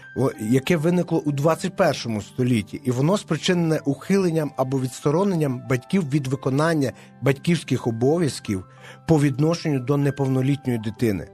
яке 0.41 0.77
виникло 0.77 1.19
у 1.19 1.33
21 1.33 2.21
столітті, 2.21 2.81
і 2.85 2.91
воно 2.91 3.19
спричинене 3.19 3.81
ухиленням 3.85 4.53
або 4.57 4.81
відстороненням 4.81 5.63
батьків 5.71 6.11
від 6.11 6.27
виконання 6.27 6.93
батьківських 7.23 7.87
обов'язків 7.87 8.65
по 9.07 9.21
відношенню 9.21 9.79
до 9.79 9.97
неповнолітньої 9.97 10.79
дитини. 10.79 11.29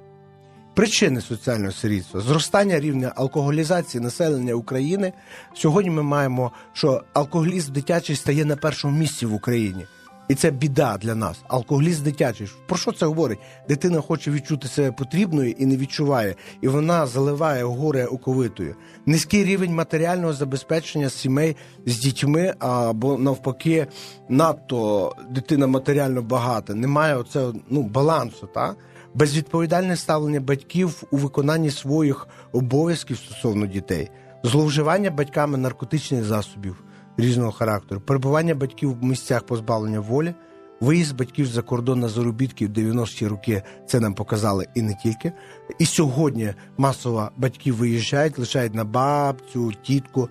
Причини 0.79 1.20
соціального 1.20 1.72
сирітства, 1.72 2.20
зростання 2.20 2.81
рівня 2.81 3.12
алкоголізації 3.16 4.05
населення 4.05 4.55
України. 4.55 5.12
Сьогодні 5.55 5.91
ми 5.91 6.03
маємо, 6.03 6.53
що 6.72 7.03
алкоголізм 7.12 7.72
дитячий 7.72 8.16
стає 8.16 8.45
на 8.45 8.57
першому 8.57 8.99
місці 8.99 9.26
в 9.26 9.35
Україні. 9.35 9.87
І 10.29 10.35
це 10.35 10.51
біда 10.51 10.99
для 11.01 11.14
нас. 11.14 11.37
Алкоголізм 11.49 12.05
дитячий. 12.05 12.49
Про 12.66 12.76
що 12.76 12.93
це 12.93 13.07
говорить? 13.07 13.39
Дитина 13.68 14.01
хоче 14.01 14.31
відчути 14.31 14.68
себе 14.68 14.93
потрібною 14.93 15.51
і 15.51 15.66
не 15.66 15.76
відчуває, 15.76 16.35
і 16.61 16.68
вона 16.68 17.07
заливає 17.07 17.64
горе 17.64 18.07
оковитою. 18.07 18.74
Низький 19.07 19.45
рівень 19.45 19.74
матеріального 19.74 20.33
забезпечення 20.33 21.11
сімей 21.11 21.57
з 21.87 21.99
дітьми, 21.99 22.55
або 22.59 23.18
навпаки, 23.18 23.87
надто 24.29 25.12
дитина 25.31 25.66
матеріально 25.66 26.22
багата. 26.22 26.74
Немає 26.74 27.16
оцього 27.16 27.55
ну, 27.70 27.83
балансу. 27.83 28.47
Та? 28.55 28.74
Безвідповідальне 29.14 29.96
ставлення 29.96 30.40
батьків 30.40 31.02
у 31.11 31.16
виконанні 31.16 31.70
своїх 31.70 32.28
обов'язків 32.52 33.16
стосовно 33.16 33.66
дітей, 33.66 34.11
зловживання 34.42 35.11
батьками 35.11 35.59
наркотичних 35.59 36.24
засобів 36.24 36.84
різного 37.16 37.52
характеру, 37.52 38.00
перебування 38.00 38.54
батьків 38.54 38.98
в 39.00 39.04
місцях 39.04 39.42
позбавлення 39.42 40.00
волі, 40.00 40.34
виїзд 40.80 41.16
батьків 41.16 41.46
за 41.46 41.62
кордон 41.62 42.00
на 42.00 42.09
заробітки 42.09 42.66
в 42.66 42.70
90-ті 42.70 43.26
роки 43.26 43.62
це 43.86 44.00
нам 44.00 44.14
показали 44.14 44.66
і 44.74 44.82
не 44.82 44.94
тільки. 44.94 45.32
І 45.78 45.86
сьогодні 45.86 46.54
масово 46.76 47.30
батьки 47.36 47.72
виїжджають, 47.72 48.38
лишають 48.38 48.74
на 48.74 48.84
бабцю, 48.84 49.72
тітку. 49.82 50.28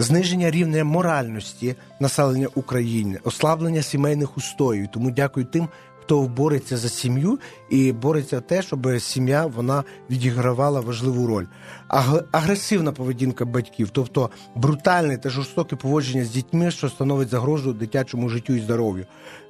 Зниження 0.00 0.50
рівня 0.50 0.84
моральності 0.84 1.76
населення 2.00 2.48
України, 2.54 3.18
ослаблення 3.24 3.82
сімейних 3.82 4.36
устоїв. 4.36 4.88
Тому 4.92 5.10
дякую 5.10 5.46
тим, 5.46 5.68
хто 6.08 6.22
бореться 6.22 6.76
за 6.76 6.88
сім'ю 6.88 7.38
і 7.70 7.92
бореться 7.92 8.40
те, 8.40 8.62
щоб 8.62 9.00
сім'я 9.00 9.46
вона 9.46 9.84
відігравала 10.10 10.80
важливу 10.80 11.26
роль. 11.26 11.46
Агресивна 12.32 12.92
поведінка 12.92 13.44
батьків, 13.44 13.90
тобто 13.92 14.30
брутальне 14.54 15.18
та 15.18 15.30
жорстоке 15.30 15.76
поводження 15.76 16.24
з 16.24 16.30
дітьми, 16.30 16.70
що 16.70 16.88
становить 16.88 17.28
загрозу 17.28 17.72
дитячому 17.72 18.28
життю 18.28 18.52
і 18.52 18.60
здоров'ю. 18.60 19.06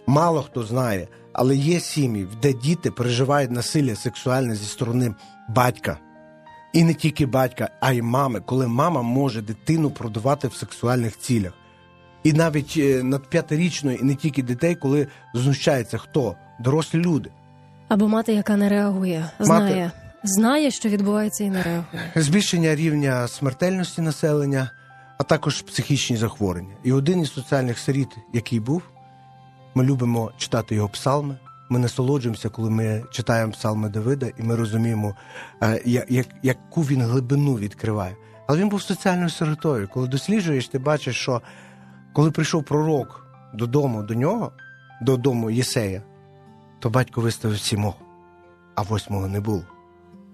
Мало 0.06 0.42
хто 0.42 0.62
знає, 0.62 1.08
але 1.32 1.56
є 1.56 1.80
сім'ї, 1.80 2.28
де 2.42 2.52
діти 2.52 2.90
переживають 2.90 3.50
насилля 3.50 3.96
сексуальне 3.96 4.54
зі 4.54 4.66
сторони 4.66 5.14
батька. 5.48 5.98
І 6.72 6.84
не 6.84 6.94
тільки 6.94 7.26
батька, 7.26 7.70
а 7.80 7.92
й 7.92 8.02
мами, 8.02 8.40
коли 8.40 8.66
мама 8.66 9.02
може 9.02 9.42
дитину 9.42 9.90
продавати 9.90 10.48
в 10.48 10.54
сексуальних 10.54 11.18
цілях. 11.18 11.52
І 12.24 12.32
навіть 12.32 12.74
е, 12.76 13.02
над 13.02 13.26
п'ятирічною, 13.30 13.98
і 13.98 14.02
не 14.02 14.14
тільки 14.14 14.42
дітей, 14.42 14.74
коли 14.74 15.06
знущається 15.34 15.98
хто 15.98 16.36
дорослі 16.58 16.98
люди. 16.98 17.30
Або 17.88 18.08
мати, 18.08 18.32
яка 18.34 18.56
не 18.56 18.68
реагує, 18.68 19.30
знає, 19.38 19.84
мати... 19.84 19.90
знає, 20.24 20.70
що 20.70 20.88
відбувається, 20.88 21.44
і 21.44 21.50
не 21.50 21.62
реагує. 21.62 22.12
Збільшення 22.16 22.74
рівня 22.74 23.28
смертельності 23.28 24.02
населення, 24.02 24.70
а 25.18 25.22
також 25.22 25.62
психічні 25.62 26.16
захворювання. 26.16 26.74
І 26.84 26.92
один 26.92 27.20
із 27.20 27.32
соціальних 27.32 27.78
сиріт, 27.78 28.08
який 28.32 28.60
був, 28.60 28.82
ми 29.74 29.84
любимо 29.84 30.32
читати 30.36 30.74
його 30.74 30.88
псалми. 30.88 31.36
Ми 31.70 31.78
насолоджуємося, 31.78 32.48
коли 32.48 32.70
ми 32.70 33.04
читаємо 33.10 33.52
псалми 33.52 33.88
Давида, 33.88 34.26
і 34.38 34.42
ми 34.42 34.56
розуміємо, 34.56 35.14
е, 35.62 35.82
як, 36.08 36.26
яку 36.42 36.82
він 36.82 37.02
глибину 37.02 37.54
відкриває. 37.54 38.16
Але 38.48 38.58
він 38.58 38.68
був 38.68 38.82
соціальною 38.82 39.30
сиротою. 39.30 39.88
Коли 39.88 40.08
досліджуєш, 40.08 40.68
ти 40.68 40.78
бачиш, 40.78 41.16
що 41.16 41.42
коли 42.12 42.30
прийшов 42.30 42.64
пророк 42.64 43.26
додому 43.54 44.02
до 44.02 44.14
нього, 44.14 44.52
додому 45.02 45.50
Єсея, 45.50 46.02
то 46.78 46.90
батько 46.90 47.20
виставив 47.20 47.58
сімох, 47.58 47.94
а 48.74 48.82
восьмого 48.82 49.28
не 49.28 49.40
було. 49.40 49.62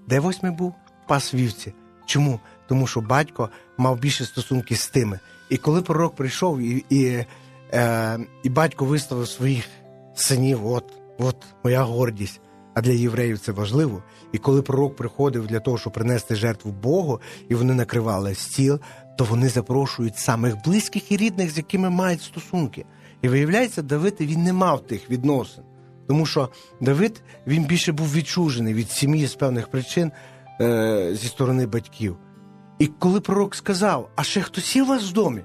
Де 0.08 0.20
восьмий 0.20 0.52
був? 0.52 0.74
Пас 1.08 1.34
вівці. 1.34 1.72
Чому? 2.06 2.40
Тому 2.68 2.86
що 2.86 3.00
батько 3.00 3.48
мав 3.78 3.98
більше 3.98 4.24
стосунки 4.24 4.76
з 4.76 4.88
тими. 4.88 5.20
І 5.50 5.56
коли 5.56 5.82
пророк 5.82 6.14
прийшов, 6.14 6.58
і 6.58 6.84
і, 6.90 7.24
е, 7.72 8.18
і 8.42 8.48
батько 8.48 8.84
виставив 8.84 9.28
своїх 9.28 9.64
синів, 10.14 10.66
от, 10.66 10.84
от 11.18 11.36
моя 11.64 11.82
гордість. 11.82 12.40
А 12.74 12.80
для 12.80 12.92
євреїв 12.92 13.38
це 13.38 13.52
важливо. 13.52 14.02
І 14.32 14.38
коли 14.38 14.62
пророк 14.62 14.96
приходив 14.96 15.46
для 15.46 15.60
того, 15.60 15.78
щоб 15.78 15.92
принести 15.92 16.34
жертву 16.34 16.72
Богу, 16.72 17.20
і 17.48 17.54
вони 17.54 17.74
накривали 17.74 18.34
стіл, 18.34 18.80
то 19.18 19.24
вони 19.24 19.48
запрошують 19.48 20.16
самих 20.16 20.62
близьких 20.64 21.12
і 21.12 21.16
рідних, 21.16 21.50
з 21.50 21.56
якими 21.56 21.90
мають 21.90 22.22
стосунки. 22.22 22.84
І 23.22 23.28
виявляється, 23.28 23.82
Давид 23.82 24.16
він 24.20 24.42
не 24.42 24.52
мав 24.52 24.86
тих 24.86 25.10
відносин. 25.10 25.64
Тому 26.08 26.26
що 26.26 26.48
Давид 26.80 27.22
він 27.46 27.64
більше 27.64 27.92
був 27.92 28.12
відчужений 28.12 28.74
від 28.74 28.90
сім'ї 28.90 29.26
з 29.26 29.34
певних 29.34 29.68
причин 29.68 30.12
е, 30.60 31.10
зі 31.14 31.28
сторони 31.28 31.66
батьків. 31.66 32.16
І 32.78 32.86
коли 32.86 33.20
пророк 33.20 33.54
сказав, 33.54 34.10
а 34.16 34.22
ще 34.22 34.40
хтось 34.40 34.76
є 34.76 34.82
у 34.82 34.86
вас 34.86 35.10
в 35.10 35.12
домі? 35.12 35.40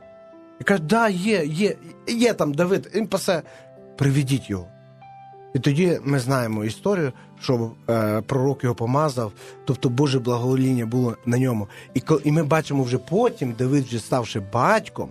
І 0.62 0.64
каже, 0.64 0.84
да, 0.84 1.10
є, 1.10 1.46
є, 1.46 1.76
є 2.08 2.34
там 2.34 2.54
Давид, 2.54 2.92
він 2.96 3.08
пасе, 3.08 3.42
приведіть 3.98 4.50
його. 4.50 4.68
І 5.54 5.60
тоді 5.60 6.00
ми 6.04 6.20
знаємо 6.20 6.66
історію, 6.66 7.12
що 7.40 7.72
е, 7.90 8.22
пророк 8.22 8.64
його 8.64 8.76
помазав, 8.76 9.32
тобто 9.66 9.90
Боже 9.90 10.20
благовоління 10.20 10.86
було 10.86 11.16
на 11.26 11.38
ньому. 11.38 11.68
І 11.94 12.02
і 12.24 12.32
ми 12.32 12.44
бачимо 12.44 12.84
вже 12.84 12.98
потім, 12.98 13.54
Давид, 13.58 13.86
вже 13.86 14.00
ставши 14.00 14.40
батьком, 14.40 15.10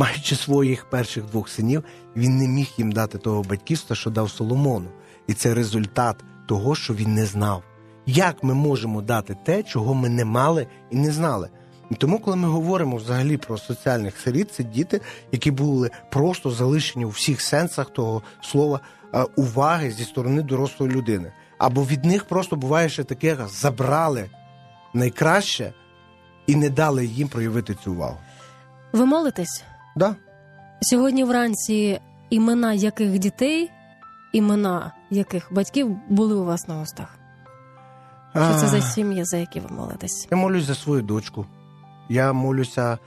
маючи 0.00 0.36
своїх 0.36 0.90
перших 0.90 1.24
двох 1.24 1.48
синів, 1.48 1.84
він 2.16 2.38
не 2.38 2.48
міг 2.48 2.68
їм 2.76 2.92
дати 2.92 3.18
того 3.18 3.42
батьківства, 3.42 3.96
що 3.96 4.10
дав 4.10 4.30
Соломону. 4.30 4.88
І 5.26 5.34
це 5.34 5.54
результат 5.54 6.24
того, 6.46 6.74
що 6.74 6.94
він 6.94 7.14
не 7.14 7.26
знав. 7.26 7.62
Як 8.06 8.44
ми 8.44 8.54
можемо 8.54 9.02
дати 9.02 9.36
те, 9.44 9.62
чого 9.62 9.94
ми 9.94 10.08
не 10.08 10.24
мали 10.24 10.66
і 10.90 10.96
не 10.96 11.12
знали? 11.12 11.48
І 11.90 11.94
тому, 11.94 12.18
коли 12.18 12.36
ми 12.36 12.48
говоримо 12.48 12.96
взагалі 12.96 13.36
про 13.36 13.58
соціальних 13.58 14.18
сиріт, 14.18 14.52
це 14.52 14.64
діти, 14.64 15.00
які 15.32 15.50
були 15.50 15.90
просто 16.10 16.50
залишені 16.50 17.04
у 17.04 17.08
всіх 17.08 17.40
сенсах 17.40 17.90
того 17.90 18.22
слова 18.42 18.80
е, 19.14 19.24
уваги 19.36 19.90
зі 19.90 20.04
сторони 20.04 20.42
дорослої 20.42 20.92
людини. 20.92 21.32
Або 21.58 21.84
від 21.84 22.04
них 22.04 22.24
просто 22.24 22.56
буває 22.56 22.88
ще 22.88 23.04
таке, 23.04 23.36
забрали 23.48 24.30
найкраще 24.94 25.72
і 26.46 26.56
не 26.56 26.70
дали 26.70 27.06
їм 27.06 27.28
проявити 27.28 27.74
цю 27.74 27.92
увагу. 27.92 28.18
Ви 28.92 29.06
молитесь? 29.06 29.64
Да. 29.96 30.16
Сьогодні 30.82 31.24
вранці 31.24 32.00
імена 32.30 32.72
яких 32.72 33.18
дітей, 33.18 33.70
імена 34.32 34.92
яких 35.10 35.52
батьків 35.52 35.96
були 36.08 36.34
у 36.34 36.44
вас 36.44 36.68
на 36.68 36.80
устах? 36.80 37.18
Що 38.30 38.54
це 38.54 38.66
за 38.66 38.80
сім'ї, 38.80 39.24
за 39.24 39.36
які 39.36 39.60
ви 39.60 39.68
молитесь? 39.68 40.28
Я 40.30 40.36
молюсь 40.36 40.64
за 40.64 40.74
свою 40.74 41.02
дочку. 41.02 41.46
Я 42.08 42.32
молюся 42.32 42.98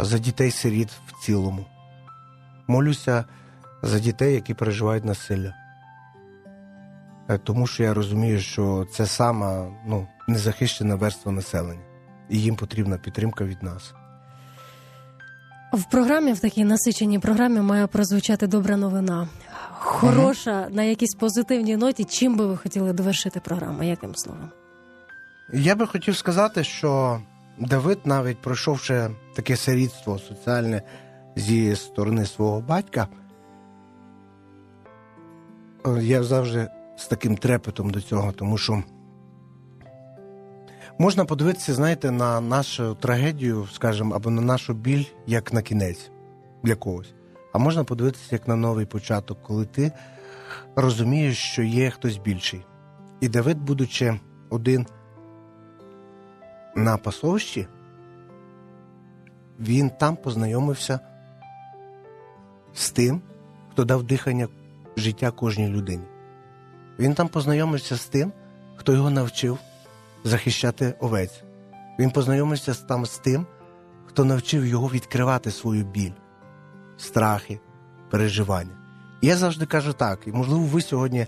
за 0.00 0.18
дітей 0.18 0.50
сиріт 0.50 0.88
в 1.06 1.24
цілому. 1.24 1.64
Молюся 2.66 3.24
за 3.82 3.98
дітей, 3.98 4.34
які 4.34 4.54
переживають 4.54 5.04
насилля. 5.04 5.54
Е, 7.28 7.38
тому 7.38 7.66
що 7.66 7.82
я 7.82 7.94
розумію, 7.94 8.40
що 8.40 8.86
це 8.92 9.06
сама 9.06 9.70
ну, 9.86 10.06
незахищена 10.28 10.94
верства 10.94 11.32
населення, 11.32 11.82
і 12.28 12.40
їм 12.40 12.56
потрібна 12.56 12.98
підтримка 12.98 13.44
від 13.44 13.62
нас. 13.62 13.94
В 15.72 15.84
програмі, 15.90 16.32
в 16.32 16.40
такій 16.40 16.64
насиченій 16.64 17.18
програмі, 17.18 17.60
має 17.60 17.86
прозвучати 17.86 18.46
добра 18.46 18.76
новина. 18.76 19.28
Хороша 19.70 20.50
mm 20.50 20.74
на 20.74 20.82
якійсь 20.82 21.14
позитивній 21.14 21.76
ноті. 21.76 22.04
Чим 22.04 22.36
би 22.36 22.46
ви 22.46 22.56
хотіли 22.56 22.92
довершити 22.92 23.40
програму? 23.40 23.82
Яким 23.82 24.14
словом? 24.14 24.50
Я 25.52 25.74
би 25.74 25.86
хотів 25.86 26.16
сказати, 26.16 26.64
що 26.64 27.20
Давид, 27.58 27.98
навіть 28.04 28.38
пройшовши 28.38 29.10
таке 29.34 29.56
сирітство 29.56 30.18
соціальне 30.18 30.82
зі 31.36 31.76
сторони 31.76 32.26
свого 32.26 32.60
батька, 32.60 33.08
я 36.00 36.22
завжди 36.22 36.68
з 36.96 37.06
таким 37.06 37.36
трепетом 37.36 37.90
до 37.90 38.00
цього, 38.00 38.32
тому 38.32 38.58
що 38.58 38.82
можна 40.98 41.24
подивитися, 41.24 41.74
знаєте, 41.74 42.10
на 42.10 42.40
нашу 42.40 42.94
трагедію, 42.94 43.68
скажімо, 43.72 44.14
або 44.14 44.30
на 44.30 44.42
нашу 44.42 44.74
біль 44.74 45.04
як 45.26 45.52
на 45.52 45.62
кінець 45.62 46.10
для 46.62 46.74
когось. 46.74 47.14
А 47.52 47.58
можна 47.58 47.84
подивитися 47.84 48.28
як 48.30 48.48
на 48.48 48.56
новий 48.56 48.86
початок, 48.86 49.42
коли 49.42 49.66
ти 49.66 49.92
розумієш, 50.76 51.38
що 51.38 51.62
є 51.62 51.90
хтось 51.90 52.16
більший. 52.16 52.64
І 53.20 53.28
Давид, 53.28 53.58
будучи 53.58 54.20
один 54.50 54.86
на 56.76 56.96
пасовищі, 56.96 57.66
він 59.60 59.90
там 59.90 60.16
познайомився 60.16 61.00
з 62.74 62.90
тим, 62.90 63.22
хто 63.70 63.84
дав 63.84 64.02
дихання 64.02 64.48
життя 64.96 65.30
кожній 65.30 65.68
людині. 65.68 66.04
Він 66.98 67.14
там 67.14 67.28
познайомився 67.28 67.96
з 67.96 68.04
тим, 68.04 68.32
хто 68.76 68.92
його 68.92 69.10
навчив 69.10 69.58
захищати 70.24 70.94
овець. 71.00 71.42
Він 71.98 72.10
познайомився 72.10 72.74
там 72.74 73.06
з 73.06 73.18
тим, 73.18 73.46
хто 74.06 74.24
навчив 74.24 74.66
його 74.66 74.88
відкривати 74.88 75.50
свою 75.50 75.84
біль, 75.84 76.12
страхи, 76.96 77.60
переживання. 78.10 78.70
Я 79.22 79.36
завжди 79.36 79.66
кажу 79.66 79.92
так: 79.92 80.20
і 80.26 80.32
можливо, 80.32 80.64
ви 80.64 80.80
сьогодні, 80.80 81.26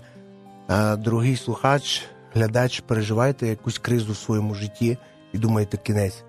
е, 0.69 0.95
дорогий 0.95 1.35
слухач, 1.35 2.05
глядач, 2.33 2.79
переживаєте 2.79 3.47
якусь 3.47 3.79
кризу 3.79 4.13
в 4.13 4.17
своєму 4.17 4.55
житті 4.55 4.97
і 5.33 5.37
думаєте 5.37 5.77
кінець. 5.77 6.23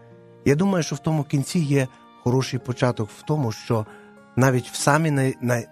Я 0.44 0.54
думаю, 0.54 0.84
що 0.84 0.96
в 0.96 0.98
тому 0.98 1.24
кінці 1.24 1.58
є 1.58 1.88
хороший 2.24 2.58
початок 2.58 3.10
в 3.18 3.22
тому, 3.22 3.52
що 3.52 3.86
навіть 4.36 4.68
в 4.68 4.74
самі 4.74 5.10
най, 5.10 5.36
най, 5.40 5.68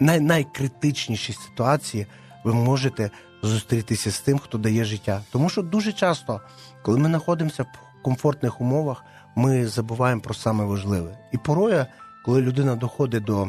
най, 0.00 0.20
найкритичніші 0.20 1.32
ситуації 1.32 2.06
ви 2.44 2.54
можете 2.54 3.10
зустрітися 3.42 4.10
з 4.10 4.20
тим, 4.20 4.38
хто 4.38 4.58
дає 4.58 4.84
життя. 4.84 5.20
Тому 5.32 5.48
що 5.48 5.62
дуже 5.62 5.92
часто, 5.92 6.40
коли 6.82 6.98
ми 6.98 7.08
знаходимося 7.08 7.62
в 7.62 8.02
комфортних 8.02 8.60
умовах, 8.60 9.04
ми 9.36 9.66
забуваємо 9.66 10.20
про 10.20 10.34
саме 10.34 10.64
важливе. 10.64 11.18
І 11.32 11.38
порою, 11.38 11.86
коли 12.24 12.40
людина 12.40 12.76
доходить 12.76 13.24
до 13.24 13.48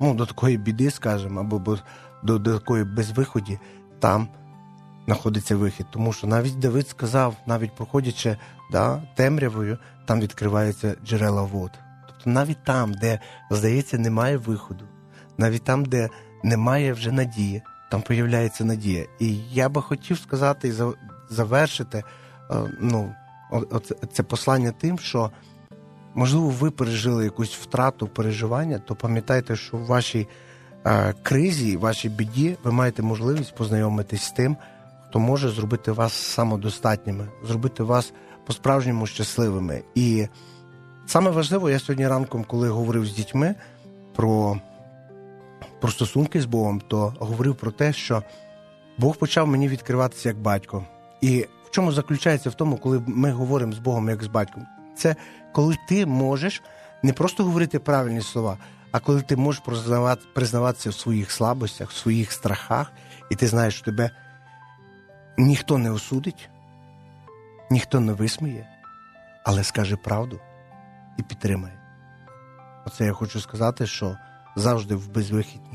ну, 0.00 0.14
до 0.14 0.26
такої 0.26 0.56
біди, 0.56 0.90
скажімо, 0.90 1.40
або 1.40 1.78
до, 2.22 2.38
до 2.38 2.58
такої 2.58 2.84
безвиході, 2.84 3.58
там 4.00 4.28
знаходиться 5.06 5.56
вихід. 5.56 5.86
Тому 5.90 6.12
що 6.12 6.26
навіть 6.26 6.58
Давид 6.58 6.88
сказав, 6.88 7.36
навіть 7.46 7.74
проходячи 7.74 8.36
да, 8.72 9.02
темрявою, 9.14 9.78
там 10.06 10.20
відкриваються 10.20 10.96
джерела 11.04 11.42
вод. 11.42 11.70
Тобто 12.06 12.30
навіть 12.30 12.64
там, 12.64 12.94
де, 12.94 13.20
здається, 13.50 13.98
немає 13.98 14.36
виходу, 14.36 14.84
навіть 15.38 15.64
там, 15.64 15.84
де 15.84 16.08
немає 16.42 16.92
вже 16.92 17.12
надії, 17.12 17.62
там 17.92 18.02
появляється 18.02 18.64
надія. 18.64 19.06
І 19.18 19.36
я 19.52 19.68
би 19.68 19.82
хотів 19.82 20.18
сказати 20.18 20.68
і 20.68 20.72
завершити 21.30 22.04
е, 22.50 22.54
ну, 22.80 23.14
це 24.12 24.22
послання 24.22 24.72
тим, 24.80 24.98
що 24.98 25.30
можливо 26.14 26.48
ви 26.48 26.70
пережили 26.70 27.24
якусь 27.24 27.54
втрату 27.54 28.08
переживання, 28.08 28.78
то 28.78 28.94
пам'ятайте, 28.94 29.56
що 29.56 29.76
в 29.76 29.86
вашій 29.86 30.28
е, 30.86 31.14
кризі, 31.22 31.76
вашій 31.76 32.08
біді, 32.08 32.56
ви 32.64 32.72
маєте 32.72 33.02
можливість 33.02 33.54
познайомитись 33.54 34.22
з 34.22 34.30
тим, 34.30 34.56
хто 35.08 35.18
може 35.18 35.48
зробити 35.48 35.92
вас 35.92 36.12
самодостатніми, 36.12 37.28
зробити 37.44 37.82
вас 37.82 38.12
по-справжньому 38.46 39.06
щасливими. 39.06 39.82
І 39.94 40.26
саме 41.06 41.30
важливо, 41.30 41.70
я 41.70 41.78
сьогодні 41.78 42.08
ранком, 42.08 42.44
коли 42.44 42.68
говорив 42.68 43.06
з 43.06 43.14
дітьми 43.14 43.54
про 44.14 44.60
про 45.82 45.90
стосунки 45.90 46.40
з 46.40 46.44
Богом, 46.44 46.80
то 46.80 47.14
говорив 47.18 47.54
про 47.54 47.70
те, 47.70 47.92
що 47.92 48.22
Бог 48.98 49.16
почав 49.16 49.46
мені 49.46 49.68
відкриватися 49.68 50.28
як 50.28 50.38
батько. 50.38 50.84
І 51.20 51.46
в 51.64 51.70
чому 51.70 51.92
заключається 51.92 52.50
в 52.50 52.54
тому, 52.54 52.76
коли 52.76 53.02
ми 53.06 53.30
говоримо 53.32 53.72
з 53.72 53.78
Богом 53.78 54.08
як 54.08 54.22
з 54.22 54.26
батьком? 54.26 54.66
Це 54.96 55.16
коли 55.52 55.76
ти 55.88 56.06
можеш 56.06 56.62
не 57.02 57.12
просто 57.12 57.44
говорити 57.44 57.78
правильні 57.78 58.20
слова, 58.20 58.58
а 58.92 59.00
коли 59.00 59.22
ти 59.22 59.36
можеш 59.36 59.62
признаватися 60.34 60.90
в 60.90 60.94
своїх 60.94 61.30
слабостях, 61.30 61.90
в 61.90 61.96
своїх 61.96 62.32
страхах, 62.32 62.92
і 63.30 63.34
ти 63.34 63.46
знаєш, 63.46 63.74
що 63.74 63.84
тебе 63.84 64.10
ніхто 65.38 65.78
не 65.78 65.90
осудить, 65.90 66.48
ніхто 67.70 68.00
не 68.00 68.12
висміє, 68.12 68.66
але 69.44 69.64
скаже 69.64 69.96
правду 69.96 70.40
і 71.18 71.22
підтримає. 71.22 71.78
Оце 72.86 73.04
я 73.04 73.12
хочу 73.12 73.40
сказати, 73.40 73.86
що 73.86 74.16
завжди 74.56 74.94
в 74.94 75.08
безвихідній 75.08 75.71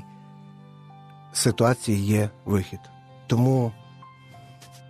ситуації 1.33 2.05
є 2.05 2.29
вихід. 2.45 2.79
Тому, 3.27 3.71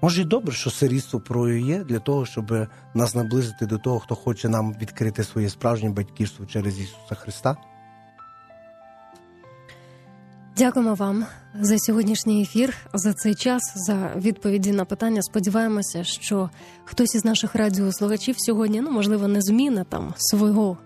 може, 0.02 0.22
і 0.22 0.26
добре, 0.26 0.54
що 0.54 0.70
сирітство 0.70 1.20
прою 1.20 1.60
є 1.60 1.84
для 1.84 2.00
того, 2.00 2.26
щоб 2.26 2.68
нас 2.94 3.16
наблизити 3.16 3.66
до 3.66 3.78
того, 3.78 4.00
хто 4.00 4.16
хоче 4.16 4.50
нам 4.50 4.74
відкрити 4.82 5.24
своє 5.24 5.50
справжнє 5.50 5.90
батьківство 5.90 6.46
через 6.46 6.80
Ісуса 6.80 7.16
Христа. 7.16 7.58
Дякуємо 10.58 10.94
вам 10.94 11.26
за 11.62 11.80
сьогоднішній 11.80 12.42
ефір, 12.42 12.74
за 12.94 13.14
цей 13.14 13.36
час, 13.36 13.62
за 13.76 14.14
відповіді 14.16 14.72
на 14.72 14.86
питання. 14.86 15.22
Сподіваємося, 15.22 16.04
що 16.04 16.50
хтось 16.86 17.16
із 17.16 17.26
наших 17.26 17.56
радіослухачів 17.56 18.36
сьогодні, 18.38 18.82
ну 18.82 18.92
можливо, 18.92 19.28
не 19.28 19.42
зміни 19.42 19.86
там 19.90 20.14
свого 20.18 20.78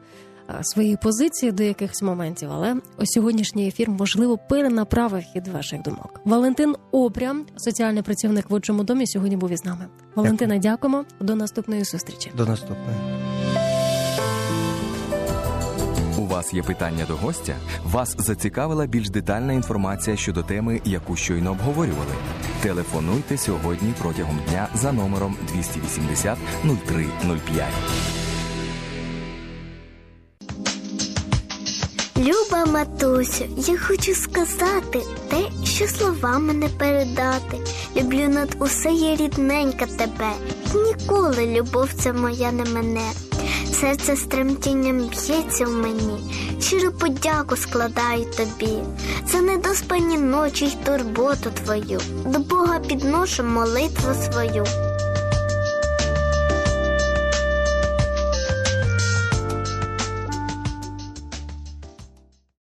своєї 0.61 0.97
позиції 0.97 1.51
до 1.51 1.63
якихось 1.63 2.01
моментів, 2.01 2.49
але 2.51 2.75
ось 2.97 3.09
сьогоднішній 3.09 3.67
ефір 3.67 3.89
можливо 3.89 4.37
перенаправив 4.49 5.23
хід 5.23 5.47
ваших 5.47 5.81
думок. 5.81 6.21
Валентин 6.25 6.75
Опрям, 6.91 7.45
соціальний 7.57 8.03
працівник 8.03 8.49
в 8.49 8.53
отчому 8.53 8.83
домі, 8.83 9.07
сьогодні 9.07 9.37
був 9.37 9.51
із 9.51 9.65
нами. 9.65 9.87
Валентина, 10.15 10.57
дякуємо. 10.57 11.05
До 11.19 11.35
наступної 11.35 11.83
зустрічі. 11.83 12.31
До 12.37 12.45
наступної. 12.45 12.97
У 16.17 16.25
вас 16.25 16.53
є 16.53 16.63
питання 16.63 17.05
до 17.07 17.15
гостя? 17.15 17.55
Вас 17.83 18.15
зацікавила 18.17 18.85
більш 18.85 19.09
детальна 19.09 19.53
інформація 19.53 20.17
щодо 20.17 20.43
теми, 20.43 20.81
яку 20.85 21.15
щойно 21.15 21.51
обговорювали. 21.51 22.11
Телефонуйте 22.61 23.37
сьогодні 23.37 23.93
протягом 24.01 24.39
дня 24.49 24.67
за 24.75 24.91
номером 24.91 25.35
280 25.53 26.37
0305. 26.63 28.20
Люба 32.21 32.65
матусю, 32.65 33.45
я 33.57 33.77
хочу 33.77 34.15
сказати 34.15 35.01
те, 35.29 35.43
що 35.63 35.87
словами 35.87 36.53
не 36.53 36.67
передати. 36.67 37.57
Люблю 37.95 38.27
над 38.27 38.55
усе 38.59 38.91
є 38.91 39.15
рідненька 39.15 39.85
тебе, 39.85 40.31
ніколи 40.75 41.45
любов 41.45 41.89
ця 41.99 42.13
моя 42.13 42.51
не 42.51 42.65
мене. 42.65 43.11
Серце 43.79 44.15
з 44.15 44.23
тремтінням 44.23 44.97
б'ється 44.97 45.65
в 45.65 45.71
мені, 45.71 46.33
щиро 46.59 46.91
подяку 46.91 47.55
складаю 47.55 48.25
тобі, 48.25 48.73
за 49.27 49.41
недоспані 49.41 50.17
ночі 50.17 50.65
й 50.65 50.85
турботу 50.85 51.51
твою, 51.63 52.01
до 52.25 52.39
Бога 52.39 52.79
підношу 52.79 53.43
молитву 53.43 54.13
свою. 54.31 54.90